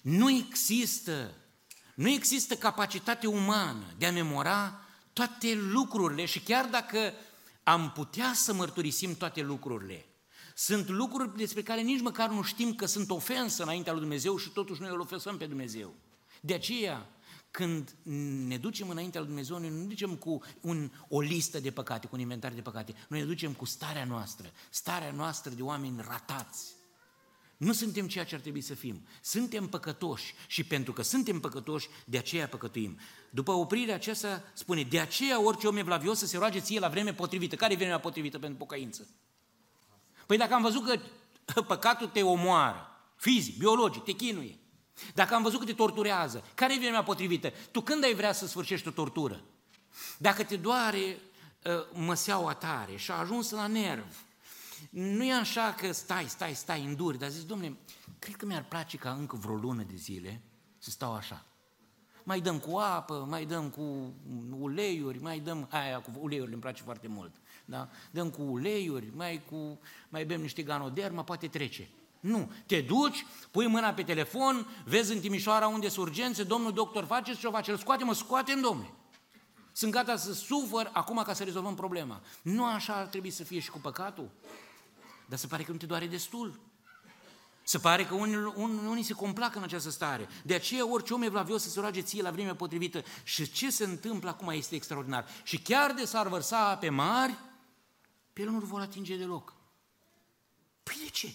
Nu 0.00 0.30
există, 0.30 1.34
nu 1.94 2.08
există 2.08 2.54
capacitate 2.54 3.26
umană 3.26 3.94
de 3.98 4.06
a 4.06 4.12
memora 4.12 4.80
toate 5.12 5.54
lucrurile 5.54 6.24
și 6.24 6.40
chiar 6.40 6.66
dacă 6.66 7.12
am 7.62 7.92
putea 7.94 8.32
să 8.34 8.54
mărturisim 8.54 9.16
toate 9.16 9.42
lucrurile, 9.42 10.04
sunt 10.54 10.88
lucruri 10.88 11.36
despre 11.36 11.62
care 11.62 11.80
nici 11.80 12.00
măcar 12.00 12.30
nu 12.30 12.42
știm 12.42 12.74
că 12.74 12.86
sunt 12.86 13.10
ofensă 13.10 13.62
înaintea 13.62 13.92
lui 13.92 14.00
Dumnezeu 14.00 14.36
și 14.36 14.48
totuși 14.48 14.80
noi 14.80 14.90
îl 14.90 15.00
ofensăm 15.00 15.36
pe 15.36 15.46
Dumnezeu. 15.46 15.94
De 16.40 16.54
aceea, 16.54 17.06
când 17.58 17.94
ne 18.46 18.56
ducem 18.56 18.88
înaintea 18.88 19.20
lui 19.20 19.28
Dumnezeu, 19.28 19.58
noi 19.58 19.68
nu 19.68 19.76
ne 19.76 19.84
ducem 19.84 20.14
cu 20.14 20.42
un, 20.60 20.90
o 21.08 21.20
listă 21.20 21.60
de 21.60 21.70
păcate, 21.70 22.06
cu 22.06 22.14
un 22.14 22.20
inventar 22.20 22.52
de 22.52 22.60
păcate, 22.60 22.94
noi 23.08 23.20
ne 23.20 23.24
ducem 23.24 23.52
cu 23.52 23.64
starea 23.64 24.04
noastră, 24.04 24.52
starea 24.70 25.10
noastră 25.10 25.52
de 25.52 25.62
oameni 25.62 26.04
ratați. 26.08 26.74
Nu 27.56 27.72
suntem 27.72 28.08
ceea 28.08 28.24
ce 28.24 28.34
ar 28.34 28.40
trebui 28.40 28.60
să 28.60 28.74
fim. 28.74 29.06
Suntem 29.22 29.68
păcătoși 29.68 30.34
și 30.46 30.64
pentru 30.64 30.92
că 30.92 31.02
suntem 31.02 31.40
păcătoși, 31.40 31.88
de 32.04 32.18
aceea 32.18 32.48
păcătuim. 32.48 32.98
După 33.30 33.52
oprirea 33.52 33.94
aceasta 33.94 34.42
spune, 34.52 34.82
de 34.82 35.00
aceea 35.00 35.42
orice 35.42 35.66
om 35.66 35.76
evlavios 35.76 36.18
să 36.18 36.26
se 36.26 36.36
roage 36.36 36.60
ție 36.60 36.78
la 36.78 36.88
vreme 36.88 37.14
potrivită. 37.14 37.56
Care 37.56 37.72
e 37.72 37.76
vremea 37.76 38.00
potrivită 38.00 38.38
pentru 38.38 38.58
pocăință? 38.58 39.08
Păi 40.26 40.36
dacă 40.36 40.54
am 40.54 40.62
văzut 40.62 40.84
că 40.84 41.00
păcatul 41.72 42.06
te 42.06 42.22
omoară, 42.22 42.86
fizic, 43.16 43.58
biologic, 43.58 44.02
te 44.02 44.12
chinuie, 44.12 44.58
dacă 45.14 45.34
am 45.34 45.42
văzut 45.42 45.58
că 45.58 45.64
te 45.64 45.72
torturează, 45.72 46.44
care 46.54 46.74
e 46.74 46.78
vremea 46.78 47.02
potrivită? 47.02 47.52
Tu 47.70 47.80
când 47.80 48.04
ai 48.04 48.14
vrea 48.14 48.32
să 48.32 48.46
sfârșești 48.46 48.88
o 48.88 48.90
tortură? 48.90 49.40
Dacă 50.18 50.44
te 50.44 50.56
doare 50.56 50.98
uh, 50.98 51.72
măseaua 51.92 52.54
tare 52.54 52.96
și 52.96 53.10
a 53.10 53.14
ajuns 53.14 53.50
la 53.50 53.66
nerv, 53.66 54.06
nu 54.90 55.24
e 55.24 55.32
așa 55.32 55.74
că 55.74 55.92
stai, 55.92 56.24
stai, 56.24 56.54
stai, 56.54 56.84
înduri, 56.84 57.18
dar 57.18 57.28
zici, 57.28 57.46
domnule, 57.46 57.76
cred 58.18 58.36
că 58.36 58.46
mi-ar 58.46 58.64
place 58.64 58.96
ca 58.96 59.10
încă 59.10 59.36
vreo 59.36 59.54
lună 59.54 59.82
de 59.82 59.96
zile 59.96 60.42
să 60.78 60.90
stau 60.90 61.14
așa. 61.14 61.44
Mai 62.22 62.40
dăm 62.40 62.58
cu 62.58 62.76
apă, 62.76 63.26
mai 63.28 63.44
dăm 63.44 63.70
cu 63.70 64.14
uleiuri, 64.58 65.22
mai 65.22 65.38
dăm, 65.38 65.68
aia 65.70 66.00
cu 66.00 66.10
uleiuri 66.20 66.52
îmi 66.52 66.60
place 66.60 66.82
foarte 66.82 67.08
mult, 67.08 67.34
da? 67.64 67.88
Dăm 68.10 68.30
cu 68.30 68.42
uleiuri, 68.42 69.10
mai, 69.14 69.42
cu, 69.50 69.80
mai 70.08 70.24
bem 70.24 70.40
niște 70.40 70.62
ganoderma, 70.62 71.24
poate 71.24 71.48
trece. 71.48 71.88
Nu. 72.20 72.52
Te 72.66 72.80
duci, 72.80 73.26
pui 73.50 73.66
mâna 73.66 73.92
pe 73.92 74.02
telefon, 74.02 74.66
vezi 74.84 75.12
în 75.12 75.20
Timișoara 75.20 75.66
unde 75.66 75.88
sunt 75.88 76.06
urgențe, 76.06 76.42
domnul 76.42 76.72
doctor 76.72 77.04
face 77.04 77.34
ce 77.34 77.46
o 77.46 77.50
face, 77.50 77.70
îl 77.70 77.78
scoate, 77.78 78.04
mă 78.04 78.14
scoate 78.14 78.52
în 78.52 78.60
domne. 78.60 78.92
Sunt 79.72 79.92
gata 79.92 80.16
să 80.16 80.32
sufăr 80.32 80.90
acum 80.92 81.22
ca 81.22 81.32
să 81.32 81.44
rezolvăm 81.44 81.74
problema. 81.74 82.20
Nu 82.42 82.64
așa 82.64 82.94
ar 82.94 83.06
trebui 83.06 83.30
să 83.30 83.44
fie 83.44 83.60
și 83.60 83.70
cu 83.70 83.78
păcatul? 83.78 84.30
Dar 85.26 85.38
se 85.38 85.46
pare 85.46 85.62
că 85.62 85.72
nu 85.72 85.78
te 85.78 85.86
doare 85.86 86.06
destul. 86.06 86.60
Se 87.62 87.78
pare 87.78 88.06
că 88.06 88.14
unii, 88.14 88.36
unii 88.88 89.02
se 89.02 89.12
complacă 89.12 89.58
în 89.58 89.64
această 89.64 89.90
stare. 89.90 90.28
De 90.44 90.54
aceea 90.54 90.90
orice 90.90 91.14
om 91.14 91.22
evlavios 91.22 91.62
să 91.62 91.68
se 91.68 91.80
roage 91.80 92.00
ție 92.00 92.22
la 92.22 92.30
vremea 92.30 92.54
potrivită. 92.54 93.02
Și 93.22 93.50
ce 93.50 93.70
se 93.70 93.84
întâmplă 93.84 94.28
acum 94.28 94.48
este 94.48 94.74
extraordinar. 94.74 95.26
Și 95.42 95.58
chiar 95.58 95.92
de 95.92 96.04
s-ar 96.04 96.28
vărsa 96.28 96.76
pe 96.76 96.88
mari, 96.88 97.38
pe 98.32 98.42
el 98.42 98.50
nu 98.50 98.58
vor 98.58 98.80
atinge 98.80 99.16
deloc. 99.16 99.54
Păi 100.82 100.96
de 101.04 101.10
ce? 101.10 101.34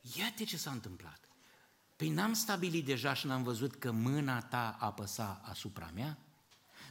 Iată 0.00 0.44
ce 0.44 0.56
s-a 0.56 0.70
întâmplat. 0.70 1.28
Păi 1.96 2.08
n-am 2.08 2.32
stabilit 2.32 2.84
deja 2.84 3.14
și 3.14 3.26
n-am 3.26 3.42
văzut 3.42 3.74
că 3.74 3.90
mâna 3.90 4.42
ta 4.42 4.76
apăsa 4.80 5.40
asupra 5.44 5.90
mea? 5.94 6.18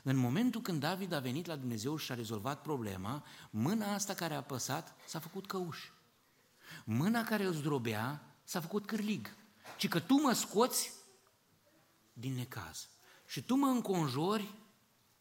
În 0.03 0.15
momentul 0.15 0.61
când 0.61 0.79
David 0.79 1.11
a 1.11 1.19
venit 1.19 1.45
la 1.45 1.55
Dumnezeu 1.55 1.97
și 1.97 2.11
a 2.11 2.15
rezolvat 2.15 2.61
problema, 2.61 3.25
mâna 3.49 3.93
asta 3.93 4.13
care 4.13 4.33
a 4.33 4.37
apăsat 4.37 4.95
s-a 5.07 5.19
făcut 5.19 5.47
căuș. 5.47 5.79
Mâna 6.83 7.23
care 7.23 7.47
o 7.47 7.51
zdrobea 7.51 8.35
s-a 8.43 8.61
făcut 8.61 8.85
cârlig. 8.85 9.35
Ci 9.77 9.87
că 9.87 9.99
tu 9.99 10.13
mă 10.13 10.33
scoți 10.33 10.91
din 12.13 12.33
necaz. 12.33 12.87
Și 13.27 13.43
tu 13.43 13.55
mă 13.55 13.67
înconjori 13.67 14.53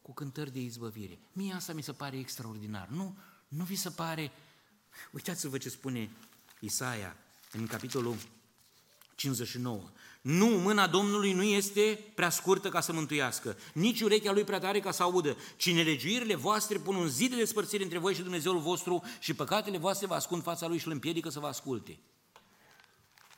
cu 0.03 0.13
cântări 0.13 0.53
de 0.53 0.61
izbăvire. 0.61 1.19
Mie 1.33 1.55
asta 1.55 1.73
mi 1.73 1.83
se 1.83 1.93
pare 1.93 2.19
extraordinar. 2.19 2.89
Nu, 2.89 3.17
nu 3.49 3.65
vi 3.65 3.75
se 3.75 3.91
pare... 3.91 4.33
Uitați-vă 5.13 5.59
ce 5.59 5.69
spune 5.69 6.11
Isaia 6.61 7.17
în 7.53 7.67
capitolul 7.67 8.17
59. 9.15 9.83
Nu, 10.21 10.47
mâna 10.47 10.87
Domnului 10.87 11.33
nu 11.33 11.43
este 11.43 12.05
prea 12.15 12.31
scurtă 12.31 12.69
ca 12.69 12.81
să 12.81 12.93
mântuiască, 12.93 13.57
nici 13.75 14.01
urechea 14.01 14.33
lui 14.33 14.45
prea 14.45 14.59
tare 14.59 14.81
ca 14.81 14.91
să 14.91 15.03
audă, 15.03 15.37
ci 15.57 15.73
nelegiuirile 15.73 16.35
voastre 16.35 16.79
pun 16.79 16.95
un 16.95 17.09
zid 17.09 17.31
de 17.31 17.37
despărțire 17.37 17.83
între 17.83 17.99
voi 17.99 18.15
și 18.15 18.23
Dumnezeul 18.23 18.59
vostru 18.59 19.03
și 19.19 19.35
păcatele 19.35 19.79
voastre 19.79 20.07
vă 20.07 20.15
ascund 20.15 20.43
fața 20.43 20.67
lui 20.67 20.79
și 20.79 20.87
îl 20.87 20.93
împiedică 20.93 21.29
să 21.29 21.41
vă 21.41 21.47
asculte. 21.47 21.99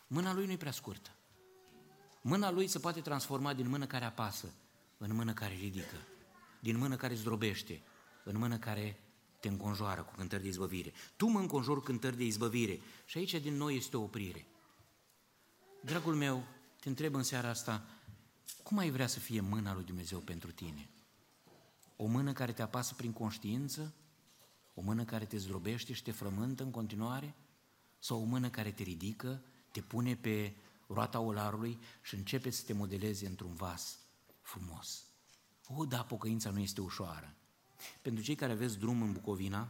Mâna 0.07 0.35
lui 0.35 0.47
nu 0.47 0.53
e 0.53 0.57
prea 0.57 0.73
scurtă. 0.73 1.11
Mâna 2.21 2.51
lui 2.51 2.69
se 2.69 2.79
poate 2.79 3.01
transforma 3.01 3.55
din 3.55 3.69
mână 3.69 3.87
care 3.87 4.05
apasă 4.05 4.53
în 4.99 5.15
mână 5.15 5.33
care 5.33 5.55
ridică, 5.61 5.97
din 6.61 6.79
mână 6.79 6.97
care 6.97 7.15
zdrobește, 7.15 7.83
în 8.25 8.39
mână 8.39 8.59
care 8.59 9.01
te 9.41 9.49
înconjoară 9.49 10.03
cu 10.03 10.15
cântări 10.17 10.43
de 10.43 10.49
izbăvire. 10.49 10.93
Tu 11.17 11.27
mă 11.27 11.39
înconjori 11.39 11.79
cu 11.79 11.85
cântări 11.85 12.17
de 12.17 12.25
izbăvire 12.25 12.81
și 13.05 13.19
aici 13.19 13.35
din 13.35 13.55
nou 13.55 13.71
este 13.71 13.97
o 13.97 14.03
oprire. 14.03 14.47
Dragul 15.81 16.15
meu, 16.15 16.47
te 16.81 16.89
întreb 16.89 17.15
în 17.15 17.23
seara 17.23 17.49
asta, 17.49 17.87
cum 18.63 18.79
ai 18.79 18.91
vrea 18.91 19.07
să 19.07 19.19
fie 19.19 19.41
mâna 19.41 19.75
lui 19.75 19.85
Dumnezeu 19.85 20.19
pentru 20.19 20.53
tine? 20.53 20.89
O 21.97 22.07
mână 22.07 22.33
care 22.33 22.53
te 22.53 22.63
apasă 22.63 22.95
prin 22.95 23.13
conștiință? 23.13 23.95
O 24.75 24.81
mână 24.81 25.05
care 25.05 25.25
te 25.25 25.37
zdrobește 25.37 25.93
și 25.93 26.03
te 26.03 26.11
frământă 26.11 26.63
în 26.63 26.71
continuare? 26.71 27.35
Sau 27.99 28.21
o 28.21 28.25
mână 28.25 28.51
care 28.51 28.71
te 28.71 28.83
ridică, 28.83 29.43
te 29.73 29.81
pune 29.81 30.17
pe 30.17 30.57
roata 30.87 31.21
olarului 31.21 31.79
și 32.03 32.15
începe 32.15 32.51
să 32.51 32.63
te 32.67 32.73
modeleze 32.73 33.27
într-un 33.27 33.55
vas 33.55 33.99
frumos? 34.41 35.05
O, 35.67 35.85
da, 35.85 36.03
pocăința 36.03 36.51
nu 36.51 36.59
este 36.59 36.81
ușoară. 36.81 37.35
Pentru 38.03 38.23
cei 38.23 38.35
care 38.35 38.53
aveți 38.53 38.79
drum 38.79 39.03
în 39.03 39.13
Bucovina, 39.13 39.69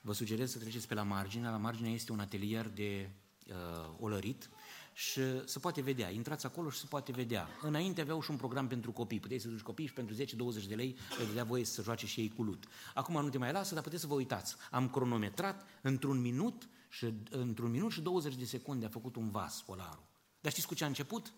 vă 0.00 0.12
sugerez 0.12 0.50
să 0.50 0.58
treceți 0.58 0.86
pe 0.86 0.94
la 0.94 1.02
margine. 1.02 1.50
La 1.50 1.56
margine 1.56 1.90
este 1.90 2.12
un 2.12 2.20
atelier 2.20 2.68
de 2.68 3.10
uh, 3.48 3.54
olărit 4.00 4.50
și 4.92 5.20
se 5.44 5.58
poate 5.58 5.80
vedea. 5.80 6.10
Intrați 6.10 6.46
acolo 6.46 6.70
și 6.70 6.78
se 6.78 6.86
poate 6.88 7.12
vedea. 7.12 7.48
Înainte 7.62 8.00
aveau 8.00 8.22
și 8.22 8.30
un 8.30 8.36
program 8.36 8.66
pentru 8.66 8.92
copii. 8.92 9.20
Puteți 9.20 9.42
să 9.42 9.48
duci 9.48 9.60
copii 9.60 9.86
și 9.86 9.92
pentru 9.92 10.14
10-20 10.14 10.66
de 10.68 10.74
lei 10.74 10.96
le 11.18 11.24
dădea 11.24 11.44
voie 11.44 11.64
să 11.64 11.82
joace 11.82 12.06
și 12.06 12.20
ei 12.20 12.28
cu 12.28 12.42
lut. 12.42 12.64
Acum 12.94 13.22
nu 13.22 13.28
te 13.28 13.38
mai 13.38 13.52
lasă, 13.52 13.74
dar 13.74 13.82
puteți 13.82 14.00
să 14.00 14.08
vă 14.08 14.14
uitați. 14.14 14.56
Am 14.70 14.88
cronometrat 14.88 15.66
într-un 15.82 16.20
minut 16.20 16.68
și 16.88 17.14
într-un 17.30 17.70
minut 17.70 17.92
și 17.92 18.00
20 18.00 18.34
de 18.34 18.44
secunde 18.44 18.86
a 18.86 18.88
făcut 18.88 19.16
un 19.16 19.30
vas 19.30 19.62
polarul. 19.62 20.06
Dar 20.40 20.52
știți 20.52 20.66
cu 20.66 20.74
ce 20.74 20.84
a 20.84 20.86
început? 20.86 21.32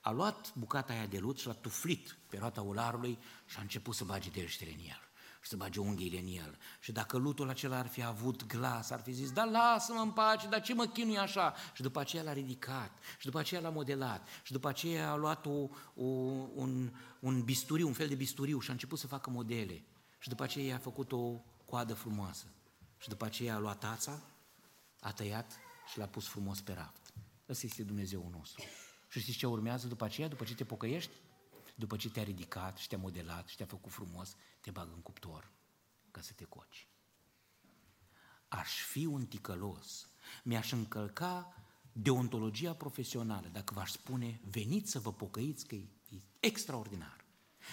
A 0.00 0.10
luat 0.10 0.54
bucata 0.54 0.92
aia 0.92 1.06
de 1.06 1.18
lut 1.18 1.38
și 1.38 1.46
l-a 1.46 1.52
tuflit 1.52 2.18
pe 2.28 2.38
roata 2.38 2.60
ularului 2.60 3.18
și 3.46 3.58
a 3.58 3.60
început 3.60 3.94
să 3.94 4.04
bage 4.04 4.30
deștele 4.30 4.70
în 4.70 4.78
el 4.88 5.11
și 5.42 5.48
să 5.48 5.56
bage 5.56 5.80
unghiile 5.80 6.18
în 6.18 6.26
el. 6.26 6.58
Și 6.80 6.92
dacă 6.92 7.16
lutul 7.16 7.48
acela 7.48 7.78
ar 7.78 7.86
fi 7.86 8.02
avut 8.02 8.46
glas, 8.46 8.90
ar 8.90 9.00
fi 9.00 9.12
zis, 9.12 9.32
da 9.32 9.44
lasă-mă 9.44 10.00
în 10.00 10.10
pace, 10.10 10.48
dar 10.48 10.62
ce 10.62 10.74
mă 10.74 10.86
chinui 10.86 11.18
așa? 11.18 11.54
Și 11.74 11.82
după 11.82 12.00
aceea 12.00 12.22
l-a 12.22 12.32
ridicat, 12.32 12.98
și 13.18 13.24
după 13.24 13.38
aceea 13.38 13.60
l-a 13.60 13.70
modelat, 13.70 14.28
și 14.42 14.52
după 14.52 14.68
aceea 14.68 15.10
a 15.10 15.16
luat 15.16 15.46
o, 15.46 15.68
o, 15.94 16.04
un, 16.54 16.92
un 17.20 17.42
bisturiu, 17.42 17.86
un 17.86 17.92
fel 17.92 18.08
de 18.08 18.14
bisturiu 18.14 18.60
și 18.60 18.68
a 18.68 18.72
început 18.72 18.98
să 18.98 19.06
facă 19.06 19.30
modele. 19.30 19.84
Și 20.18 20.28
după 20.28 20.42
aceea 20.42 20.64
i-a 20.64 20.78
făcut 20.78 21.12
o 21.12 21.40
coadă 21.64 21.94
frumoasă. 21.94 22.44
Și 22.98 23.08
după 23.08 23.24
aceea 23.24 23.54
a 23.54 23.58
luat 23.58 23.78
tața, 23.78 24.20
a 25.00 25.12
tăiat 25.12 25.58
și 25.90 25.98
l-a 25.98 26.06
pus 26.06 26.28
frumos 26.28 26.60
pe 26.60 26.72
raft. 26.72 27.12
Ăsta 27.48 27.66
este 27.66 27.82
Dumnezeul 27.82 28.28
nostru. 28.30 28.64
Și 29.08 29.20
știți 29.20 29.38
ce 29.38 29.46
urmează 29.46 29.86
după 29.86 30.04
aceea, 30.04 30.28
după 30.28 30.44
ce 30.44 30.54
te 30.54 30.64
pocăiești? 30.64 31.12
După 31.74 31.96
ce 31.96 32.10
te-a 32.10 32.22
ridicat 32.22 32.76
și 32.76 32.88
te-a 32.88 32.98
modelat 32.98 33.48
și 33.48 33.56
te-a 33.56 33.66
făcut 33.66 33.92
frumos, 33.92 34.36
te 34.62 34.70
bagă 34.70 34.92
în 34.94 35.02
cuptor 35.02 35.50
ca 36.10 36.20
să 36.20 36.32
te 36.36 36.44
coci. 36.44 36.86
Aș 38.48 38.82
fi 38.82 39.06
un 39.06 39.26
ticălos, 39.26 40.08
mi-aș 40.42 40.72
încălca 40.72 41.54
deontologia 41.92 42.74
profesională 42.74 43.48
dacă 43.52 43.74
v-aș 43.74 43.90
spune, 43.90 44.40
veniți 44.50 44.90
să 44.90 44.98
vă 44.98 45.12
pocăiți, 45.12 45.66
că 45.66 45.74
e 45.74 45.86
extraordinar. 46.40 47.24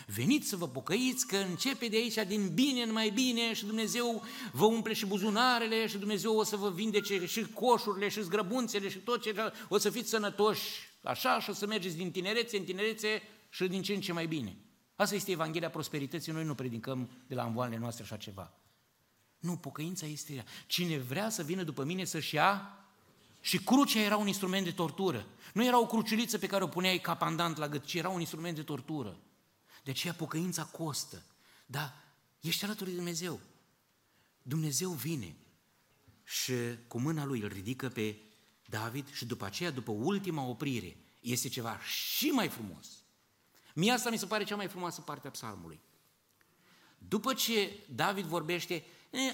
Veniți 0.08 0.48
să 0.48 0.56
vă 0.56 0.68
pocăiți 0.68 1.28
că 1.28 1.38
începe 1.38 1.88
de 1.88 1.96
aici 1.96 2.28
din 2.28 2.54
bine 2.54 2.82
în 2.82 2.92
mai 2.92 3.10
bine 3.10 3.54
și 3.54 3.66
Dumnezeu 3.66 4.24
vă 4.52 4.66
umple 4.66 4.94
și 4.94 5.06
buzunarele 5.06 5.88
și 5.88 5.98
Dumnezeu 5.98 6.38
o 6.38 6.44
să 6.44 6.56
vă 6.56 6.72
vindece 6.72 7.26
și 7.26 7.46
coșurile 7.54 8.10
și 8.10 8.24
zgrăbunțele 8.24 8.90
și 8.90 8.98
tot 8.98 9.22
ce 9.22 9.36
o 9.68 9.78
să 9.78 9.90
fiți 9.90 10.10
sănătoși 10.10 10.88
așa 11.04 11.40
și 11.40 11.50
o 11.50 11.54
să 11.54 11.66
mergeți 11.66 11.96
din 11.96 12.12
tinerețe 12.12 12.58
în 12.58 12.64
tinerețe 12.64 13.22
și 13.50 13.68
din 13.68 13.82
ce 13.82 13.94
în 13.94 14.02
ce 14.02 14.14
mai 14.14 14.28
bine. 14.28 14.58
Asta 15.00 15.16
este 15.16 15.32
Evanghelia 15.32 15.70
prosperității, 15.70 16.32
noi 16.32 16.43
nu 16.43 16.56
predicăm 16.56 17.10
de 17.28 17.36
la 17.36 17.43
învoalele 17.43 17.80
noastre 17.80 18.04
așa 18.04 18.18
ceva. 18.18 18.54
Nu, 19.39 19.58
pocăința 19.58 20.06
este 20.06 20.34
ea. 20.34 20.45
Cine 20.68 20.97
vrea 20.97 21.30
să 21.30 21.43
vină 21.43 21.64
după 21.64 21.84
mine 21.84 22.04
să-și 22.04 22.36
ia 22.36 22.78
și 23.41 23.58
crucea 23.58 24.00
era 24.00 24.18
un 24.18 24.28
instrument 24.28 24.64
de 24.64 24.72
tortură. 24.72 25.28
Nu 25.54 25.66
era 25.66 25.80
o 25.80 25.86
cruciuliță 25.86 26.38
pe 26.38 26.47
care 26.47 26.64
o 26.64 26.68
puneai 26.68 27.00
ca 27.00 27.16
pandant 27.16 27.58
la 27.58 27.68
gât, 27.68 27.86
ci 27.86 27.93
era 27.93 28.10
un 28.10 28.20
instrument 28.20 28.56
de 28.56 28.64
tortură. 28.64 29.18
De 29.84 29.91
aceea 29.91 30.14
pocăința 30.14 30.64
costă. 30.64 31.24
Dar 31.66 31.93
ești 32.39 32.64
alături 32.64 32.89
de 32.89 32.95
Dumnezeu. 32.95 33.39
Dumnezeu 34.41 34.91
vine 34.91 35.36
și 36.24 36.54
cu 36.88 37.00
mâna 37.00 37.26
lui 37.26 37.41
îl 37.41 37.47
ridică 37.47 37.89
pe 37.89 38.16
David 38.66 39.12
și 39.14 39.26
după 39.26 39.45
aceea, 39.45 39.72
după 39.72 39.91
ultima 39.91 40.43
oprire, 40.43 40.97
este 41.22 41.47
ceva 41.47 41.80
și 41.80 42.28
mai 42.28 42.47
frumos. 42.47 42.88
Mie 43.80 43.92
asta 43.92 44.10
mi 44.10 44.18
se 44.18 44.26
pare 44.26 44.44
cea 44.44 44.56
mai 44.56 44.68
frumoasă 44.68 45.02
parte 45.02 45.28
a 45.28 45.32
psalmului. 45.32 45.80
După 46.98 47.34
ce 47.34 47.80
David 47.96 48.26
vorbește, 48.26 48.84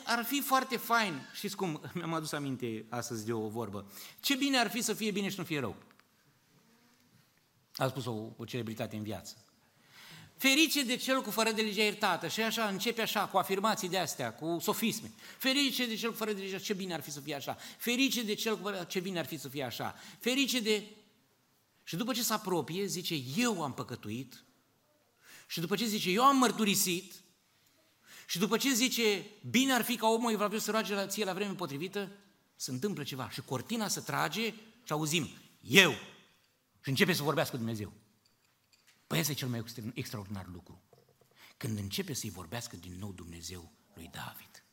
ar 0.03 0.23
fi 0.23 0.41
foarte 0.41 0.77
fain, 0.77 1.29
știți 1.33 1.55
cum, 1.55 1.81
mi-am 1.93 2.13
adus 2.13 2.31
aminte 2.31 2.85
astăzi 2.89 3.25
de 3.25 3.33
o 3.33 3.47
vorbă, 3.47 3.91
ce 4.19 4.35
bine 4.35 4.57
ar 4.57 4.69
fi 4.69 4.81
să 4.81 4.93
fie 4.93 5.11
bine 5.11 5.29
și 5.29 5.39
nu 5.39 5.43
fie 5.43 5.59
rău. 5.59 5.75
A 7.75 7.87
spus 7.87 8.05
o, 8.05 8.29
o 8.37 8.45
celebritate 8.45 8.95
în 8.95 9.03
viață. 9.03 9.35
Ferice 10.37 10.83
de 10.83 10.95
cel 10.95 11.21
cu 11.21 11.31
fără 11.31 11.51
de 11.51 11.61
legea 11.61 11.83
iertată. 11.83 12.27
Și 12.27 12.41
așa 12.41 12.67
începe 12.67 13.01
așa, 13.01 13.25
cu 13.25 13.37
afirmații 13.37 13.89
de 13.89 13.97
astea, 13.97 14.33
cu 14.33 14.57
sofisme. 14.61 15.11
Ferice 15.37 15.87
de 15.87 15.95
cel 15.95 16.09
cu 16.09 16.15
fără 16.15 16.33
de 16.33 16.41
legea, 16.41 16.57
ce 16.57 16.73
bine 16.73 16.93
ar 16.93 17.01
fi 17.01 17.11
să 17.11 17.19
fie 17.19 17.35
așa. 17.35 17.57
Ferice 17.77 18.23
de 18.23 18.33
cel 18.33 18.57
cu 18.57 18.61
fără, 18.61 18.83
ce 18.83 18.99
bine 18.99 19.19
ar 19.19 19.25
fi 19.25 19.37
să 19.37 19.49
fie 19.49 19.63
așa. 19.63 19.95
Ferice 20.19 20.59
de 20.59 20.83
și 21.87 21.95
după 21.95 22.13
ce 22.13 22.23
se 22.23 22.33
apropie, 22.33 22.85
zice, 22.85 23.15
eu 23.35 23.63
am 23.63 23.73
păcătuit. 23.73 24.43
Și 25.47 25.59
după 25.59 25.75
ce 25.75 25.85
zice, 25.85 26.09
eu 26.09 26.23
am 26.23 26.37
mărturisit. 26.37 27.13
Și 28.27 28.39
după 28.39 28.57
ce 28.57 28.73
zice, 28.73 29.25
bine 29.49 29.73
ar 29.73 29.83
fi 29.83 29.95
ca 29.95 30.07
omul 30.07 30.31
evlavio 30.31 30.59
să 30.59 30.71
roage 30.71 30.93
la 30.93 31.07
ție 31.07 31.25
la 31.25 31.33
vreme 31.33 31.53
potrivită, 31.53 32.11
se 32.55 32.71
întâmplă 32.71 33.03
ceva. 33.03 33.29
Și 33.29 33.41
cortina 33.41 33.87
se 33.87 33.99
trage 33.99 34.53
și 34.83 34.91
auzim, 34.91 35.29
eu. 35.61 35.91
Și 36.81 36.89
începe 36.89 37.13
să 37.13 37.23
vorbească 37.23 37.57
Dumnezeu. 37.57 37.93
Păi 39.07 39.19
ăsta 39.19 39.31
e 39.31 39.35
cel 39.35 39.47
mai 39.47 39.63
extraordinar 39.93 40.47
lucru. 40.53 40.81
Când 41.57 41.77
începe 41.77 42.13
să-i 42.13 42.29
vorbească 42.29 42.75
din 42.75 42.95
nou 42.99 43.11
Dumnezeu 43.11 43.71
lui 43.93 44.09
David. 44.13 44.64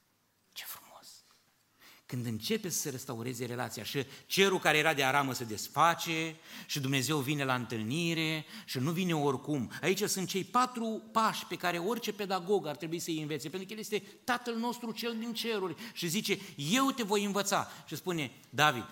Ce 2.13 2.19
frumos! 2.19 2.23
când 2.23 2.27
începe 2.27 2.69
să 2.69 2.79
se 2.79 2.91
restaureze 2.91 3.45
relația 3.47 3.83
și 3.83 4.07
cerul 4.27 4.59
care 4.59 4.79
era 4.79 4.95
de 4.95 5.05
aramă 5.05 5.33
se 5.33 5.45
desface 5.45 6.37
și 6.67 6.81
Dumnezeu 6.81 7.19
vine 7.19 7.45
la 7.45 7.55
întâlnire 7.55 8.45
și 8.65 8.79
nu 8.79 8.91
vine 8.91 9.15
oricum. 9.15 9.71
Aici 9.81 10.03
sunt 10.03 10.29
cei 10.29 10.45
patru 10.45 11.03
pași 11.13 11.47
pe 11.47 11.57
care 11.57 11.79
orice 11.79 12.13
pedagog 12.13 12.67
ar 12.67 12.77
trebui 12.77 12.99
să-i 12.99 13.21
învețe, 13.21 13.49
pentru 13.49 13.67
că 13.67 13.73
El 13.73 13.79
este 13.79 14.03
Tatăl 14.25 14.57
nostru 14.57 14.93
cel 14.93 15.17
din 15.19 15.33
ceruri 15.33 15.75
și 15.93 16.09
zice, 16.09 16.39
eu 16.57 16.91
te 16.91 17.03
voi 17.03 17.25
învăța. 17.25 17.69
Și 17.87 17.97
spune, 17.97 18.31
David, 18.51 18.87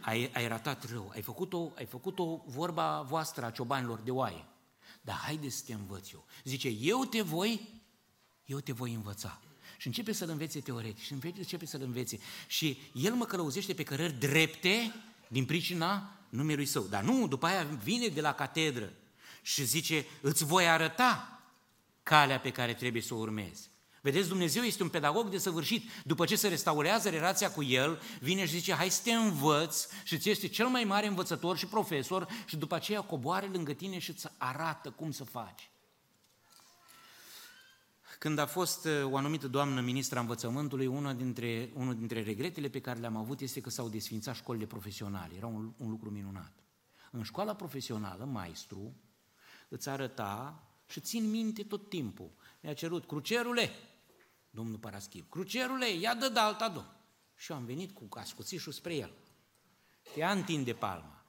ai, 0.00 0.30
ai 0.34 0.48
ratat 0.48 0.90
rău, 0.90 1.10
ai 1.14 1.22
făcut-o, 1.22 1.72
ai 1.76 1.86
făcut-o 1.86 2.44
vorba 2.46 3.02
voastră 3.02 3.44
a 3.44 3.50
ciobanilor 3.50 3.98
de 3.98 4.10
oaie, 4.10 4.44
dar 5.00 5.16
haide 5.16 5.48
să 5.48 5.62
te 5.66 5.72
învăț 5.72 6.12
eu. 6.12 6.24
Zice, 6.44 6.68
eu 6.68 7.04
te 7.04 7.20
voi, 7.20 7.82
eu 8.44 8.60
te 8.60 8.72
voi 8.72 8.94
învăța. 8.94 9.40
Și 9.84 9.90
începe 9.90 10.12
să-l 10.12 10.28
învețe 10.28 10.60
teoretic 10.60 11.04
și 11.04 11.12
începe 11.12 11.66
să-l 11.66 11.82
învețe. 11.82 12.18
Și 12.46 12.78
el 12.92 13.14
mă 13.14 13.24
călăuzește 13.24 13.74
pe 13.74 13.82
cărări 13.82 14.12
drepte 14.12 14.94
din 15.28 15.44
pricina 15.44 16.16
numelui 16.28 16.66
său. 16.66 16.82
Dar 16.82 17.02
nu, 17.02 17.28
după 17.28 17.46
aia 17.46 17.62
vine 17.82 18.06
de 18.06 18.20
la 18.20 18.34
catedră 18.34 18.92
și 19.42 19.64
zice, 19.64 20.06
îți 20.20 20.44
voi 20.44 20.68
arăta 20.68 21.42
calea 22.02 22.40
pe 22.40 22.50
care 22.50 22.74
trebuie 22.74 23.02
să 23.02 23.14
o 23.14 23.16
urmezi. 23.16 23.70
Vedeți, 24.00 24.28
Dumnezeu 24.28 24.62
este 24.62 24.82
un 24.82 24.88
pedagog 24.88 25.28
de 25.28 25.38
săvârșit. 25.38 25.90
După 26.04 26.24
ce 26.24 26.36
se 26.36 26.48
restaurează 26.48 27.08
relația 27.08 27.50
cu 27.50 27.62
El, 27.62 28.02
vine 28.20 28.46
și 28.46 28.58
zice, 28.58 28.72
hai 28.72 28.90
să 28.90 29.00
te 29.02 29.12
învăț 29.12 29.86
și 30.04 30.18
ți 30.18 30.30
este 30.30 30.48
cel 30.48 30.66
mai 30.66 30.84
mare 30.84 31.06
învățător 31.06 31.56
și 31.56 31.66
profesor 31.66 32.28
și 32.46 32.56
după 32.56 32.74
aceea 32.74 33.00
coboare 33.00 33.46
lângă 33.52 33.72
tine 33.72 33.98
și 33.98 34.10
îți 34.10 34.26
arată 34.36 34.90
cum 34.90 35.10
să 35.10 35.24
faci. 35.24 35.68
Când 38.18 38.38
a 38.38 38.46
fost 38.46 38.84
uh, 38.84 39.04
o 39.04 39.16
anumită 39.16 39.48
doamnă 39.48 39.80
ministra 39.80 40.20
învățământului, 40.20 40.86
una 40.86 41.12
dintre, 41.12 41.70
unul 41.74 41.94
dintre 41.94 42.22
regretele 42.22 42.68
pe 42.68 42.80
care 42.80 43.00
le-am 43.00 43.16
avut 43.16 43.40
este 43.40 43.60
că 43.60 43.70
s-au 43.70 43.88
desfințat 43.88 44.34
școlile 44.34 44.66
profesionale. 44.66 45.34
Era 45.36 45.46
un, 45.46 45.72
un 45.76 45.90
lucru 45.90 46.10
minunat. 46.10 46.52
În 47.10 47.22
școala 47.22 47.54
profesională, 47.54 48.24
maestru 48.24 48.94
îți 49.68 49.88
arăta 49.88 50.62
și 50.86 51.00
țin 51.00 51.30
minte 51.30 51.62
tot 51.62 51.88
timpul 51.88 52.30
mi-a 52.60 52.74
cerut, 52.74 53.06
crucerule, 53.06 53.70
domnul 54.50 54.78
Paraschiv, 54.78 55.28
crucerule, 55.28 55.92
ia 55.92 56.14
dă 56.14 56.28
de 56.28 56.38
alta, 56.38 56.68
domn. 56.68 56.96
Și 57.34 57.50
eu 57.50 57.56
am 57.56 57.64
venit 57.64 57.94
cu 57.94 58.08
ascuțișul 58.10 58.72
spre 58.72 58.94
el. 58.94 59.12
Ea 60.16 60.32
întinde 60.32 60.72
palma. 60.72 61.24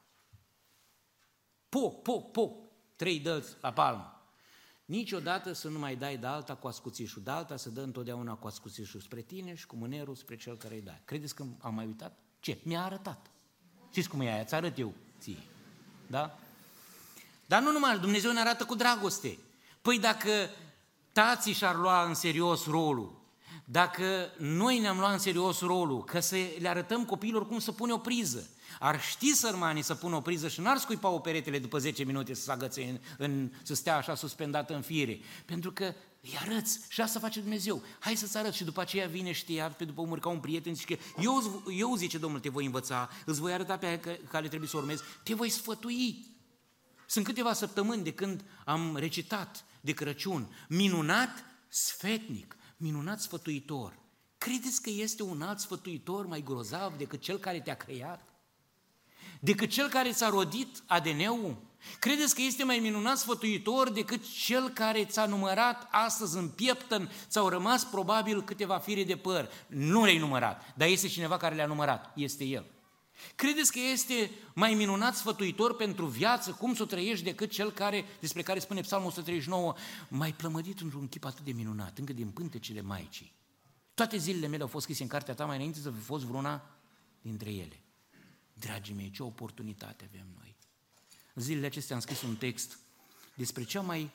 Poc, 1.69 2.01
poc, 2.01 2.31
poc, 2.31 2.57
trei 2.95 3.19
dăți 3.19 3.55
la 3.61 3.73
palmă. 3.73 4.14
Niciodată 4.85 5.53
să 5.53 5.67
nu 5.67 5.79
mai 5.79 5.95
dai 5.95 6.17
de 6.17 6.27
alta 6.27 6.55
cu 6.55 6.67
ascuțișul, 6.67 7.21
de 7.23 7.31
alta 7.31 7.55
să 7.55 7.69
dă 7.69 7.81
întotdeauna 7.81 8.33
cu 8.33 8.47
ascuțișul 8.47 8.99
spre 8.99 9.21
tine 9.21 9.55
și 9.55 9.65
cu 9.65 9.75
mânerul 9.75 10.15
spre 10.15 10.35
cel 10.35 10.57
care 10.57 10.75
îi 10.75 10.81
dai. 10.81 11.01
Credeți 11.05 11.35
că 11.35 11.45
am 11.59 11.73
mai 11.73 11.85
uitat? 11.85 12.17
Ce? 12.39 12.59
Mi-a 12.63 12.83
arătat. 12.83 13.31
Știți 13.89 14.09
cum 14.09 14.21
e 14.21 14.33
aia? 14.33 14.43
Ți 14.43 14.55
arăt 14.55 14.77
eu 14.77 14.93
ție. 15.19 15.43
Da? 16.07 16.39
Dar 17.45 17.61
nu 17.61 17.71
numai, 17.71 17.99
Dumnezeu 17.99 18.31
ne 18.31 18.39
arată 18.39 18.65
cu 18.65 18.75
dragoste. 18.75 19.37
Păi 19.81 19.99
dacă 19.99 20.49
tații 21.11 21.53
și-ar 21.53 21.75
lua 21.75 22.05
în 22.05 22.13
serios 22.13 22.65
rolul, 22.65 23.14
dacă 23.65 24.31
noi 24.37 24.79
ne-am 24.79 24.97
luat 24.97 25.11
în 25.11 25.19
serios 25.19 25.59
rolul, 25.59 26.03
că 26.03 26.19
să 26.19 26.35
le 26.59 26.67
arătăm 26.67 27.05
copiilor 27.05 27.47
cum 27.47 27.59
să 27.59 27.71
pune 27.71 27.93
o 27.93 27.97
priză, 27.97 28.49
ar 28.79 29.01
ști 29.01 29.35
sărmanii 29.35 29.81
să 29.81 29.95
pună 29.95 30.15
o 30.15 30.21
priză 30.21 30.47
și 30.47 30.61
n-ar 30.61 30.77
scuipa 30.77 31.09
o 31.09 31.19
peretele 31.19 31.59
după 31.59 31.77
10 31.77 32.03
minute 32.03 32.33
să 32.33 32.41
se 32.41 32.51
agățe 32.51 32.83
în, 32.83 32.99
în, 33.17 33.51
să 33.63 33.73
stea 33.73 33.95
așa 33.95 34.15
suspendată 34.15 34.75
în 34.75 34.81
fire. 34.81 35.19
Pentru 35.45 35.71
că 35.71 35.93
îi 36.21 36.37
arăți 36.41 36.79
și 36.89 37.01
asta 37.01 37.19
face 37.19 37.39
Dumnezeu. 37.39 37.81
Hai 37.99 38.15
să-ți 38.15 38.37
arăt 38.37 38.53
și 38.53 38.63
după 38.63 38.81
aceea 38.81 39.07
vine 39.07 39.31
și 39.31 39.45
te 39.45 39.51
ia 39.51 39.69
pe 39.69 39.85
după 39.85 40.01
umăr 40.01 40.19
ca 40.19 40.29
un 40.29 40.39
prieten 40.39 40.75
și 40.75 40.85
că 40.85 40.95
eu, 41.21 41.63
eu, 41.77 41.95
zice 41.95 42.17
Domnul, 42.17 42.39
te 42.39 42.49
voi 42.49 42.65
învăța, 42.65 43.09
îți 43.25 43.39
voi 43.39 43.53
arăta 43.53 43.77
pe 43.77 43.99
care 44.29 44.47
trebuie 44.47 44.69
să 44.69 44.77
urmezi, 44.77 45.03
te 45.23 45.33
voi 45.33 45.49
sfătui. 45.49 46.25
Sunt 47.05 47.25
câteva 47.25 47.53
săptămâni 47.53 48.03
de 48.03 48.13
când 48.13 48.43
am 48.65 48.95
recitat 48.95 49.65
de 49.81 49.91
Crăciun, 49.91 50.55
minunat 50.67 51.45
sfetnic, 51.67 52.55
minunat 52.85 53.19
sfătuitor. 53.19 53.99
Credeți 54.37 54.81
că 54.81 54.89
este 54.89 55.23
un 55.23 55.41
alt 55.41 55.59
sfătuitor 55.59 56.25
mai 56.25 56.43
grozav 56.43 56.97
decât 56.97 57.21
cel 57.21 57.37
care 57.37 57.59
te-a 57.59 57.75
creat? 57.75 58.29
Decât 59.39 59.69
cel 59.69 59.89
care 59.89 60.11
ți-a 60.11 60.29
rodit 60.29 60.83
ADN-ul? 60.85 61.57
Credeți 61.99 62.35
că 62.35 62.41
este 62.41 62.63
mai 62.63 62.79
minunat 62.79 63.17
sfătuitor 63.17 63.89
decât 63.89 64.21
cel 64.45 64.69
care 64.69 65.05
ți-a 65.05 65.25
numărat 65.25 65.87
astăzi 65.91 66.37
în 66.37 66.49
pieptăn, 66.49 67.09
ți-au 67.27 67.49
rămas 67.49 67.83
probabil 67.83 68.43
câteva 68.43 68.77
fire 68.77 69.03
de 69.03 69.15
păr? 69.15 69.49
Nu 69.67 70.03
le-ai 70.03 70.17
numărat, 70.17 70.73
dar 70.75 70.87
este 70.87 71.07
cineva 71.07 71.37
care 71.37 71.55
le-a 71.55 71.65
numărat, 71.65 72.11
este 72.15 72.43
El. 72.43 72.65
Credeți 73.35 73.71
că 73.71 73.79
este 73.79 74.31
mai 74.53 74.73
minunat 74.73 75.15
sfătuitor 75.15 75.75
pentru 75.75 76.05
viață, 76.05 76.51
cum 76.51 76.75
să 76.75 76.83
o 76.83 76.85
trăiești, 76.85 77.23
decât 77.23 77.49
cel 77.51 77.71
care, 77.71 78.05
despre 78.19 78.41
care 78.41 78.59
spune 78.59 78.81
Psalmul 78.81 79.07
139, 79.07 79.75
mai 80.09 80.33
plămădit 80.33 80.81
într-un 80.81 81.07
chip 81.07 81.25
atât 81.25 81.45
de 81.45 81.51
minunat, 81.51 81.97
încă 81.97 82.13
din 82.13 82.29
pântecele 82.29 82.81
Maicii. 82.81 83.33
Toate 83.93 84.17
zilele 84.17 84.47
mele 84.47 84.61
au 84.61 84.67
fost 84.67 84.83
scrise 84.83 85.03
în 85.03 85.09
cartea 85.09 85.33
ta 85.33 85.45
mai 85.45 85.55
înainte 85.55 85.79
să 85.79 85.91
fi 85.91 85.99
fost 85.99 86.23
vreuna 86.23 86.77
dintre 87.21 87.51
ele. 87.51 87.79
Dragii 88.53 88.93
mei, 88.95 89.11
ce 89.11 89.23
oportunitate 89.23 90.09
avem 90.09 90.27
noi. 90.37 90.55
În 91.33 91.41
zilele 91.41 91.65
acestea 91.65 91.95
am 91.95 92.01
scris 92.01 92.21
un 92.21 92.35
text 92.35 92.79
despre 93.35 93.63
cea 93.63 93.81
mai 93.81 94.11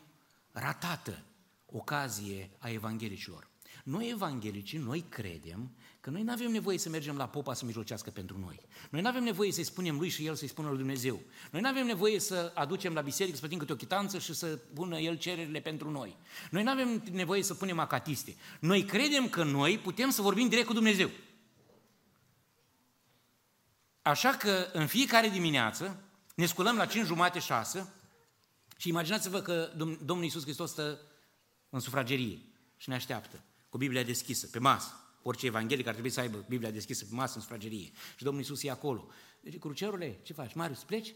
ratată 0.53 1.23
ocazie 1.67 2.51
a 2.59 2.69
evanghelicilor. 2.69 3.51
Noi 3.85 4.09
evanghelicii, 4.09 4.79
noi 4.79 5.05
credem 5.09 5.71
că 6.01 6.11
noi 6.11 6.23
nu 6.23 6.33
avem 6.33 6.51
nevoie 6.51 6.79
să 6.79 6.89
mergem 6.89 7.17
la 7.17 7.29
popa 7.29 7.55
să 7.55 7.65
mijlocească 7.65 8.11
pentru 8.11 8.39
noi. 8.39 8.61
Noi 8.91 9.01
nu 9.01 9.09
avem 9.09 9.23
nevoie 9.23 9.53
să-i 9.53 9.65
spunem 9.65 9.99
lui 9.99 10.09
și 10.09 10.27
el 10.27 10.35
să-i 10.35 10.49
spună 10.49 10.69
lui 10.69 10.77
Dumnezeu. 10.77 11.21
Noi 11.51 11.61
nu 11.61 11.69
avem 11.69 11.87
nevoie 11.87 12.21
să 12.21 12.53
aducem 12.55 12.93
la 12.93 13.01
biserică, 13.01 13.35
să 13.35 13.41
plătim 13.41 13.59
câte 13.59 13.73
o 13.73 13.77
chitanță 13.77 14.19
și 14.19 14.35
să 14.35 14.47
pună 14.47 14.99
el 14.99 15.19
cererile 15.19 15.61
pentru 15.61 15.91
noi. 15.91 16.17
Noi 16.51 16.63
nu 16.63 16.71
avem 16.71 17.03
nevoie 17.11 17.43
să 17.43 17.55
punem 17.55 17.79
acatiste. 17.79 18.37
Noi 18.61 18.85
credem 18.85 19.29
că 19.29 19.45
noi 19.45 19.79
putem 19.79 20.11
să 20.11 20.23
vorbim 20.23 20.49
direct 20.49 20.67
cu 20.67 20.73
Dumnezeu. 20.73 21.11
Așa 24.03 24.31
că 24.31 24.69
în 24.73 24.87
fiecare 24.87 25.29
dimineață 25.29 26.03
ne 26.35 26.47
sculăm 26.47 26.77
la 26.77 26.87
5 26.87 27.07
jumate, 27.07 27.39
6 27.39 27.93
și 28.77 28.89
imaginați-vă 28.89 29.41
că 29.41 29.73
Domnul 29.77 30.23
Iisus 30.25 30.43
Hristos 30.43 30.71
stă 30.71 31.01
în 31.71 31.81
sufragerie 31.81 32.39
și 32.77 32.89
ne 32.89 32.95
așteaptă 32.95 33.45
cu 33.69 33.79
Biblia 33.79 34.03
deschisă, 34.03 34.47
pe 34.47 34.59
masă. 34.59 35.00
Orice 35.23 35.47
evanghelic 35.47 35.87
ar 35.87 35.93
trebui 35.93 36.11
să 36.11 36.21
aibă 36.21 36.45
Biblia 36.49 36.71
deschisă 36.71 37.05
pe 37.05 37.15
masă 37.15 37.33
în 37.35 37.41
sufragerie. 37.41 37.91
Și 38.17 38.23
Domnul 38.23 38.43
Iisus 38.43 38.63
e 38.63 38.71
acolo. 38.71 39.09
Deci, 39.41 39.59
crucerule, 39.59 40.19
ce 40.23 40.33
faci? 40.33 40.55
Marius, 40.55 40.83
pleci? 40.83 41.15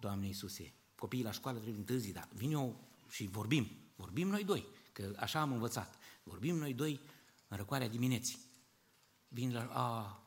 Doamne 0.00 0.26
Iisuse, 0.26 0.72
copiii 0.94 1.22
la 1.22 1.30
școală 1.30 1.58
trebuie 1.58 1.78
întârzi, 1.78 2.12
dar 2.12 2.28
vin 2.32 2.52
eu 2.52 2.80
și 3.10 3.26
vorbim. 3.26 3.70
Vorbim 3.96 4.28
noi 4.28 4.44
doi, 4.44 4.66
că 4.92 5.14
așa 5.16 5.40
am 5.40 5.52
învățat. 5.52 5.98
Vorbim 6.22 6.56
noi 6.56 6.74
doi 6.74 7.00
în 7.48 7.56
răcoarea 7.56 7.88
dimineții. 7.88 8.38
Vin 9.28 9.52
la, 9.52 9.70
a, 9.72 10.22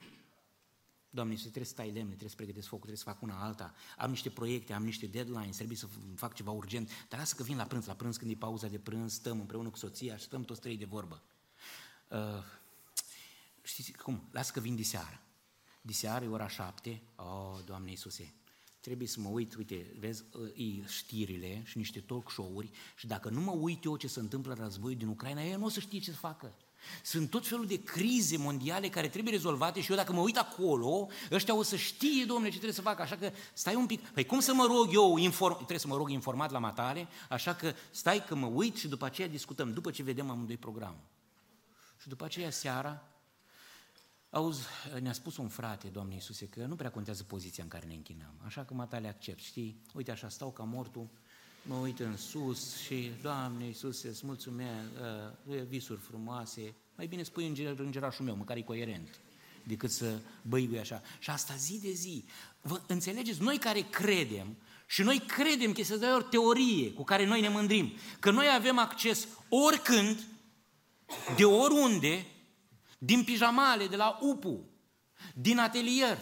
Doamne, 1.13 1.35
să 1.35 1.41
trebuie 1.41 1.65
să 1.65 1.71
stai 1.71 1.85
lemne, 1.85 2.07
trebuie 2.07 2.29
să 2.29 2.35
pregătesc 2.35 2.67
focul, 2.67 2.87
trebuie 2.87 3.03
să 3.03 3.09
fac 3.11 3.21
una 3.21 3.43
alta, 3.45 3.73
am 3.97 4.09
niște 4.09 4.29
proiecte, 4.29 4.73
am 4.73 4.83
niște 4.83 5.05
deadlines, 5.05 5.55
trebuie 5.55 5.77
să 5.77 5.87
fac 6.15 6.33
ceva 6.33 6.51
urgent, 6.51 6.89
dar 7.09 7.19
lasă 7.19 7.35
că 7.35 7.43
vin 7.43 7.57
la 7.57 7.63
prânz, 7.63 7.85
la 7.85 7.93
prânz 7.93 8.17
când 8.17 8.31
e 8.31 8.35
pauza 8.35 8.67
de 8.67 8.77
prânz, 8.77 9.13
stăm 9.13 9.39
împreună 9.39 9.69
cu 9.69 9.77
soția 9.77 10.17
și 10.17 10.23
stăm 10.23 10.43
toți 10.43 10.61
trei 10.61 10.77
de 10.77 10.85
vorbă. 10.85 11.21
Uh, 12.07 12.17
știți 13.61 13.91
cum? 13.91 14.27
Lasă 14.31 14.51
că 14.51 14.59
vin 14.59 14.75
diseară. 14.75 15.21
Diseară 15.81 16.25
e 16.25 16.27
ora 16.27 16.47
șapte, 16.47 17.01
oh, 17.15 17.59
Doamne 17.65 17.89
Iisuse, 17.89 18.33
trebuie 18.79 19.07
să 19.07 19.19
mă 19.19 19.29
uit, 19.29 19.55
uite, 19.55 19.95
vezi, 19.99 20.23
e 20.55 20.87
știrile 20.87 21.61
și 21.65 21.77
niște 21.77 21.99
talk 21.99 22.31
show-uri 22.31 22.69
și 22.95 23.07
dacă 23.07 23.29
nu 23.29 23.41
mă 23.41 23.51
uit 23.51 23.83
eu 23.83 23.97
ce 23.97 24.07
se 24.07 24.19
întâmplă 24.19 24.53
la 24.57 24.63
războiul 24.63 24.97
din 24.97 25.07
Ucraina, 25.07 25.43
ei 25.43 25.55
nu 25.55 25.65
o 25.65 25.69
să 25.69 25.79
știe 25.79 25.99
ce 25.99 26.11
să 26.11 26.17
facă. 26.17 26.53
Sunt 27.03 27.29
tot 27.29 27.47
felul 27.47 27.65
de 27.65 27.83
crize 27.83 28.37
mondiale 28.37 28.89
care 28.89 29.09
trebuie 29.09 29.33
rezolvate 29.33 29.81
și 29.81 29.91
eu 29.91 29.97
dacă 29.97 30.13
mă 30.13 30.21
uit 30.21 30.37
acolo, 30.37 31.07
ăștia 31.31 31.55
o 31.55 31.63
să 31.63 31.75
știe, 31.75 32.25
domnule, 32.25 32.47
ce 32.49 32.55
trebuie 32.55 32.73
să 32.73 32.81
facă, 32.81 33.01
așa 33.01 33.15
că 33.15 33.31
stai 33.53 33.75
un 33.75 33.85
pic. 33.85 34.07
Păi 34.07 34.25
cum 34.25 34.39
să 34.39 34.53
mă 34.53 34.65
rog 34.65 34.93
eu, 34.93 35.17
inform... 35.17 35.55
trebuie 35.55 35.79
să 35.79 35.87
mă 35.87 35.95
rog 35.95 36.09
informat 36.09 36.51
la 36.51 36.59
matare, 36.59 37.07
așa 37.29 37.55
că 37.55 37.73
stai 37.91 38.25
că 38.25 38.35
mă 38.35 38.45
uit 38.45 38.75
și 38.75 38.87
după 38.87 39.05
aceea 39.05 39.27
discutăm, 39.27 39.73
după 39.73 39.91
ce 39.91 40.03
vedem 40.03 40.29
amândoi 40.29 40.57
programul. 40.57 41.03
Și 41.97 42.07
după 42.07 42.25
aceea 42.25 42.49
seara, 42.49 43.07
auzi, 44.31 44.61
ne-a 45.01 45.13
spus 45.13 45.37
un 45.37 45.47
frate, 45.47 45.87
Doamne 45.87 46.13
Iisuse, 46.13 46.45
că 46.45 46.65
nu 46.65 46.75
prea 46.75 46.91
contează 46.91 47.23
poziția 47.23 47.63
în 47.63 47.69
care 47.69 47.85
ne 47.85 47.93
închinăm, 47.93 48.33
așa 48.45 48.63
că 48.63 48.73
matale 48.73 49.07
accept, 49.07 49.39
știi? 49.39 49.81
Uite 49.93 50.11
așa, 50.11 50.29
stau 50.29 50.51
ca 50.51 50.63
mortul, 50.63 51.07
mă 51.61 51.75
uit 51.75 51.99
în 51.99 52.17
sus 52.17 52.77
și, 52.77 53.11
Doamne 53.21 53.65
Iisuse, 53.65 54.07
îți 54.07 54.25
mulțumesc, 54.25 54.87
uh, 55.45 55.61
visuri 55.67 55.99
frumoase, 55.99 56.75
mai 56.95 57.07
bine 57.07 57.23
spui 57.23 57.47
în 57.47 57.75
îngerașul 57.77 58.25
meu, 58.25 58.35
măcar 58.35 58.57
e 58.57 58.61
coerent, 58.61 59.19
decât 59.63 59.91
să 59.91 60.19
băigui 60.41 60.79
așa. 60.79 61.01
Și 61.19 61.29
asta 61.29 61.55
zi 61.55 61.79
de 61.79 61.91
zi. 61.91 62.25
Vă 62.61 62.81
înțelegeți? 62.87 63.41
Noi 63.41 63.57
care 63.57 63.81
credem, 63.81 64.57
și 64.85 65.01
noi 65.01 65.19
credem 65.19 65.73
că 65.73 65.81
este 65.81 65.93
o 65.93 66.21
teorie 66.21 66.91
cu 66.91 67.03
care 67.03 67.25
noi 67.25 67.41
ne 67.41 67.49
mândrim, 67.49 67.91
că 68.19 68.31
noi 68.31 68.45
avem 68.55 68.77
acces 68.77 69.27
oricând, 69.49 70.23
de 71.35 71.45
oriunde, 71.45 72.25
din 73.03 73.23
pijamale, 73.23 73.87
de 73.87 73.95
la 73.95 74.17
UPU, 74.21 74.69
din 75.35 75.59
atelier, 75.59 76.17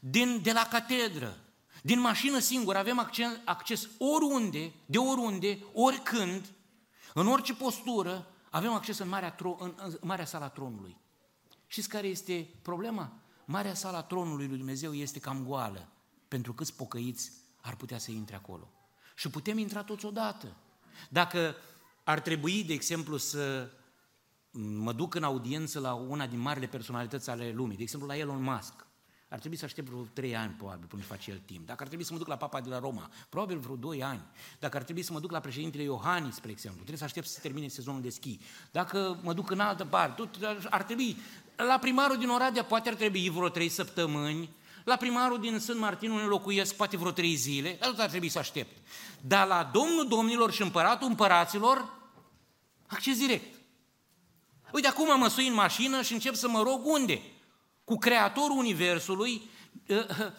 din, 0.00 0.42
de 0.42 0.52
la 0.52 0.66
catedră, 0.70 1.38
din 1.82 2.00
mașină 2.00 2.38
singură 2.38 2.78
avem 2.78 2.98
acces, 2.98 3.28
acces 3.44 3.88
oriunde, 3.98 4.72
de 4.86 4.98
oriunde, 4.98 5.58
oricând, 5.72 6.52
în 7.14 7.26
orice 7.26 7.54
postură, 7.54 8.26
avem 8.50 8.72
acces 8.72 8.98
în 8.98 9.08
marea, 9.08 9.34
tro- 9.34 9.58
în, 9.58 9.74
în 9.76 9.98
marea 10.00 10.24
sala 10.24 10.48
tronului. 10.48 10.96
Știți 11.66 11.88
care 11.88 12.06
este 12.06 12.48
problema? 12.62 13.12
Marea 13.44 13.74
sala 13.74 14.02
tronului 14.02 14.46
lui 14.46 14.56
Dumnezeu 14.56 14.94
este 14.94 15.18
cam 15.18 15.44
goală, 15.44 15.88
pentru 16.28 16.52
câți 16.52 16.74
pocăiți 16.74 17.32
ar 17.60 17.76
putea 17.76 17.98
să 17.98 18.10
intre 18.10 18.34
acolo. 18.34 18.70
Și 19.14 19.30
putem 19.30 19.58
intra 19.58 19.82
toți 19.82 20.04
odată. 20.04 20.56
Dacă 21.08 21.56
ar 22.04 22.20
trebui, 22.20 22.64
de 22.64 22.72
exemplu, 22.72 23.16
să 23.16 23.70
mă 24.52 24.92
duc 24.92 25.14
în 25.14 25.22
audiență 25.22 25.80
la 25.80 25.92
una 25.94 26.26
din 26.26 26.40
marile 26.40 26.66
personalități 26.66 27.30
ale 27.30 27.52
lumii, 27.54 27.76
de 27.76 27.82
exemplu 27.82 28.08
la 28.08 28.16
Elon 28.16 28.42
Musk, 28.42 28.86
ar 29.28 29.38
trebui 29.38 29.56
să 29.56 29.64
aștept 29.64 29.88
vreo 29.88 30.06
trei 30.12 30.36
ani, 30.36 30.54
probabil, 30.56 30.86
până 30.86 31.02
face 31.02 31.30
el 31.30 31.40
timp. 31.44 31.66
Dacă 31.66 31.82
ar 31.82 31.86
trebui 31.86 32.04
să 32.04 32.12
mă 32.12 32.18
duc 32.18 32.28
la 32.28 32.36
Papa 32.36 32.60
de 32.60 32.68
la 32.68 32.78
Roma, 32.78 33.10
probabil 33.28 33.58
vreo 33.58 33.76
doi 33.76 34.02
ani. 34.02 34.22
Dacă 34.58 34.76
ar 34.76 34.82
trebui 34.82 35.02
să 35.02 35.12
mă 35.12 35.20
duc 35.20 35.30
la 35.30 35.40
președintele 35.40 35.82
Iohannis, 35.82 36.34
spre 36.34 36.50
exemplu, 36.50 36.78
trebuie 36.78 36.98
să 36.98 37.04
aștept 37.04 37.26
să 37.26 37.32
se 37.32 37.40
termine 37.40 37.68
sezonul 37.68 38.00
de 38.00 38.08
schi. 38.08 38.38
Dacă 38.70 39.18
mă 39.22 39.32
duc 39.32 39.50
în 39.50 39.60
altă 39.60 39.84
parte, 39.84 40.22
tot 40.22 40.64
ar 40.70 40.82
trebui. 40.82 41.16
La 41.56 41.78
primarul 41.78 42.18
din 42.18 42.28
Oradea 42.28 42.64
poate 42.64 42.88
ar 42.88 42.94
trebui 42.94 43.28
vreo 43.28 43.48
trei 43.48 43.68
săptămâni, 43.68 44.50
la 44.84 44.96
primarul 44.96 45.40
din 45.40 45.58
Sân 45.58 45.78
Martin, 45.78 46.10
unde 46.10 46.24
locuiesc, 46.24 46.74
poate 46.74 46.96
vreo 46.96 47.10
trei 47.10 47.34
zile, 47.34 47.78
atât 47.80 47.98
ar 47.98 48.08
trebui 48.08 48.28
să 48.28 48.38
aștept. 48.38 48.76
Dar 49.20 49.46
la 49.46 49.70
Domnul 49.72 50.08
Domnilor 50.08 50.52
și 50.52 50.62
Împăratul 50.62 51.08
Împăraților, 51.08 51.92
acces 52.86 53.18
direct. 53.18 53.61
Uite, 54.72 54.88
acum 54.88 55.18
mă 55.18 55.28
sui 55.28 55.48
în 55.48 55.54
mașină 55.54 56.02
și 56.02 56.12
încep 56.12 56.34
să 56.34 56.48
mă 56.48 56.62
rog 56.62 56.86
unde? 56.86 57.22
cu 57.84 57.98
Creatorul 57.98 58.56
Universului, 58.56 59.42
ă, 59.88 60.06
ă, 60.20 60.32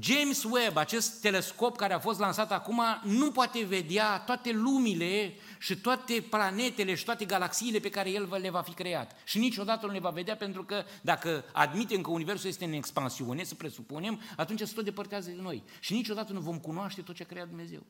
James 0.00 0.44
Webb, 0.44 0.76
acest 0.76 1.20
telescop 1.20 1.76
care 1.76 1.92
a 1.92 1.98
fost 1.98 2.18
lansat 2.18 2.52
acum, 2.52 2.82
nu 3.02 3.30
poate 3.30 3.64
vedea 3.64 4.18
toate 4.18 4.52
lumile 4.52 5.34
și 5.58 5.76
toate 5.76 6.20
planetele 6.30 6.94
și 6.94 7.04
toate 7.04 7.24
galaxiile 7.24 7.78
pe 7.78 7.90
care 7.90 8.10
el 8.10 8.36
le 8.40 8.50
va 8.50 8.62
fi 8.62 8.72
creat. 8.72 9.16
Și 9.24 9.38
niciodată 9.38 9.86
nu 9.86 9.92
le 9.92 9.98
va 9.98 10.10
vedea 10.10 10.36
pentru 10.36 10.64
că 10.64 10.84
dacă 11.02 11.44
admitem 11.52 12.00
că 12.00 12.10
Universul 12.10 12.48
este 12.48 12.64
în 12.64 12.72
expansiune, 12.72 13.44
să 13.44 13.54
presupunem, 13.54 14.20
atunci 14.36 14.60
se 14.60 14.74
tot 14.74 14.84
depărtează 14.84 15.30
de 15.30 15.40
noi. 15.40 15.62
Și 15.80 15.92
niciodată 15.92 16.32
nu 16.32 16.40
vom 16.40 16.58
cunoaște 16.58 17.02
tot 17.02 17.14
ce 17.14 17.22
a 17.22 17.26
creat 17.26 17.48
Dumnezeu. 17.48 17.82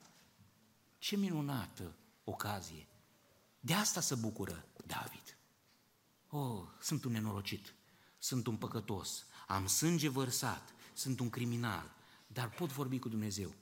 Ce 0.99 1.17
minunată 1.17 1.95
ocazie! 2.25 2.87
De 3.61 3.75
asta 3.75 4.01
se 4.01 4.15
bucură 4.15 4.65
David. 4.87 5.36
Oh, 6.39 6.63
sunt 6.81 7.05
un 7.05 7.13
nenorocit, 7.13 7.75
sunt 8.19 8.47
un 8.47 8.57
păcătos, 8.57 9.27
am 9.47 9.67
sânge 9.67 10.09
vărsat, 10.09 10.75
sunt 10.93 11.21
un 11.21 11.31
criminal, 11.31 11.91
dar 12.27 12.51
pot 12.51 12.73
vorbi 12.73 12.99
cu 12.99 13.09
Dumnezeu. 13.09 13.55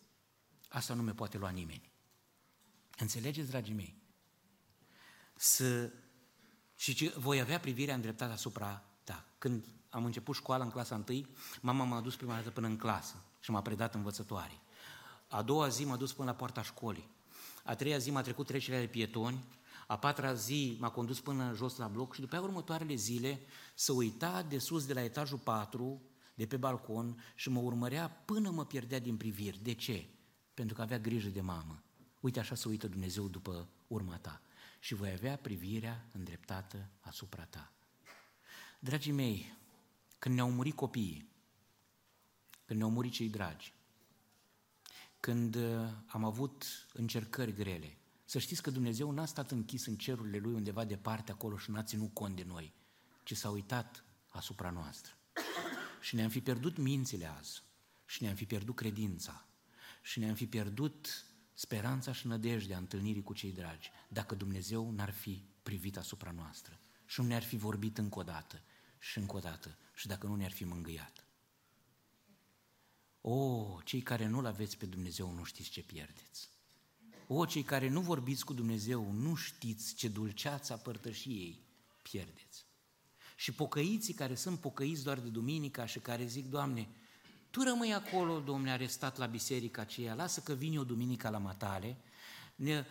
Asta 0.68 0.94
nu 0.94 1.02
me 1.02 1.12
poate 1.12 1.38
lua 1.38 1.50
nimeni. 1.50 1.90
Înțelegeți, 2.98 3.48
dragii 3.48 3.74
mei? 3.74 4.02
Să... 5.34 5.92
Și 6.76 6.94
ce, 6.94 7.14
voi 7.16 7.40
avea 7.40 7.60
privirea 7.60 7.94
îndreptată 7.94 8.32
asupra 8.32 8.82
ta. 9.04 9.26
Când 9.38 9.64
am 9.90 10.04
început 10.04 10.34
școala 10.34 10.64
în 10.64 10.70
clasa 10.70 10.94
întâi, 10.94 11.28
mama 11.60 11.84
m-a 11.84 12.00
dus 12.00 12.16
prima 12.16 12.34
dată 12.34 12.50
până 12.50 12.66
în 12.66 12.76
clasă 12.76 13.22
și 13.40 13.50
m-a 13.50 13.62
predat 13.62 13.94
învățătoare. 13.94 14.60
A 15.28 15.42
doua 15.42 15.68
zi 15.68 15.84
m-a 15.84 15.96
dus 15.96 16.12
până 16.12 16.30
la 16.30 16.36
poarta 16.36 16.62
școlii. 16.62 17.10
A 17.64 17.74
treia 17.74 17.98
zi 17.98 18.10
m-a 18.10 18.22
trecut 18.22 18.46
trecerea 18.46 18.80
de 18.80 18.86
pietoni. 18.86 19.44
A 19.86 19.98
patra 19.98 20.34
zi 20.34 20.76
m-a 20.80 20.90
condus 20.90 21.20
până 21.20 21.52
jos 21.54 21.76
la 21.76 21.88
bloc 21.88 22.14
și 22.14 22.20
după 22.20 22.38
următoarele 22.38 22.94
zile 22.94 23.40
să 23.74 23.92
uita 23.92 24.42
de 24.42 24.58
sus 24.58 24.86
de 24.86 24.92
la 24.92 25.02
etajul 25.02 25.38
4 25.38 26.02
de 26.34 26.46
pe 26.46 26.56
balcon 26.56 27.24
și 27.34 27.48
mă 27.48 27.60
urmărea 27.60 28.10
până 28.10 28.50
mă 28.50 28.64
pierdea 28.64 28.98
din 28.98 29.16
priviri. 29.16 29.62
De 29.62 29.72
ce? 29.72 30.08
Pentru 30.54 30.74
că 30.74 30.82
avea 30.82 30.98
grijă 30.98 31.28
de 31.28 31.40
mamă. 31.40 31.82
Uite 32.20 32.40
așa 32.40 32.54
se 32.54 32.68
uită 32.68 32.88
Dumnezeu 32.88 33.28
după 33.28 33.68
urma 33.86 34.16
ta 34.16 34.40
și 34.80 34.94
voi 34.94 35.10
avea 35.10 35.36
privirea 35.36 36.06
îndreptată 36.12 36.88
asupra 37.00 37.44
ta. 37.44 37.72
Dragii 38.78 39.12
mei, 39.12 39.56
când 40.18 40.34
ne-au 40.34 40.50
murit 40.50 40.74
copiii, 40.74 41.28
când 42.64 42.78
ne-au 42.78 42.90
murit 42.90 43.12
cei 43.12 43.28
dragi, 43.28 43.74
când 45.20 45.54
uh, 45.54 45.88
am 46.06 46.24
avut 46.24 46.64
încercări 46.92 47.52
grele, 47.52 47.98
să 48.24 48.38
știți 48.38 48.62
că 48.62 48.70
Dumnezeu 48.70 49.10
n-a 49.10 49.24
stat 49.24 49.50
închis 49.50 49.86
în 49.86 49.96
cerurile 49.96 50.38
Lui 50.38 50.54
undeva 50.54 50.84
departe 50.84 51.32
acolo 51.32 51.56
și 51.56 51.70
n-a 51.70 51.82
ținut 51.82 52.14
cont 52.14 52.36
de 52.36 52.44
noi, 52.44 52.74
ci 53.22 53.36
s-a 53.36 53.50
uitat 53.50 54.04
asupra 54.28 54.70
noastră 54.70 55.12
și 56.00 56.14
ne-am 56.14 56.28
fi 56.28 56.40
pierdut 56.40 56.76
mințile 56.76 57.26
azi, 57.26 57.62
și 58.06 58.22
ne-am 58.22 58.34
fi 58.34 58.46
pierdut 58.46 58.74
credința, 58.74 59.46
și 60.02 60.18
ne-am 60.18 60.34
fi 60.34 60.46
pierdut 60.46 61.26
speranța 61.54 62.12
și 62.12 62.26
nădejdea 62.26 62.78
întâlnirii 62.78 63.22
cu 63.22 63.32
cei 63.32 63.52
dragi, 63.52 63.90
dacă 64.08 64.34
Dumnezeu 64.34 64.90
n-ar 64.90 65.10
fi 65.10 65.44
privit 65.62 65.96
asupra 65.96 66.30
noastră 66.30 66.80
și 67.06 67.20
nu 67.20 67.26
ne-ar 67.26 67.42
fi 67.42 67.56
vorbit 67.56 67.98
încă 67.98 68.18
o 68.18 68.22
dată 68.22 68.62
și 68.98 69.18
încă 69.18 69.36
o 69.36 69.38
dată 69.38 69.78
și 69.94 70.06
dacă 70.06 70.26
nu 70.26 70.34
ne-ar 70.34 70.52
fi 70.52 70.64
mângâiat. 70.64 71.26
O, 73.20 73.78
cei 73.84 74.02
care 74.02 74.26
nu-L 74.26 74.46
aveți 74.46 74.76
pe 74.76 74.86
Dumnezeu 74.86 75.32
nu 75.32 75.44
știți 75.44 75.70
ce 75.70 75.82
pierdeți. 75.82 76.53
O, 77.26 77.44
cei 77.44 77.62
care 77.62 77.88
nu 77.88 78.00
vorbiți 78.00 78.44
cu 78.44 78.52
Dumnezeu 78.52 79.12
nu 79.12 79.34
știți 79.34 79.94
ce 79.94 80.08
dulceața 80.08 80.76
părtășiei 80.76 81.60
pierdeți. 82.02 82.66
Și 83.36 83.52
pocăiții 83.52 84.14
care 84.14 84.34
sunt 84.34 84.58
pocăiți 84.58 85.04
doar 85.04 85.18
de 85.18 85.28
duminica 85.28 85.86
și 85.86 85.98
care 85.98 86.26
zic, 86.26 86.46
Doamne, 86.46 86.88
Tu 87.50 87.62
rămâi 87.62 87.94
acolo, 87.94 88.40
Domnule, 88.40 88.70
arestat 88.70 89.18
la 89.18 89.26
biserica 89.26 89.80
aceea, 89.80 90.14
lasă 90.14 90.40
că 90.40 90.52
vine 90.52 90.78
o 90.78 90.84
duminică 90.84 91.28
la 91.28 91.38
matale, 91.38 91.96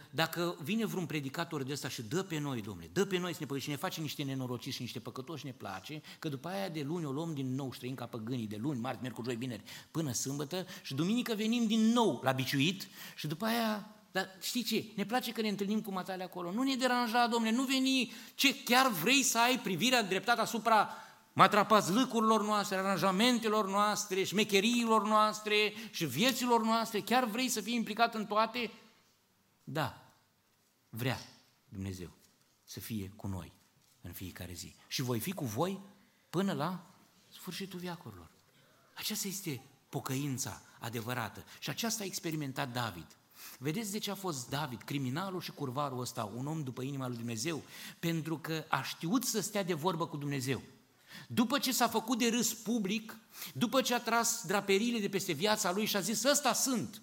dacă 0.09 0.57
vine 0.63 0.86
vreun 0.86 1.05
predicator 1.05 1.63
de 1.63 1.71
ăsta 1.71 1.89
și 1.89 2.01
dă 2.01 2.23
pe 2.23 2.38
noi, 2.38 2.61
domnule, 2.61 2.89
dă 2.93 3.05
pe 3.05 3.17
noi 3.17 3.34
să 3.34 3.45
ne 3.49 3.59
și 3.59 3.69
ne 3.69 3.75
face 3.75 4.01
niște 4.01 4.23
nenorociți 4.23 4.75
și 4.75 4.81
niște 4.81 4.99
păcătoși, 4.99 5.45
ne 5.45 5.51
place, 5.51 6.01
că 6.19 6.29
după 6.29 6.47
aia 6.47 6.69
de 6.69 6.81
luni 6.81 7.05
o 7.05 7.11
luăm 7.11 7.34
din 7.34 7.55
nou 7.55 7.71
și 7.71 7.79
trăim 7.79 7.95
ca 7.95 8.05
păgânii 8.05 8.47
de 8.47 8.55
luni, 8.55 8.79
marți, 8.79 9.01
miercuri, 9.01 9.27
joi, 9.27 9.36
vineri, 9.36 9.63
până 9.91 10.11
sâmbătă 10.11 10.65
și 10.84 10.95
duminică 10.95 11.36
venim 11.36 11.67
din 11.67 11.79
nou 11.79 12.19
la 12.23 12.31
biciuit 12.31 12.88
și 13.15 13.27
după 13.27 13.45
aia 13.45 13.95
dar 14.14 14.38
știi 14.41 14.64
ce? 14.64 14.86
Ne 14.95 15.05
place 15.05 15.32
că 15.32 15.41
ne 15.41 15.47
întâlnim 15.47 15.82
cu 15.82 15.91
matale 15.91 16.24
acolo. 16.24 16.51
Nu 16.51 16.64
ne 16.64 16.76
deranja, 16.76 17.28
domnule, 17.28 17.55
nu 17.55 17.64
veni. 17.64 18.11
Ce, 18.36 18.64
chiar 18.64 18.88
vrei 18.88 19.24
să 19.24 19.39
ai 19.39 19.59
privirea 19.59 20.03
dreptată 20.03 20.41
asupra 20.41 20.89
matrapazlâcurilor 21.34 22.43
noastre, 22.43 22.78
aranjamentelor 22.78 23.70
noastre, 23.70 24.24
șmecheriilor 24.24 25.07
noastre 25.07 25.74
și 25.91 26.05
vieților 26.05 26.64
noastre? 26.64 27.01
Chiar 27.01 27.26
vrei 27.26 27.49
să 27.49 27.61
fii 27.61 27.74
implicat 27.76 28.16
în 28.16 28.26
toate? 28.26 28.72
Da, 29.64 30.14
vrea 30.89 31.20
Dumnezeu 31.70 32.09
să 32.64 32.80
fie 32.80 33.11
cu 33.16 33.28
noi 33.28 33.51
în 34.01 34.11
fiecare 34.11 34.53
zi. 34.53 34.76
Și 34.88 35.01
voi 35.01 35.20
fi 35.20 35.32
cu 35.32 35.45
voi 35.45 35.80
până 36.30 36.53
la 36.53 36.86
sfârșitul 37.32 37.80
viacurilor. 37.80 38.30
Aceasta 38.93 39.28
este 39.28 39.61
pocăința 39.89 40.61
adevărată. 40.80 41.43
Și 41.59 41.70
aceasta 41.70 42.03
a 42.03 42.05
experimentat 42.05 42.72
David. 42.72 43.18
Vedeți 43.64 43.91
de 43.91 43.97
ce 43.97 44.11
a 44.11 44.16
fost 44.16 44.49
David, 44.49 44.82
criminalul 44.82 45.41
și 45.41 45.51
curvarul 45.51 45.99
ăsta, 45.99 46.32
un 46.38 46.47
om 46.47 46.64
după 46.64 46.82
inima 46.82 47.07
lui 47.07 47.18
Dumnezeu? 47.18 47.61
Pentru 47.99 48.38
că 48.38 48.66
a 48.68 48.82
știut 48.82 49.24
să 49.24 49.41
stea 49.41 49.64
de 49.64 49.74
vorbă 49.74 50.07
cu 50.07 50.18
Dumnezeu. 50.18 50.61
După 51.28 51.59
ce 51.59 51.72
s-a 51.72 51.88
făcut 51.88 52.18
de 52.18 52.30
râs 52.30 52.53
public, 52.53 53.18
după 53.53 53.82
ce 53.82 53.93
a 53.93 53.99
tras 53.99 54.43
draperile 54.45 54.99
de 54.99 55.09
peste 55.09 55.32
viața 55.32 55.72
lui 55.72 55.86
și 55.86 55.95
a 55.95 55.99
zis, 55.99 56.24
ăsta 56.24 56.53
sunt, 56.53 57.01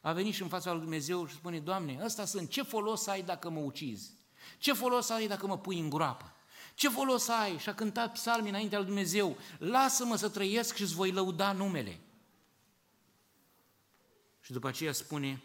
a 0.00 0.12
venit 0.12 0.34
și 0.34 0.42
în 0.42 0.48
fața 0.48 0.72
lui 0.72 0.80
Dumnezeu 0.80 1.26
și 1.26 1.34
spune, 1.34 1.58
Doamne, 1.58 2.00
ăsta 2.04 2.24
sunt, 2.24 2.50
ce 2.50 2.62
folos 2.62 3.06
ai 3.06 3.22
dacă 3.22 3.50
mă 3.50 3.60
ucizi? 3.60 4.10
Ce 4.58 4.72
folos 4.72 5.10
ai 5.10 5.26
dacă 5.26 5.46
mă 5.46 5.58
pui 5.58 5.78
în 5.78 5.90
groapă? 5.90 6.32
Ce 6.74 6.88
folos 6.88 7.28
ai? 7.28 7.58
Și 7.58 7.68
a 7.68 7.74
cântat 7.74 8.12
psalmi 8.12 8.48
înaintea 8.48 8.78
lui 8.78 8.86
Dumnezeu, 8.86 9.36
lasă-mă 9.58 10.16
să 10.16 10.28
trăiesc 10.28 10.74
și 10.74 10.82
îți 10.82 10.94
voi 10.94 11.10
lăuda 11.10 11.52
numele. 11.52 12.00
Și 14.50 14.56
după 14.56 14.68
aceea 14.68 14.92
spune, 14.92 15.42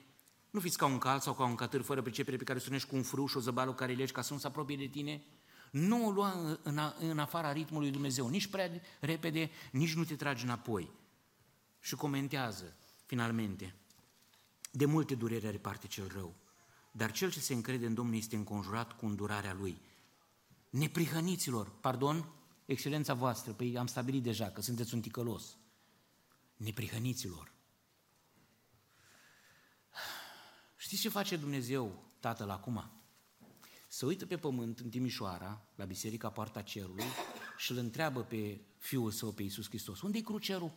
nu 0.49 0.59
fiți 0.59 0.77
ca 0.77 0.85
un 0.85 0.97
cal 0.97 1.19
sau 1.19 1.33
ca 1.33 1.43
un 1.43 1.55
catâr 1.55 1.81
fără 1.81 2.01
pricepere 2.01 2.37
pe 2.37 2.43
care 2.43 2.59
sunești 2.59 2.89
cu 2.89 2.95
un 2.95 3.03
frâu 3.03 3.27
și 3.27 3.37
o 3.37 3.39
zăbală 3.39 3.73
care 3.73 3.93
legi 3.93 4.11
ca 4.11 4.21
să 4.21 4.33
nu 4.33 4.39
se 4.39 4.47
apropie 4.47 4.75
de 4.75 4.85
tine. 4.85 5.23
Nu 5.71 6.05
o 6.05 6.11
lua 6.11 6.59
în, 6.63 6.77
a, 6.77 6.95
în 6.99 7.19
afara 7.19 7.51
ritmului 7.51 7.91
Dumnezeu, 7.91 8.27
nici 8.27 8.47
prea 8.47 8.69
repede, 8.99 9.49
nici 9.71 9.93
nu 9.93 10.03
te 10.03 10.15
tragi 10.15 10.43
înapoi. 10.43 10.91
Și 11.79 11.95
comentează, 11.95 12.75
finalmente, 13.05 13.75
de 14.71 14.85
multe 14.85 15.15
dureri 15.15 15.47
are 15.47 15.57
parte 15.57 15.87
cel 15.87 16.07
rău, 16.13 16.35
dar 16.91 17.11
cel 17.11 17.31
ce 17.31 17.39
se 17.39 17.53
încrede 17.53 17.85
în 17.85 17.93
Domnul 17.93 18.15
este 18.15 18.35
înconjurat 18.35 18.97
cu 18.97 19.05
îndurarea 19.05 19.53
Lui. 19.53 19.81
Neprihăniților, 20.69 21.71
pardon, 21.79 22.29
excelența 22.65 23.13
voastră, 23.13 23.51
păi 23.51 23.77
am 23.77 23.87
stabilit 23.87 24.23
deja 24.23 24.49
că 24.49 24.61
sunteți 24.61 24.93
un 24.93 25.01
ticălos. 25.01 25.57
Neprihăniților, 26.57 27.53
Știți 30.85 31.01
ce 31.01 31.09
face 31.09 31.37
Dumnezeu, 31.37 32.03
Tatăl, 32.19 32.49
acum? 32.49 32.91
Se 33.87 34.05
uită 34.05 34.25
pe 34.25 34.37
pământ, 34.37 34.79
în 34.79 34.89
Timișoara, 34.89 35.67
la 35.75 35.85
Biserica 35.85 36.29
Poarta 36.29 36.61
Cerului, 36.61 37.03
și 37.57 37.71
îl 37.71 37.77
întreabă 37.77 38.23
pe 38.23 38.61
Fiul 38.77 39.11
Său, 39.11 39.31
pe 39.31 39.41
Iisus 39.41 39.67
Hristos, 39.67 40.01
unde-i 40.01 40.21
crucerul? 40.21 40.71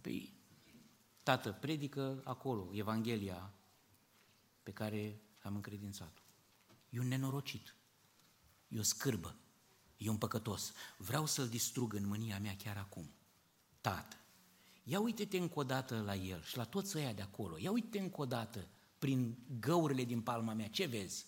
Păi, 0.00 0.32
Tată, 1.22 1.52
predică 1.52 2.20
acolo, 2.24 2.70
Evanghelia 2.72 3.52
pe 4.62 4.72
care 4.72 5.20
am 5.42 5.54
încredințat-o. 5.54 6.22
E 6.90 7.00
un 7.00 7.08
nenorocit, 7.08 7.74
e 8.68 8.78
o 8.78 8.82
scârbă, 8.82 9.36
e 9.96 10.08
un 10.08 10.18
păcătos. 10.18 10.72
Vreau 10.96 11.26
să-l 11.26 11.48
distrug 11.48 11.94
în 11.94 12.06
mânia 12.06 12.38
mea 12.38 12.56
chiar 12.56 12.76
acum. 12.76 13.10
Tată, 13.80 14.16
ia 14.84 15.00
uite-te 15.00 15.38
încă 15.38 15.58
o 15.58 15.64
dată 15.64 16.00
la 16.00 16.14
el 16.14 16.42
și 16.42 16.56
la 16.56 16.64
toți 16.64 16.96
ăia 16.96 17.12
de 17.12 17.22
acolo, 17.22 17.58
ia 17.58 17.70
uite-te 17.70 17.98
încă 17.98 18.20
o 18.20 18.26
dată 18.26 18.68
prin 19.04 19.36
găurile 19.60 20.04
din 20.04 20.20
palma 20.20 20.52
mea. 20.52 20.68
Ce 20.68 20.84
vezi? 20.84 21.26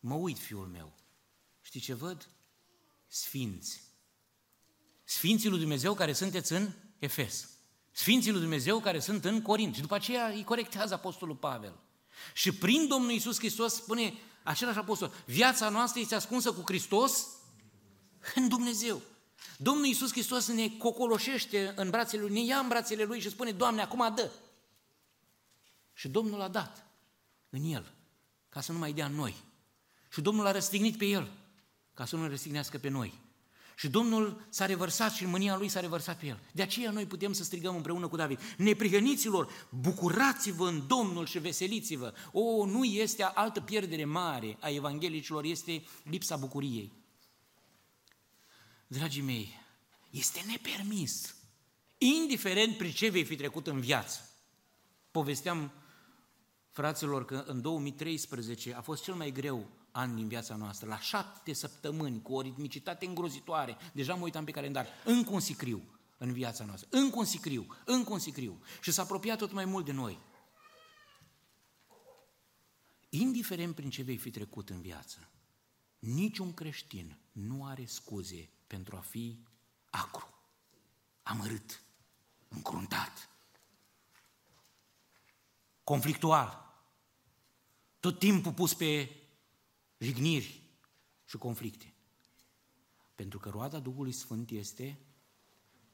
Mă 0.00 0.14
uit, 0.14 0.38
fiul 0.38 0.66
meu. 0.66 0.92
Știi 1.60 1.80
ce 1.80 1.94
văd? 1.94 2.28
Sfinți. 3.06 3.82
Sfinții 5.04 5.48
lui 5.48 5.58
Dumnezeu 5.58 5.94
care 5.94 6.12
sunteți 6.12 6.52
în 6.52 6.72
Efes. 6.98 7.48
Sfinții 7.90 8.30
lui 8.30 8.40
Dumnezeu 8.40 8.80
care 8.80 8.98
sunt 8.98 9.24
în 9.24 9.42
Corint. 9.42 9.74
Și 9.74 9.80
după 9.80 9.94
aceea 9.94 10.26
îi 10.26 10.44
corectează 10.44 10.94
Apostolul 10.94 11.36
Pavel. 11.36 11.80
Și 12.34 12.52
prin 12.52 12.88
Domnul 12.88 13.10
Iisus 13.10 13.38
Hristos 13.38 13.74
spune 13.74 14.14
același 14.42 14.78
apostol, 14.78 15.12
viața 15.26 15.68
noastră 15.68 16.00
este 16.00 16.14
ascunsă 16.14 16.52
cu 16.52 16.62
Hristos 16.64 17.26
în 18.34 18.48
Dumnezeu. 18.48 19.02
Domnul 19.56 19.86
Iisus 19.86 20.10
Hristos 20.10 20.46
ne 20.46 20.68
cocoloșește 20.68 21.72
în 21.76 21.90
brațele 21.90 22.22
Lui, 22.22 22.32
ne 22.32 22.44
ia 22.44 22.58
în 22.58 22.68
brațele 22.68 23.04
Lui 23.04 23.20
și 23.20 23.30
spune, 23.30 23.50
Doamne, 23.50 23.82
acum 23.82 24.14
dă. 24.14 24.30
Și 26.02 26.08
Domnul 26.08 26.40
a 26.40 26.48
dat 26.48 26.86
în 27.50 27.64
el, 27.64 27.92
ca 28.48 28.60
să 28.60 28.72
nu 28.72 28.78
mai 28.78 28.92
dea 28.92 29.06
în 29.06 29.14
noi. 29.14 29.34
Și 30.12 30.20
Domnul 30.20 30.46
a 30.46 30.52
răstignit 30.52 30.96
pe 30.96 31.04
el, 31.04 31.32
ca 31.94 32.04
să 32.04 32.16
nu 32.16 32.22
ne 32.22 32.28
răstignească 32.28 32.78
pe 32.78 32.88
noi. 32.88 33.20
Și 33.76 33.88
Domnul 33.88 34.46
s-a 34.48 34.66
revărsat 34.66 35.12
și 35.12 35.24
în 35.24 35.30
mânia 35.30 35.56
Lui 35.56 35.68
s-a 35.68 35.80
revărsat 35.80 36.18
pe 36.18 36.26
El. 36.26 36.40
De 36.52 36.62
aceea 36.62 36.90
noi 36.90 37.06
putem 37.06 37.32
să 37.32 37.44
strigăm 37.44 37.76
împreună 37.76 38.08
cu 38.08 38.16
David, 38.16 38.40
neprihăniților, 38.56 39.68
bucurați-vă 39.70 40.68
în 40.68 40.86
Domnul 40.86 41.26
și 41.26 41.38
veseliți-vă. 41.38 42.14
O, 42.32 42.66
nu 42.66 42.84
este 42.84 43.22
altă 43.22 43.60
pierdere 43.60 44.04
mare 44.04 44.56
a 44.60 44.68
evanghelicilor, 44.68 45.44
este 45.44 45.84
lipsa 46.02 46.36
bucuriei. 46.36 46.92
Dragii 48.86 49.22
mei, 49.22 49.60
este 50.10 50.40
nepermis, 50.46 51.34
indiferent 51.98 52.76
prin 52.76 52.92
ce 52.92 53.08
vei 53.08 53.24
fi 53.24 53.36
trecut 53.36 53.66
în 53.66 53.80
viață. 53.80 54.28
Povesteam 55.10 55.72
fraților 56.72 57.24
că 57.24 57.44
în 57.46 57.60
2013 57.60 58.74
a 58.74 58.80
fost 58.80 59.02
cel 59.02 59.14
mai 59.14 59.30
greu 59.30 59.68
an 59.90 60.14
din 60.14 60.28
viața 60.28 60.56
noastră, 60.56 60.88
la 60.88 60.98
șapte 60.98 61.52
săptămâni, 61.52 62.22
cu 62.22 62.34
o 62.34 62.40
ritmicitate 62.40 63.06
îngrozitoare, 63.06 63.76
deja 63.92 64.14
mă 64.14 64.22
uitam 64.22 64.44
pe 64.44 64.50
calendar, 64.50 64.86
încă 65.04 65.30
un 65.30 65.40
sicriu 65.40 65.82
în 66.18 66.32
viața 66.32 66.64
noastră, 66.64 66.88
încă 66.90 67.18
un 67.18 67.24
sicriu, 67.24 67.66
încă 67.84 68.12
un 68.12 68.18
sicriu. 68.18 68.62
Și 68.80 68.92
s-a 68.92 69.02
apropiat 69.02 69.38
tot 69.38 69.52
mai 69.52 69.64
mult 69.64 69.84
de 69.84 69.92
noi. 69.92 70.18
Indiferent 73.08 73.74
prin 73.74 73.90
ce 73.90 74.02
vei 74.02 74.16
fi 74.16 74.30
trecut 74.30 74.70
în 74.70 74.80
viață, 74.80 75.30
niciun 75.98 76.54
creștin 76.54 77.18
nu 77.32 77.64
are 77.64 77.84
scuze 77.84 78.50
pentru 78.66 78.96
a 78.96 79.00
fi 79.00 79.44
acru, 79.90 80.34
amărât, 81.22 81.82
încruntat, 82.48 83.31
conflictual, 85.84 86.74
tot 88.00 88.18
timpul 88.18 88.52
pus 88.52 88.74
pe 88.74 89.16
jigniri 89.98 90.62
și 91.24 91.36
conflicte. 91.36 91.94
Pentru 93.14 93.38
că 93.38 93.48
roada 93.48 93.78
Duhului 93.78 94.12
Sfânt 94.12 94.50
este, 94.50 94.98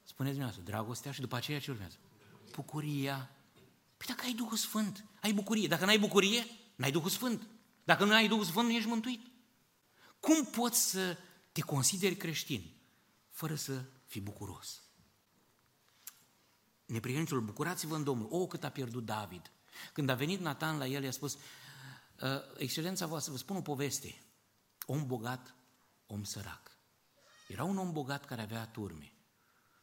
spuneți 0.03 0.35
dumneavoastră, 0.35 0.71
dragostea 0.71 1.11
și 1.11 1.19
după 1.19 1.35
aceea 1.35 1.59
ce 1.59 1.71
urmează? 1.71 1.97
Bucuria. 2.51 3.29
Păi 3.97 4.07
dacă 4.07 4.25
ai 4.25 4.33
Duhul 4.33 4.57
Sfânt, 4.57 5.05
ai 5.21 5.33
bucurie. 5.33 5.67
Dacă 5.67 5.83
nu 5.83 5.89
ai 5.89 5.99
bucurie, 5.99 6.45
n-ai 6.75 6.91
Duhul 6.91 7.09
Sfânt. 7.09 7.47
Dacă 7.83 8.05
nu 8.05 8.13
ai 8.13 8.27
Duhul 8.27 8.43
Sfânt, 8.43 8.67
nu 8.67 8.73
ești 8.73 8.89
mântuit. 8.89 9.21
Cum 10.19 10.45
poți 10.45 10.89
să 10.89 11.17
te 11.51 11.61
consideri 11.61 12.15
creștin 12.15 12.73
fără 13.29 13.55
să 13.55 13.83
fii 14.05 14.21
bucuros? 14.21 14.83
Neprihăniților, 16.85 17.41
bucurați-vă 17.41 17.95
în 17.95 18.03
Domnul. 18.03 18.27
O, 18.31 18.47
cât 18.47 18.63
a 18.63 18.69
pierdut 18.69 19.05
David. 19.05 19.51
Când 19.93 20.09
a 20.09 20.15
venit 20.15 20.39
Nathan 20.39 20.77
la 20.77 20.87
el, 20.87 21.03
i-a 21.03 21.11
spus, 21.11 21.37
ă, 22.21 22.43
Excelența 22.57 23.05
voastră, 23.05 23.31
vă 23.31 23.37
spun 23.37 23.55
o 23.55 23.61
poveste. 23.61 24.21
Om 24.85 25.05
bogat, 25.07 25.55
om 26.07 26.23
sărac. 26.23 26.71
Era 27.47 27.63
un 27.63 27.77
om 27.77 27.91
bogat 27.91 28.25
care 28.25 28.41
avea 28.41 28.65
turme. 28.65 29.13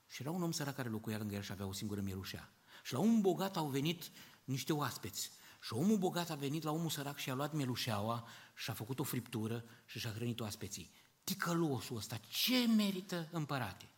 Și 0.07 0.23
era 0.23 0.31
un 0.31 0.43
om 0.43 0.53
sărac 0.53 0.75
care 0.75 0.89
locuia 0.89 1.19
lângă 1.19 1.35
el 1.35 1.43
și 1.43 1.53
avea 1.53 1.67
o 1.67 1.73
singură 1.73 2.01
mielușea. 2.01 2.51
Și 2.83 2.93
la 2.93 2.99
un 2.99 3.21
bogat 3.21 3.57
au 3.57 3.67
venit 3.67 4.11
niște 4.45 4.73
oaspeți. 4.73 5.31
Și 5.61 5.73
omul 5.73 5.97
bogat 5.97 6.31
a 6.31 6.35
venit 6.35 6.63
la 6.63 6.71
omul 6.71 6.91
sărac 6.91 7.19
și 7.19 7.31
a 7.31 7.35
luat 7.35 7.53
mielușeaua 7.53 8.29
și 8.55 8.71
a 8.71 8.73
făcut 8.73 8.99
o 8.99 9.03
friptură 9.03 9.65
și 9.85 9.99
și-a 9.99 10.11
hrănit 10.11 10.41
oaspeții. 10.41 10.91
Ticălosul 11.25 11.97
ăsta, 11.97 12.21
ce 12.29 12.67
merită 12.67 13.29
împărate? 13.33 13.89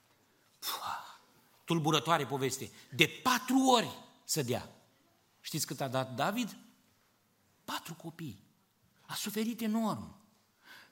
Pua, 0.59 1.21
tulburătoare 1.65 2.27
poveste. 2.27 2.71
De 2.95 3.21
patru 3.23 3.59
ori 3.59 3.89
să 4.25 4.43
dea. 4.43 4.78
Știți 5.49 5.67
cât 5.67 5.81
a 5.81 5.89
dat 5.89 6.15
David? 6.15 6.57
Patru 7.65 7.95
copii. 7.95 8.43
A 9.07 9.15
suferit 9.15 9.61
enorm. 9.61 10.17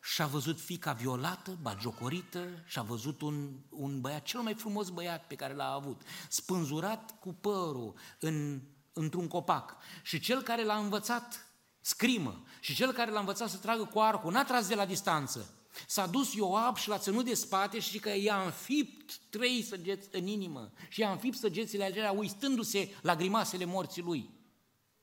Și-a 0.03 0.27
văzut 0.27 0.61
fica 0.61 0.93
violată, 0.93 1.59
bagiocorită, 1.63 2.47
și-a 2.67 2.83
văzut 2.83 3.21
un, 3.21 3.51
un 3.69 4.01
băiat, 4.01 4.23
cel 4.23 4.41
mai 4.41 4.55
frumos 4.55 4.89
băiat 4.89 5.27
pe 5.27 5.35
care 5.35 5.55
l-a 5.55 5.73
avut, 5.73 6.03
spânzurat 6.29 7.19
cu 7.19 7.33
părul 7.33 7.95
în, 8.21 8.63
într-un 8.93 9.29
copac. 9.29 9.77
Și 10.03 10.21
cel 10.21 10.43
care 10.43 10.65
l-a 10.65 10.77
învățat 10.77 11.47
scrimă 11.81 12.45
și 12.61 12.75
cel 12.75 12.93
care 12.93 13.11
l-a 13.11 13.21
învățat 13.21 13.51
să 13.51 13.57
tragă 13.57 13.85
cu 13.85 13.99
arcul, 13.99 14.33
n-a 14.33 14.45
tras 14.45 14.69
de 14.69 14.75
la 14.75 14.87
distanță. 14.87 15.55
S-a 15.87 16.07
dus 16.07 16.35
Ioab 16.35 16.77
și 16.77 16.89
l-a 16.89 16.99
ținut 16.99 17.25
de 17.25 17.35
spate 17.35 17.79
și 17.79 17.99
că 17.99 18.17
i-a 18.17 18.43
înfipt 18.43 19.19
trei 19.19 19.63
săgeți 19.63 20.09
în 20.11 20.27
inimă 20.27 20.73
și 20.89 21.01
i-a 21.01 21.11
înfipt 21.11 21.39
săgețile 21.39 21.85
acelea 21.85 22.13
uitându-se 22.13 22.95
la 23.03 23.17
grimasele 23.17 23.65
morții 23.65 24.03
lui. 24.03 24.36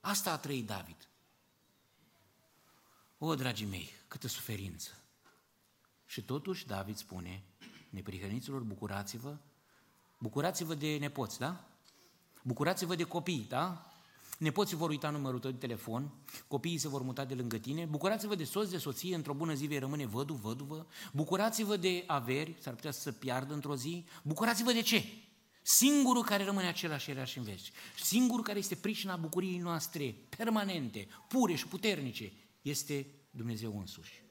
Asta 0.05 0.31
a 0.31 0.37
trăit 0.37 0.65
David. 0.65 1.07
O, 3.17 3.35
dragii 3.35 3.65
mei, 3.65 3.89
câtă 4.07 4.27
suferință! 4.27 4.89
Și 6.05 6.21
totuși 6.21 6.65
David 6.67 6.97
spune, 6.97 7.43
neprihăniților, 7.89 8.61
bucurați-vă, 8.61 9.37
bucurați-vă 10.17 10.73
de 10.73 10.97
nepoți, 10.97 11.39
da? 11.39 11.67
Bucurați-vă 12.43 12.95
de 12.95 13.03
copii, 13.03 13.45
da? 13.49 13.91
Nepoții 14.37 14.75
vor 14.75 14.89
uita 14.89 15.09
numărul 15.09 15.39
tău 15.39 15.51
de 15.51 15.57
telefon, 15.57 16.11
copiii 16.47 16.77
se 16.77 16.87
vor 16.87 17.01
muta 17.01 17.25
de 17.25 17.33
lângă 17.33 17.57
tine, 17.57 17.85
bucurați-vă 17.85 18.35
de 18.35 18.43
soț, 18.43 18.69
de 18.69 18.77
soție, 18.77 19.15
într-o 19.15 19.33
bună 19.33 19.53
zi 19.53 19.65
vei 19.65 19.79
rămâne 19.79 20.05
vădu, 20.05 20.33
văduvă, 20.33 20.87
bucurați-vă 21.11 21.77
de 21.77 22.03
averi, 22.07 22.55
s-ar 22.59 22.73
putea 22.73 22.91
să 22.91 22.99
se 22.99 23.11
piardă 23.11 23.53
într-o 23.53 23.75
zi, 23.75 24.05
bucurați-vă 24.23 24.71
de 24.71 24.81
ce? 24.81 25.03
Singurul 25.63 26.23
care 26.23 26.43
rămâne 26.43 26.67
același 26.67 27.11
era 27.11 27.25
și 27.25 27.37
în 27.37 27.43
veci. 27.43 27.71
Singurul 28.01 28.43
care 28.43 28.59
este 28.59 28.75
pricina 28.75 29.15
bucuriei 29.15 29.57
noastre 29.57 30.15
permanente, 30.37 31.07
pure 31.27 31.55
și 31.55 31.67
puternice, 31.67 32.31
este 32.61 33.07
Dumnezeu 33.31 33.79
însuși. 33.79 34.23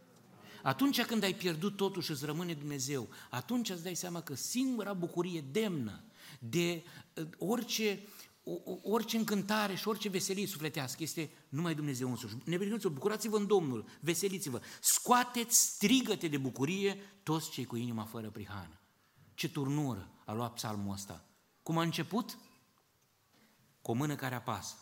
Atunci 0.62 1.02
când 1.02 1.22
ai 1.22 1.34
pierdut 1.34 1.76
totul 1.76 2.02
și 2.02 2.10
îți 2.10 2.24
rămâne 2.24 2.54
Dumnezeu, 2.54 3.08
atunci 3.30 3.70
îți 3.70 3.82
dai 3.82 3.94
seama 3.94 4.20
că 4.22 4.34
singura 4.34 4.92
bucurie 4.92 5.44
demnă 5.50 6.04
de 6.38 6.82
uh, 7.14 7.26
orice, 7.38 8.00
orice 8.82 9.16
încântare 9.16 9.74
și 9.74 9.88
orice 9.88 10.08
veselie 10.08 10.46
sufletească 10.46 11.02
este 11.02 11.30
numai 11.48 11.74
Dumnezeu 11.74 12.10
însuși. 12.10 12.34
Neprihăniți-vă, 12.44 12.92
bucurați-vă 12.92 13.36
în 13.36 13.46
Domnul, 13.46 13.84
veseliți-vă, 14.00 14.60
scoateți 14.80 15.60
strigăte 15.60 16.28
de 16.28 16.38
bucurie 16.38 16.96
toți 17.22 17.50
cei 17.50 17.64
cu 17.64 17.76
inima 17.76 18.04
fără 18.04 18.30
prihană. 18.30 18.80
Ce 19.34 19.48
turnură 19.48 20.10
a 20.32 20.34
luat 20.34 20.52
psalmul 20.52 20.92
ăsta. 20.92 21.24
Cum 21.62 21.78
a 21.78 21.82
început? 21.82 22.38
Cu 23.82 23.90
o 23.90 23.94
mână 23.94 24.14
care 24.14 24.34
apasă, 24.34 24.74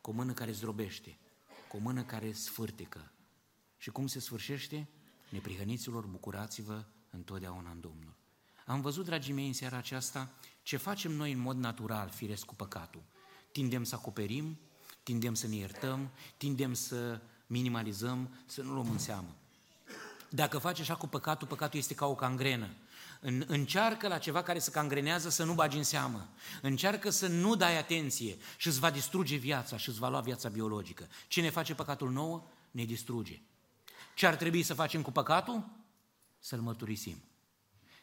cu 0.00 0.10
o 0.10 0.12
mână 0.12 0.32
care 0.32 0.52
zdrobește, 0.52 1.18
cu 1.68 1.76
o 1.76 1.80
mână 1.80 2.02
care 2.02 2.32
sfârtecă. 2.32 3.12
Și 3.76 3.90
cum 3.90 4.06
se 4.06 4.20
sfârșește? 4.20 4.88
Neprihăniților, 5.28 6.06
bucurați-vă 6.06 6.84
întotdeauna 7.10 7.70
în 7.70 7.80
Domnul. 7.80 8.14
Am 8.66 8.80
văzut, 8.80 9.04
dragii 9.04 9.32
mei, 9.32 9.46
în 9.46 9.52
seara 9.52 9.76
aceasta 9.76 10.30
ce 10.62 10.76
facem 10.76 11.12
noi 11.12 11.32
în 11.32 11.38
mod 11.38 11.56
natural, 11.56 12.08
firesc 12.08 12.44
cu 12.44 12.54
păcatul. 12.54 13.02
Tindem 13.52 13.84
să 13.84 13.94
acoperim, 13.94 14.58
tindem 15.02 15.34
să 15.34 15.46
ne 15.46 15.54
iertăm, 15.54 16.10
tindem 16.36 16.74
să 16.74 17.20
minimalizăm, 17.46 18.38
să 18.46 18.62
nu 18.62 18.72
luăm 18.72 18.90
în 18.90 18.98
seamă. 18.98 19.36
Dacă 20.30 20.58
faci 20.58 20.80
așa 20.80 20.96
cu 20.96 21.06
păcatul, 21.06 21.48
păcatul 21.48 21.78
este 21.78 21.94
ca 21.94 22.06
o 22.06 22.14
cangrenă. 22.14 22.68
În, 23.20 23.44
încearcă 23.46 24.08
la 24.08 24.18
ceva 24.18 24.42
care 24.42 24.58
se 24.58 24.70
cangrenează 24.70 25.28
să 25.28 25.44
nu 25.44 25.54
bagi 25.54 25.76
în 25.76 25.82
seamă. 25.82 26.28
Încearcă 26.62 27.10
să 27.10 27.26
nu 27.26 27.54
dai 27.54 27.78
atenție 27.78 28.36
și 28.56 28.66
îți 28.66 28.78
va 28.78 28.90
distruge 28.90 29.36
viața 29.36 29.76
și 29.76 29.88
îți 29.88 29.98
va 29.98 30.08
lua 30.08 30.20
viața 30.20 30.48
biologică. 30.48 31.08
Cine 31.28 31.50
face 31.50 31.74
păcatul 31.74 32.10
nou, 32.10 32.50
ne 32.70 32.84
distruge. 32.84 33.40
Ce 34.14 34.26
ar 34.26 34.36
trebui 34.36 34.62
să 34.62 34.74
facem 34.74 35.02
cu 35.02 35.10
păcatul? 35.10 35.68
Să-l 36.38 36.60
mărturisim. 36.60 37.22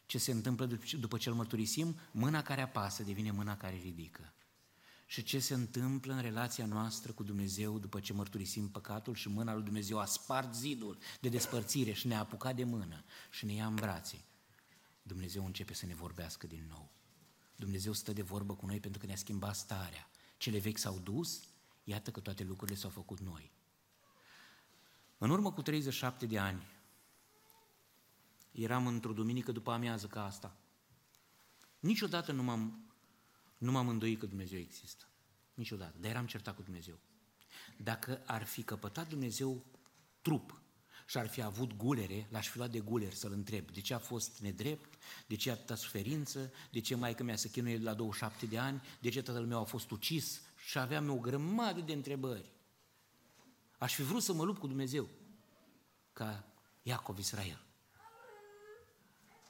Ce 0.05 0.18
se 0.18 0.32
întâmplă 0.32 0.65
după 0.99 1.18
ce 1.18 1.30
îl 1.30 1.36
mărturisim? 1.36 1.99
Mâna 2.11 2.41
care 2.41 2.61
apasă 2.61 3.03
devine 3.03 3.32
mâna 3.32 3.57
care 3.57 3.80
ridică. 3.84 4.34
Și 5.05 5.24
ce 5.24 5.39
se 5.39 5.53
întâmplă 5.53 6.13
în 6.13 6.22
relația 6.22 6.65
noastră 6.65 7.11
cu 7.11 7.24
Dumnezeu 7.24 7.80
după 7.80 7.99
ce 7.99 8.13
mărturisim 8.13 8.70
păcatul 8.70 9.15
și 9.15 9.30
mâna 9.30 9.53
lui 9.53 9.63
Dumnezeu 9.63 9.99
a 9.99 10.05
spart 10.05 10.55
zidul 10.55 10.97
de 11.20 11.30
despărțire 11.30 11.91
și 11.91 12.07
ne-a 12.07 12.20
apucat 12.20 12.55
de 12.55 12.63
mână 12.63 13.03
și 13.30 13.45
ne 13.45 13.53
ia 13.53 13.65
în 13.65 13.76
brațe. 13.76 14.18
Dumnezeu 15.07 15.45
începe 15.45 15.73
să 15.73 15.85
ne 15.85 15.95
vorbească 15.95 16.47
din 16.47 16.65
nou. 16.69 16.91
Dumnezeu 17.55 17.93
stă 17.93 18.13
de 18.13 18.21
vorbă 18.21 18.55
cu 18.55 18.65
noi 18.65 18.79
pentru 18.79 18.99
că 18.99 19.05
ne-a 19.05 19.15
schimbat 19.15 19.55
starea. 19.55 20.09
Cele 20.37 20.59
vechi 20.59 20.77
s-au 20.77 20.99
dus, 20.99 21.47
iată 21.83 22.11
că 22.11 22.19
toate 22.19 22.43
lucrurile 22.43 22.77
s-au 22.77 22.89
făcut 22.89 23.19
noi. 23.19 23.51
În 25.17 25.29
urmă 25.29 25.51
cu 25.51 25.61
37 25.61 26.25
de 26.25 26.39
ani, 26.39 26.67
eram 28.51 28.87
într-o 28.87 29.13
duminică 29.13 29.51
după 29.51 29.71
amiază 29.71 30.07
ca 30.07 30.25
asta. 30.25 30.55
Niciodată 31.79 32.31
nu 32.31 32.43
m-am, 32.43 32.91
nu 33.57 33.71
m-am 33.71 33.87
îndoit 33.87 34.19
că 34.19 34.25
Dumnezeu 34.25 34.59
există. 34.59 35.07
Niciodată. 35.53 35.97
Dar 35.99 36.09
eram 36.11 36.25
certat 36.25 36.55
cu 36.55 36.61
Dumnezeu. 36.61 36.99
Dacă 37.77 38.21
ar 38.25 38.43
fi 38.43 38.63
căpătat 38.63 39.09
Dumnezeu 39.09 39.65
trup 40.21 40.61
și 41.09 41.17
ar 41.17 41.27
fi 41.27 41.41
avut 41.41 41.75
gulere, 41.75 42.27
l-aș 42.29 42.47
fi 42.47 42.57
luat 42.57 42.69
de 42.69 42.79
guler 42.79 43.13
să-l 43.13 43.31
întreb 43.31 43.71
de 43.71 43.81
ce 43.81 43.93
a 43.93 43.99
fost 43.99 44.39
nedrept, 44.39 44.93
de 45.27 45.35
ce 45.35 45.51
atâta 45.51 45.75
suferință, 45.75 46.51
de 46.71 46.79
ce 46.79 46.95
maica 46.95 47.23
mea 47.23 47.35
să 47.35 47.47
chinuie 47.47 47.77
la 47.77 47.93
27 47.93 48.45
de 48.45 48.57
ani, 48.57 48.81
de 48.99 49.09
ce 49.09 49.21
tatăl 49.21 49.45
meu 49.45 49.59
a 49.59 49.63
fost 49.63 49.91
ucis 49.91 50.41
și 50.67 50.77
aveam 50.77 51.09
o 51.09 51.15
grămadă 51.15 51.81
de 51.81 51.93
întrebări. 51.93 52.51
Aș 53.77 53.93
fi 53.93 54.01
vrut 54.01 54.23
să 54.23 54.33
mă 54.33 54.43
lupt 54.43 54.59
cu 54.59 54.67
Dumnezeu, 54.67 55.09
ca 56.13 56.45
Iacov 56.83 57.17
Israel. 57.17 57.65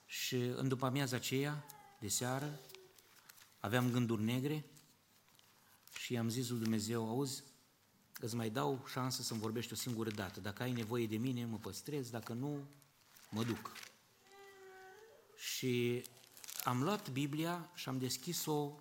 Și 0.05 0.35
în 0.35 0.67
după 0.67 0.85
amiaza 0.85 1.15
aceea, 1.15 1.65
de 1.99 2.07
seară, 2.07 2.59
aveam 3.59 3.91
gânduri 3.91 4.23
negre 4.23 4.65
și 5.99 6.13
i-am 6.13 6.29
zis 6.29 6.49
lui 6.49 6.59
Dumnezeu, 6.59 7.09
auzi, 7.09 7.43
îți 8.19 8.35
mai 8.35 8.49
dau 8.49 8.85
șansă 8.89 9.21
să-mi 9.21 9.39
vorbești 9.39 9.73
o 9.73 9.75
singură 9.75 10.09
dată. 10.09 10.39
Dacă 10.39 10.63
ai 10.63 10.71
nevoie 10.71 11.07
de 11.07 11.17
mine, 11.17 11.45
mă 11.45 11.57
păstrez, 11.57 12.09
dacă 12.09 12.33
nu, 12.33 12.67
mă 13.29 13.43
duc. 13.43 13.71
Și 15.37 16.03
am 16.63 16.83
luat 16.83 17.09
Biblia 17.09 17.71
și 17.75 17.89
am 17.89 17.97
deschis-o, 17.97 18.71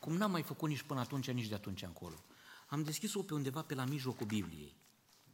cum 0.00 0.16
n-am 0.16 0.30
mai 0.30 0.42
făcut 0.42 0.68
nici 0.68 0.82
până 0.82 1.00
atunci, 1.00 1.30
nici 1.30 1.48
de 1.48 1.54
atunci 1.54 1.82
încolo. 1.82 2.24
Am 2.66 2.82
deschis-o 2.82 3.22
pe 3.22 3.34
undeva 3.34 3.62
pe 3.62 3.74
la 3.74 3.84
mijlocul 3.84 4.26
Bibliei 4.26 4.76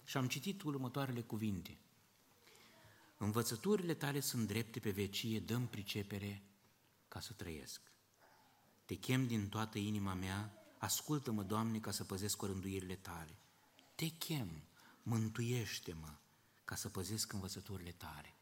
și 0.05 0.17
am 0.17 0.29
citit 0.29 0.63
următoarele 0.63 1.21
cuvinte. 1.21 1.79
Învățăturile 3.17 3.95
tale 3.95 4.21
sunt 4.21 4.47
drepte 4.47 4.81
pe 4.81 4.91
vecie, 4.91 5.41
dăm 5.41 5.67
pricepere 5.67 6.43
ca 7.09 7.21
să 7.21 7.33
trăiesc. 7.33 7.81
Te 8.85 8.95
chem 8.95 9.27
din 9.27 9.49
toată 9.49 9.79
inima 9.79 10.15
mea, 10.15 10.62
ascultă-mă, 10.85 11.43
Doamne, 11.43 11.79
ca 11.79 11.91
să 11.91 12.05
păzesc 12.05 12.43
rânduirile 12.43 12.95
tale. 12.95 13.39
Te 13.95 14.09
chem, 14.09 14.63
mântuiește-mă, 15.03 16.15
ca 16.65 16.75
să 16.75 16.89
păzesc 16.89 17.33
învățăturile 17.33 17.91
tale. 17.91 18.37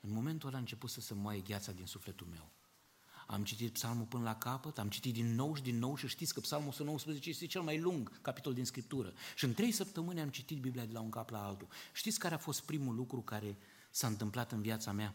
În 0.00 0.12
momentul 0.12 0.48
ăla 0.48 0.56
a 0.56 0.60
început 0.60 0.90
să 0.90 1.00
se 1.00 1.14
moaie 1.14 1.40
gheața 1.40 1.72
din 1.72 1.86
sufletul 1.86 2.26
meu. 2.26 2.50
Am 3.26 3.44
citit 3.44 3.72
psalmul 3.72 4.04
până 4.04 4.22
la 4.22 4.36
capăt, 4.36 4.78
am 4.78 4.88
citit 4.88 5.12
din 5.12 5.34
nou 5.34 5.54
și 5.54 5.62
din 5.62 5.78
nou 5.78 5.96
și 5.96 6.08
știți 6.08 6.34
că 6.34 6.40
psalmul 6.40 6.68
119 6.68 7.28
este 7.28 7.46
cel 7.46 7.62
mai 7.62 7.80
lung 7.80 8.20
capitol 8.20 8.54
din 8.54 8.64
Scriptură. 8.64 9.12
Și 9.36 9.44
în 9.44 9.54
trei 9.54 9.72
săptămâni 9.72 10.20
am 10.20 10.28
citit 10.28 10.60
Biblia 10.60 10.84
de 10.84 10.92
la 10.92 11.00
un 11.00 11.10
cap 11.10 11.30
la 11.30 11.44
altul. 11.44 11.68
Știți 11.92 12.18
care 12.18 12.34
a 12.34 12.38
fost 12.38 12.64
primul 12.64 12.94
lucru 12.94 13.20
care 13.20 13.58
s-a 13.90 14.06
întâmplat 14.06 14.52
în 14.52 14.60
viața 14.60 14.92
mea? 14.92 15.14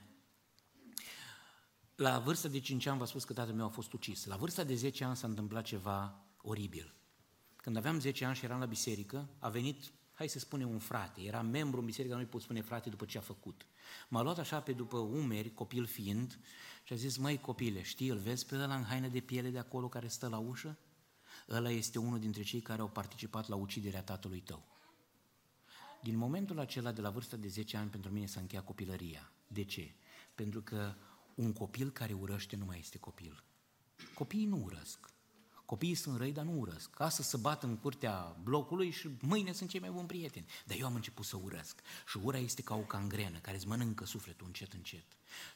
La 1.96 2.20
vârsta 2.20 2.48
de 2.48 2.60
5 2.60 2.86
ani 2.86 2.98
v-a 2.98 3.06
spus 3.06 3.24
că 3.24 3.34
tatăl 3.34 3.54
meu 3.54 3.66
a 3.66 3.70
fost 3.70 3.94
ucis. 3.94 4.26
La 4.26 4.36
vârsta 4.36 4.64
de 4.64 4.76
10 4.76 5.04
ani 5.04 5.16
s-a 5.16 5.28
întâmplat 5.28 5.64
ceva 5.64 6.29
oribil. 6.42 6.94
Când 7.56 7.78
aveam 7.78 8.00
10 8.00 8.26
ani 8.26 8.36
și 8.36 8.46
eram 8.46 8.60
la 8.60 8.66
biserică, 8.66 9.30
a 9.40 9.50
venit, 9.50 9.92
hai 10.14 10.28
să 10.28 10.40
spunem, 10.40 10.70
un 10.70 10.80
frate. 10.80 11.22
Era 11.22 11.42
membru 11.42 11.80
în 11.80 11.86
biserică, 11.86 12.16
nu-i 12.16 12.26
pot 12.26 12.42
spune 12.42 12.62
frate 12.62 12.90
după 12.90 13.06
ce 13.06 13.18
a 13.18 13.22
făcut. 13.22 13.66
M-a 14.10 14.22
luat 14.22 14.38
așa 14.38 14.62
pe 14.62 14.74
după 14.74 14.98
umeri, 14.98 15.54
copil 15.54 15.86
fiind, 15.86 16.40
și 16.84 16.94
a 16.94 16.96
zis, 16.96 17.18
măi 17.18 17.38
copile, 17.38 17.82
știi, 17.82 18.10
îl 18.10 18.18
vezi 18.18 18.46
pe 18.46 18.56
ăla 18.56 18.76
în 18.76 18.84
haină 18.84 19.08
de 19.08 19.20
piele 19.20 19.50
de 19.50 19.60
acolo 19.60 19.90
care 19.90 20.08
stă 20.08 20.28
la 20.28 20.38
ușă? 20.38 20.78
Ăla 21.50 21.70
este 21.70 22.00
unul 22.00 22.20
dintre 22.20 22.44
cei 22.44 22.62
care 22.62 22.82
au 22.82 22.90
participat 22.90 23.48
la 23.48 23.56
uciderea 23.56 24.04
tatălui 24.04 24.40
tău. 24.40 24.64
Din 26.02 26.16
momentul 26.18 26.60
acela, 26.60 26.92
de 26.92 27.02
la 27.02 27.10
vârsta 27.10 27.38
de 27.38 27.48
10 27.48 27.78
ani, 27.78 27.90
pentru 27.90 28.12
mine 28.12 28.26
s-a 28.26 28.40
încheiat 28.40 28.66
copilăria. 28.66 29.32
De 29.48 29.64
ce? 29.64 29.96
Pentru 30.36 30.62
că 30.62 30.96
un 31.36 31.54
copil 31.54 31.92
care 31.92 32.14
urăște 32.14 32.56
nu 32.56 32.66
mai 32.66 32.80
este 32.80 32.98
copil. 32.98 33.44
Copiii 34.14 34.46
nu 34.46 34.62
urăsc. 34.64 35.09
Copiii 35.70 35.96
sunt 35.96 36.18
răi, 36.18 36.32
dar 36.32 36.46
nu 36.46 36.60
urăsc. 36.60 36.90
Ca 36.90 37.10
să 37.10 37.22
se 37.22 37.38
bat 37.38 37.64
în 37.64 37.78
curtea 37.78 38.36
blocului 38.44 38.92
și 38.92 39.10
mâine 39.22 39.52
sunt 39.52 39.70
cei 39.70 39.80
mai 39.80 39.90
buni 39.90 40.08
prieteni. 40.08 40.46
Dar 40.66 40.78
eu 40.80 40.86
am 40.86 40.96
început 40.96 41.26
să 41.26 41.38
urăsc. 41.44 41.82
Și 42.08 42.20
ura 42.24 42.38
este 42.38 42.62
ca 42.62 42.76
o 42.76 42.80
cangrenă 42.80 43.38
care 43.38 43.56
îți 43.56 43.68
mănâncă 43.68 44.06
sufletul 44.06 44.46
încet, 44.46 44.74
încet. 44.74 45.06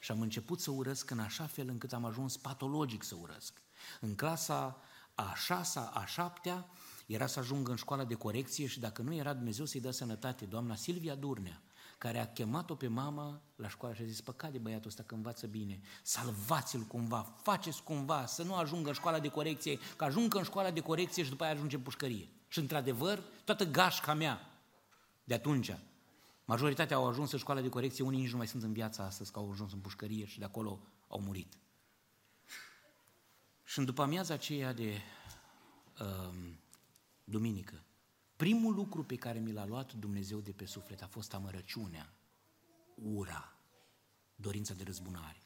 Și 0.00 0.10
am 0.10 0.20
început 0.20 0.60
să 0.60 0.70
urăsc 0.70 1.10
în 1.10 1.18
așa 1.18 1.46
fel 1.46 1.68
încât 1.68 1.92
am 1.92 2.04
ajuns 2.04 2.36
patologic 2.36 3.02
să 3.02 3.16
urăsc. 3.20 3.62
În 4.00 4.14
clasa 4.14 4.80
a 5.14 5.34
șasea, 5.36 5.82
a 5.82 6.06
șaptea, 6.06 6.66
era 7.06 7.26
să 7.26 7.38
ajung 7.38 7.68
în 7.68 7.76
școala 7.76 8.04
de 8.04 8.14
corecție 8.14 8.66
și 8.66 8.80
dacă 8.80 9.02
nu 9.02 9.14
era 9.14 9.34
Dumnezeu 9.34 9.64
să-i 9.64 9.80
dă 9.80 9.90
sănătate, 9.90 10.44
doamna 10.44 10.74
Silvia 10.74 11.14
Durnea, 11.14 11.62
care 11.98 12.18
a 12.18 12.32
chemat-o 12.32 12.74
pe 12.74 12.86
mama 12.86 13.42
la 13.56 13.68
școală 13.68 13.94
și 13.94 14.02
a 14.02 14.04
zis, 14.04 14.20
păcat 14.20 14.52
de 14.52 14.58
băiatul 14.58 14.88
ăsta 14.88 15.02
că 15.02 15.14
învață 15.14 15.46
bine, 15.46 15.80
salvați-l 16.02 16.80
cumva, 16.80 17.34
faceți 17.42 17.82
cumva 17.82 18.26
să 18.26 18.42
nu 18.42 18.54
ajungă 18.54 18.88
în 18.88 18.94
școala 18.94 19.20
de 19.20 19.28
corecție, 19.28 19.78
că 19.96 20.04
ajungă 20.04 20.38
în 20.38 20.44
școala 20.44 20.70
de 20.70 20.80
corecție 20.80 21.22
și 21.22 21.30
după 21.30 21.44
aia 21.44 21.52
ajunge 21.52 21.76
în 21.76 21.82
pușcărie. 21.82 22.28
Și 22.48 22.58
într-adevăr, 22.58 23.22
toată 23.44 23.64
gașca 23.64 24.14
mea 24.14 24.54
de 25.24 25.34
atunci, 25.34 25.76
majoritatea 26.44 26.96
au 26.96 27.08
ajuns 27.08 27.32
în 27.32 27.38
școala 27.38 27.60
de 27.60 27.68
corecție, 27.68 28.04
unii 28.04 28.20
nici 28.20 28.30
nu 28.30 28.36
mai 28.36 28.46
sunt 28.46 28.62
în 28.62 28.72
viața 28.72 29.04
astăzi, 29.04 29.32
că 29.32 29.38
au 29.38 29.50
ajuns 29.50 29.72
în 29.72 29.78
pușcărie 29.78 30.24
și 30.24 30.38
de 30.38 30.44
acolo 30.44 30.80
au 31.08 31.20
murit. 31.20 31.58
Și 33.64 33.78
în 33.78 33.84
după 33.84 34.02
amiaza 34.02 34.34
aceea 34.34 34.72
de 34.72 35.00
um, 36.00 36.58
duminică, 37.24 37.84
Primul 38.36 38.74
lucru 38.74 39.04
pe 39.04 39.16
care 39.16 39.38
mi 39.38 39.52
l-a 39.52 39.66
luat 39.66 39.92
Dumnezeu 39.92 40.38
de 40.38 40.52
pe 40.52 40.64
suflet 40.64 41.02
a 41.02 41.06
fost 41.06 41.34
amărăciunea, 41.34 42.12
ura, 42.94 43.58
dorința 44.36 44.74
de 44.74 44.82
răzbunare. 44.82 45.42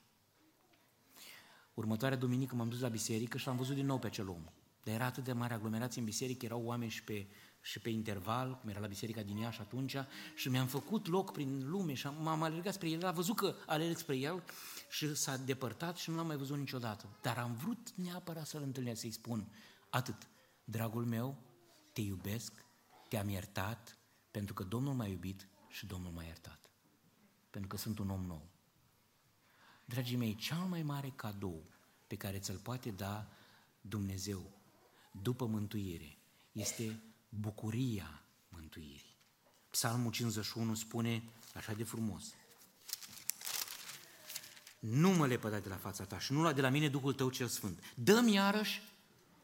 Următoarea 1.75 2.19
duminică 2.19 2.55
m-am 2.55 2.69
dus 2.69 2.81
la 2.81 2.89
biserică 2.89 3.39
și 3.39 3.47
l-am 3.47 3.57
văzut 3.57 3.75
din 3.75 3.87
nou 3.87 3.99
pe 3.99 4.07
acel 4.07 4.29
om. 4.29 4.43
Dar 4.85 4.95
era 4.95 5.05
atât 5.05 5.25
de 5.25 5.33
mare 5.33 5.55
aglomerație 5.55 6.01
în 6.01 6.07
biserică, 6.07 6.45
erau 6.45 6.63
oameni 6.65 6.91
și 6.91 7.05
pe, 7.05 7.27
și 7.61 7.79
pe 7.79 7.91
interval, 7.91 8.59
cum 8.61 8.69
era 8.69 8.81
la 8.81 8.87
biserica 8.87 9.23
din 9.23 9.37
Iași 9.37 9.61
atunci, 9.61 9.97
și 10.35 10.49
mi-am 10.49 10.67
făcut 10.67 11.07
loc 11.07 11.33
prin 11.33 11.69
lume 11.69 11.95
și 11.95 12.07
m-am 12.07 12.43
alergat 12.43 12.75
spre 12.75 12.89
el, 12.89 13.05
a 13.05 13.11
văzut 13.11 13.37
că 13.37 13.55
alerg 13.67 13.97
spre 13.97 14.17
el 14.17 14.43
și 14.91 15.15
s-a 15.15 15.37
depărtat 15.37 15.97
și 15.97 16.11
nu 16.11 16.17
l-am 16.17 16.27
mai 16.27 16.37
văzut 16.37 16.59
niciodată. 16.59 17.19
Dar 17.23 17.39
am 17.39 17.55
vrut 17.55 17.93
neapărat 17.95 18.47
să-l 18.47 18.63
întâlnesc, 18.63 19.01
să-i 19.01 19.11
spun 19.11 19.53
atât, 19.91 20.29
dragul 20.65 21.05
meu, 21.05 21.37
te 21.93 22.01
iubesc, 22.01 22.53
te-am 23.09 23.29
iertat 23.29 23.99
pentru 24.31 24.55
că 24.55 24.65
Domnul 24.65 24.95
m-a 24.95 25.07
iubit 25.07 25.49
și 25.69 25.87
Domnul 25.87 26.13
m-a 26.13 26.23
iertat. 26.23 26.71
Pentru 27.51 27.69
că 27.69 27.77
sunt 27.77 27.99
un 27.99 28.11
om 28.11 28.25
nou. 28.25 28.49
Dragii 29.85 30.17
mei, 30.17 30.35
cel 30.35 30.57
mai 30.57 30.83
mare 30.83 31.13
cadou 31.17 31.71
pe 32.07 32.17
care 32.17 32.39
ți-l 32.39 32.59
poate 32.59 32.91
da 32.91 33.29
Dumnezeu 33.81 34.51
după 35.11 35.47
mântuire 35.47 36.19
este 36.53 37.03
bucuria 37.29 38.23
mântuirii. 38.49 39.17
Psalmul 39.71 40.13
51 40.13 40.75
spune 40.75 41.23
așa 41.55 41.73
de 41.73 41.85
frumos. 41.85 42.35
Nu 44.79 45.11
mă 45.11 45.27
lepăda 45.27 45.59
de 45.59 45.69
la 45.69 45.77
fața 45.77 46.05
ta 46.05 46.19
și 46.19 46.33
nu 46.33 46.41
lua 46.41 46.53
de 46.53 46.61
la 46.61 46.69
mine 46.69 46.89
Duhul 46.89 47.15
tău 47.15 47.31
cel 47.31 47.47
sfânt. 47.47 47.95
Dă-mi 47.95 48.33
iarăși 48.33 48.83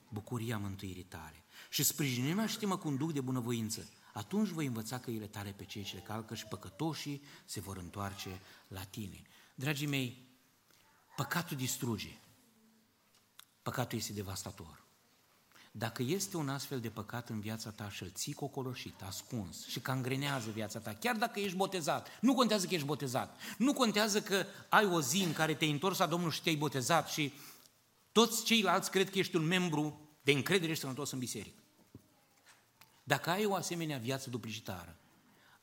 bucuria 0.09 0.59
mântuirii 0.59 1.03
tale 1.05 1.44
și 1.75 1.83
sprijinim 1.83 2.47
și 2.47 2.67
mă 2.67 2.77
cu 2.77 2.89
un 2.89 2.97
duc 2.97 3.13
de 3.13 3.21
bunăvoință. 3.21 3.89
Atunci 4.13 4.49
voi 4.49 4.67
învăța 4.67 4.99
căile 4.99 5.27
tale 5.27 5.55
pe 5.57 5.65
cei 5.65 5.83
ce 5.83 5.95
le 5.95 6.01
calcă 6.01 6.35
și 6.35 6.47
păcătoșii 6.47 7.23
se 7.45 7.61
vor 7.61 7.77
întoarce 7.77 8.41
la 8.69 8.81
tine. 8.81 9.23
Dragii 9.55 9.87
mei, 9.87 10.29
păcatul 11.17 11.57
distruge. 11.57 12.19
Păcatul 13.63 13.99
este 13.99 14.13
devastator. 14.13 14.85
Dacă 15.73 16.03
este 16.03 16.37
un 16.37 16.49
astfel 16.49 16.81
de 16.81 16.91
păcat 16.91 17.29
în 17.29 17.41
viața 17.41 17.71
ta 17.71 17.91
și 17.91 18.03
îl 18.03 18.11
ții 18.11 18.33
cocoloșit, 18.33 19.03
ascuns 19.03 19.67
și 19.67 19.81
cangrenează 19.81 20.51
viața 20.51 20.79
ta, 20.79 20.95
chiar 20.95 21.17
dacă 21.17 21.41
ești 21.41 21.57
botezat, 21.57 22.09
nu 22.21 22.35
contează 22.35 22.67
că 22.67 22.75
ești 22.75 22.87
botezat, 22.87 23.41
nu 23.59 23.73
contează 23.73 24.23
că 24.23 24.47
ai 24.69 24.85
o 24.85 25.01
zi 25.01 25.23
în 25.23 25.33
care 25.33 25.55
te-ai 25.55 25.71
întors 25.71 25.99
la 25.99 26.07
Domnul 26.07 26.31
și 26.31 26.43
te-ai 26.43 26.57
botezat 26.57 27.09
și 27.09 27.33
toți 28.13 28.45
ceilalți 28.45 28.91
cred 28.91 29.11
că 29.11 29.19
ești 29.19 29.37
un 29.37 29.47
membru 29.47 30.01
de 30.23 30.33
încredere 30.33 30.75
și 30.75 30.81
sănătos 30.81 31.11
în 31.11 31.19
biserică. 31.19 31.59
Dacă 33.05 33.31
ai 33.31 33.45
o 33.45 33.55
asemenea 33.55 33.99
viață 33.99 34.31
duplicitară, 34.31 34.97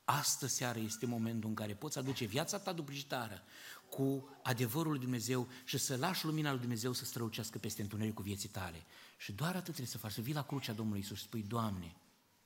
astă 0.04 0.46
seară 0.46 0.78
este 0.78 1.06
momentul 1.06 1.48
în 1.48 1.54
care 1.54 1.74
poți 1.74 1.98
aduce 1.98 2.24
viața 2.24 2.58
ta 2.58 2.72
duplicitară 2.72 3.42
cu 3.90 4.28
adevărul 4.42 4.90
lui 4.90 5.00
Dumnezeu 5.00 5.48
și 5.64 5.78
să 5.78 5.96
lași 5.96 6.24
lumina 6.24 6.50
lui 6.50 6.60
Dumnezeu 6.60 6.92
să 6.92 7.04
strălucească 7.04 7.58
peste 7.58 7.82
întunericul 7.82 8.24
vieții 8.24 8.48
tale. 8.48 8.84
Și 9.16 9.32
doar 9.32 9.50
atât 9.50 9.62
trebuie 9.62 9.86
să 9.86 9.98
faci, 9.98 10.12
să 10.12 10.20
vii 10.20 10.34
la 10.34 10.42
crucea 10.42 10.72
Domnului 10.72 11.00
Isus 11.00 11.18
și 11.18 11.24
spui, 11.24 11.42
Doamne, 11.42 11.96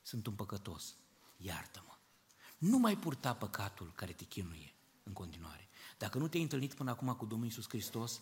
sunt 0.03 0.27
un 0.27 0.33
păcătos, 0.33 0.95
iartă-mă. 1.37 1.95
Nu 2.59 2.79
mai 2.79 2.97
purta 2.97 3.35
păcatul 3.35 3.93
care 3.95 4.13
te 4.13 4.25
chinuie 4.25 4.75
în 5.03 5.13
continuare. 5.13 5.69
Dacă 5.99 6.19
nu 6.19 6.29
te-ai 6.29 6.43
întâlnit 6.43 6.75
până 6.75 6.91
acum 6.91 7.15
cu 7.15 7.27
Domnul 7.27 7.49
Isus 7.49 7.69
Hristos, 7.69 8.21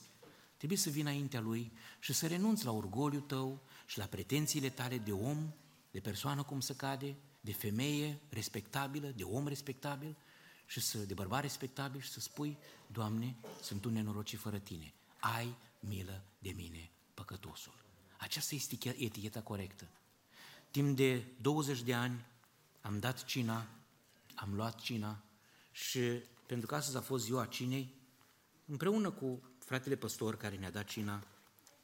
trebuie 0.56 0.78
să 0.78 0.90
vii 0.90 1.00
înaintea 1.00 1.40
Lui 1.40 1.72
și 2.00 2.12
să 2.12 2.26
renunți 2.26 2.64
la 2.64 2.70
orgoliu 2.70 3.20
tău 3.20 3.62
și 3.86 3.98
la 3.98 4.04
pretențiile 4.04 4.68
tale 4.68 4.98
de 4.98 5.12
om 5.12 5.52
de 5.94 6.00
persoană 6.00 6.42
cum 6.42 6.60
se 6.60 6.76
cade, 6.76 7.16
de 7.40 7.52
femeie 7.52 8.20
respectabilă, 8.28 9.06
de 9.06 9.22
om 9.22 9.46
respectabil 9.48 10.16
și 10.66 10.80
să, 10.80 10.98
de 10.98 11.14
bărbat 11.14 11.40
respectabil 11.40 12.00
și 12.00 12.10
să 12.10 12.20
spui, 12.20 12.58
Doamne, 12.86 13.36
sunt 13.62 13.84
un 13.84 13.92
nenorocit 13.92 14.38
fără 14.38 14.58
Tine, 14.58 14.94
ai 15.20 15.54
milă 15.80 16.24
de 16.38 16.50
mine, 16.50 16.90
păcătosul. 17.14 17.84
Aceasta 18.18 18.54
este 18.54 18.76
eticheta 19.04 19.42
corectă. 19.42 19.88
Timp 20.70 20.96
de 20.96 21.24
20 21.40 21.82
de 21.82 21.94
ani 21.94 22.26
am 22.80 22.98
dat 22.98 23.24
cina, 23.24 23.66
am 24.34 24.54
luat 24.54 24.80
cina 24.80 25.22
și 25.72 26.00
pentru 26.46 26.66
că 26.66 26.74
astăzi 26.74 26.96
a 26.96 27.00
fost 27.00 27.24
ziua 27.24 27.46
cinei, 27.46 27.94
împreună 28.66 29.10
cu 29.10 29.42
fratele 29.58 29.96
păstor 29.96 30.36
care 30.36 30.56
ne-a 30.56 30.70
dat 30.70 30.84
cina, 30.86 31.26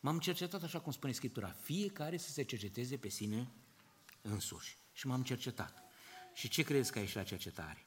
m-am 0.01 0.19
cercetat 0.19 0.63
așa 0.63 0.81
cum 0.81 0.93
spune 0.93 1.13
Scriptura, 1.13 1.49
fiecare 1.49 2.17
să 2.17 2.31
se 2.31 2.43
cerceteze 2.43 2.97
pe 2.97 3.09
sine 3.09 3.49
însuși. 4.23 4.77
Și 4.93 5.07
m-am 5.07 5.23
cercetat. 5.23 5.83
Și 6.35 6.49
ce 6.49 6.63
crezi 6.63 6.93
că 6.93 6.99
ai 6.99 7.11
la 7.15 7.23
cercetare? 7.23 7.87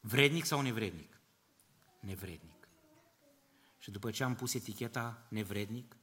Vrednic 0.00 0.44
sau 0.44 0.60
nevrednic? 0.60 1.20
Nevrednic. 2.00 2.68
Și 3.78 3.90
după 3.90 4.10
ce 4.10 4.24
am 4.24 4.34
pus 4.34 4.54
eticheta 4.54 5.26
nevrednic, 5.30 5.96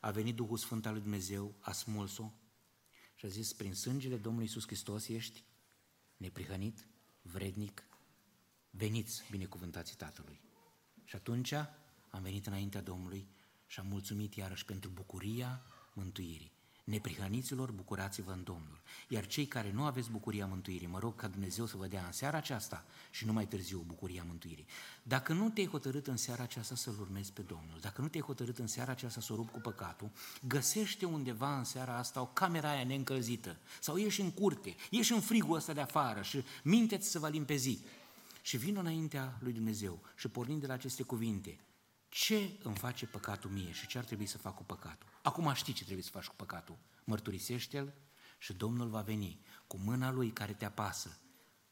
a 0.00 0.10
venit 0.10 0.34
Duhul 0.34 0.56
Sfânt 0.56 0.86
al 0.86 0.92
lui 0.92 1.02
Dumnezeu, 1.02 1.54
a 1.60 1.72
smuls-o 1.72 2.32
și 3.14 3.24
a 3.24 3.28
zis, 3.28 3.52
prin 3.52 3.74
sângele 3.74 4.16
Domnului 4.16 4.46
Iisus 4.46 4.66
Hristos 4.66 5.08
ești 5.08 5.44
neprihănit, 6.16 6.88
vrednic, 7.22 7.84
veniți, 8.70 9.24
binecuvântați 9.30 9.96
Tatălui. 9.96 10.40
Și 11.04 11.16
atunci 11.16 11.52
am 12.10 12.22
venit 12.22 12.46
înaintea 12.46 12.82
Domnului 12.82 13.28
și 13.66 13.80
am 13.80 13.86
mulțumit 13.86 14.34
iarăși 14.34 14.64
pentru 14.64 14.90
bucuria 14.90 15.62
mântuirii. 15.92 16.57
Neprihăniților, 16.88 17.70
bucurați-vă 17.70 18.32
în 18.32 18.42
Domnul. 18.44 18.80
Iar 19.08 19.26
cei 19.26 19.46
care 19.46 19.72
nu 19.72 19.84
aveți 19.84 20.10
bucuria 20.10 20.46
mântuirii, 20.46 20.86
mă 20.86 20.98
rog 20.98 21.16
ca 21.16 21.28
Dumnezeu 21.28 21.66
să 21.66 21.76
vă 21.76 21.86
dea 21.86 22.04
în 22.06 22.12
seara 22.12 22.36
aceasta 22.36 22.84
și 23.10 23.24
nu 23.24 23.32
mai 23.32 23.46
târziu 23.46 23.84
bucuria 23.86 24.24
mântuirii. 24.26 24.66
Dacă 25.02 25.32
nu 25.32 25.50
te-ai 25.50 25.66
hotărât 25.66 26.06
în 26.06 26.16
seara 26.16 26.42
aceasta 26.42 26.74
să-L 26.74 27.00
urmezi 27.00 27.32
pe 27.32 27.42
Domnul, 27.42 27.78
dacă 27.80 28.00
nu 28.00 28.08
te-ai 28.08 28.22
hotărât 28.22 28.58
în 28.58 28.66
seara 28.66 28.90
aceasta 28.90 29.20
să 29.20 29.32
o 29.32 29.36
rup 29.36 29.50
cu 29.50 29.60
păcatul, 29.60 30.10
găsește 30.46 31.04
undeva 31.04 31.58
în 31.58 31.64
seara 31.64 31.96
asta 31.96 32.20
o 32.20 32.26
camera 32.26 32.70
aia 32.70 32.84
neîncălzită 32.84 33.56
sau 33.80 33.96
ieși 33.96 34.20
în 34.20 34.30
curte, 34.30 34.74
ieși 34.90 35.12
în 35.12 35.20
frigul 35.20 35.56
ăsta 35.56 35.72
de 35.72 35.80
afară 35.80 36.22
și 36.22 36.44
minteți 36.62 37.10
să 37.10 37.18
vă 37.18 37.28
limpezi. 37.28 37.78
Și 38.42 38.56
vin 38.56 38.76
înaintea 38.76 39.38
lui 39.40 39.52
Dumnezeu 39.52 40.00
și 40.16 40.28
pornind 40.28 40.60
de 40.60 40.66
la 40.66 40.72
aceste 40.72 41.02
cuvinte, 41.02 41.58
ce 42.08 42.50
îmi 42.62 42.76
face 42.76 43.06
păcatul 43.06 43.50
mie 43.50 43.72
și 43.72 43.86
ce 43.86 43.98
ar 43.98 44.04
trebui 44.04 44.26
să 44.26 44.38
fac 44.38 44.54
cu 44.54 44.64
păcatul? 44.64 45.08
Acum 45.28 45.52
știi 45.54 45.72
ce 45.72 45.82
trebuie 45.82 46.04
să 46.04 46.10
faci 46.10 46.26
cu 46.26 46.34
păcatul. 46.34 46.78
Mărturisește-l 47.04 47.92
și 48.38 48.52
Domnul 48.52 48.88
va 48.88 49.00
veni 49.00 49.40
cu 49.66 49.76
mâna 49.76 50.10
lui 50.10 50.30
care 50.30 50.52
te 50.52 50.64
apasă. 50.64 51.18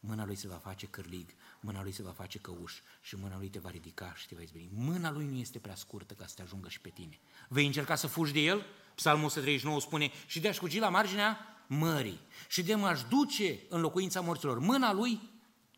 Mâna 0.01 0.25
lui 0.25 0.37
se 0.37 0.49
va 0.49 0.57
face 0.57 0.87
cârlig, 0.87 1.35
mâna 1.61 1.83
lui 1.83 1.93
se 1.93 2.03
va 2.03 2.11
face 2.11 2.39
căuș 2.39 2.81
și 3.01 3.17
mâna 3.17 3.37
lui 3.39 3.49
te 3.49 3.59
va 3.59 3.71
ridica 3.71 4.15
și 4.15 4.27
te 4.27 4.35
va 4.35 4.41
izbeni. 4.41 4.71
Mâna 4.73 5.11
lui 5.11 5.27
nu 5.27 5.37
este 5.37 5.59
prea 5.59 5.75
scurtă 5.75 6.15
ca 6.15 6.27
să 6.27 6.35
te 6.35 6.43
ajungă 6.43 6.69
și 6.69 6.81
pe 6.81 6.89
tine. 6.89 7.21
Vei 7.49 7.67
încerca 7.67 7.95
să 7.95 8.07
fugi 8.07 8.33
de 8.33 8.41
el? 8.41 8.67
Psalmul 8.95 9.25
139 9.25 9.81
spune, 9.81 10.11
și 10.27 10.41
de-aș 10.41 10.57
fugi 10.57 10.79
la 10.79 10.89
marginea 10.89 11.39
mării 11.67 12.21
și 12.49 12.63
de 12.63 12.75
m-aș 12.75 13.03
duce 13.03 13.61
în 13.69 13.81
locuința 13.81 14.21
morților. 14.21 14.59
Mâna 14.59 14.93
lui 14.93 15.21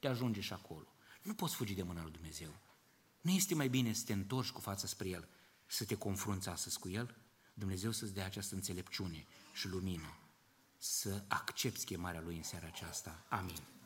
te 0.00 0.08
ajunge 0.08 0.40
și 0.40 0.52
acolo. 0.52 0.86
Nu 1.22 1.34
poți 1.34 1.54
fugi 1.54 1.74
de 1.74 1.82
mâna 1.82 2.02
lui 2.02 2.12
Dumnezeu. 2.12 2.54
Nu 3.20 3.30
este 3.30 3.54
mai 3.54 3.68
bine 3.68 3.92
să 3.92 4.04
te 4.04 4.12
întorci 4.12 4.50
cu 4.50 4.60
fața 4.60 4.86
spre 4.86 5.08
El, 5.08 5.28
să 5.66 5.84
te 5.84 5.94
confrunți 5.94 6.48
astăzi 6.48 6.78
cu 6.78 6.88
El? 6.88 7.16
Dumnezeu 7.58 7.90
să-ți 7.90 8.14
dea 8.14 8.24
această 8.24 8.54
înțelepciune 8.54 9.26
și 9.52 9.68
lumină, 9.68 10.18
să 10.76 11.24
accepti 11.28 11.84
chemarea 11.84 12.20
Lui 12.20 12.36
în 12.36 12.42
seara 12.42 12.66
aceasta. 12.66 13.24
Amin. 13.28 13.77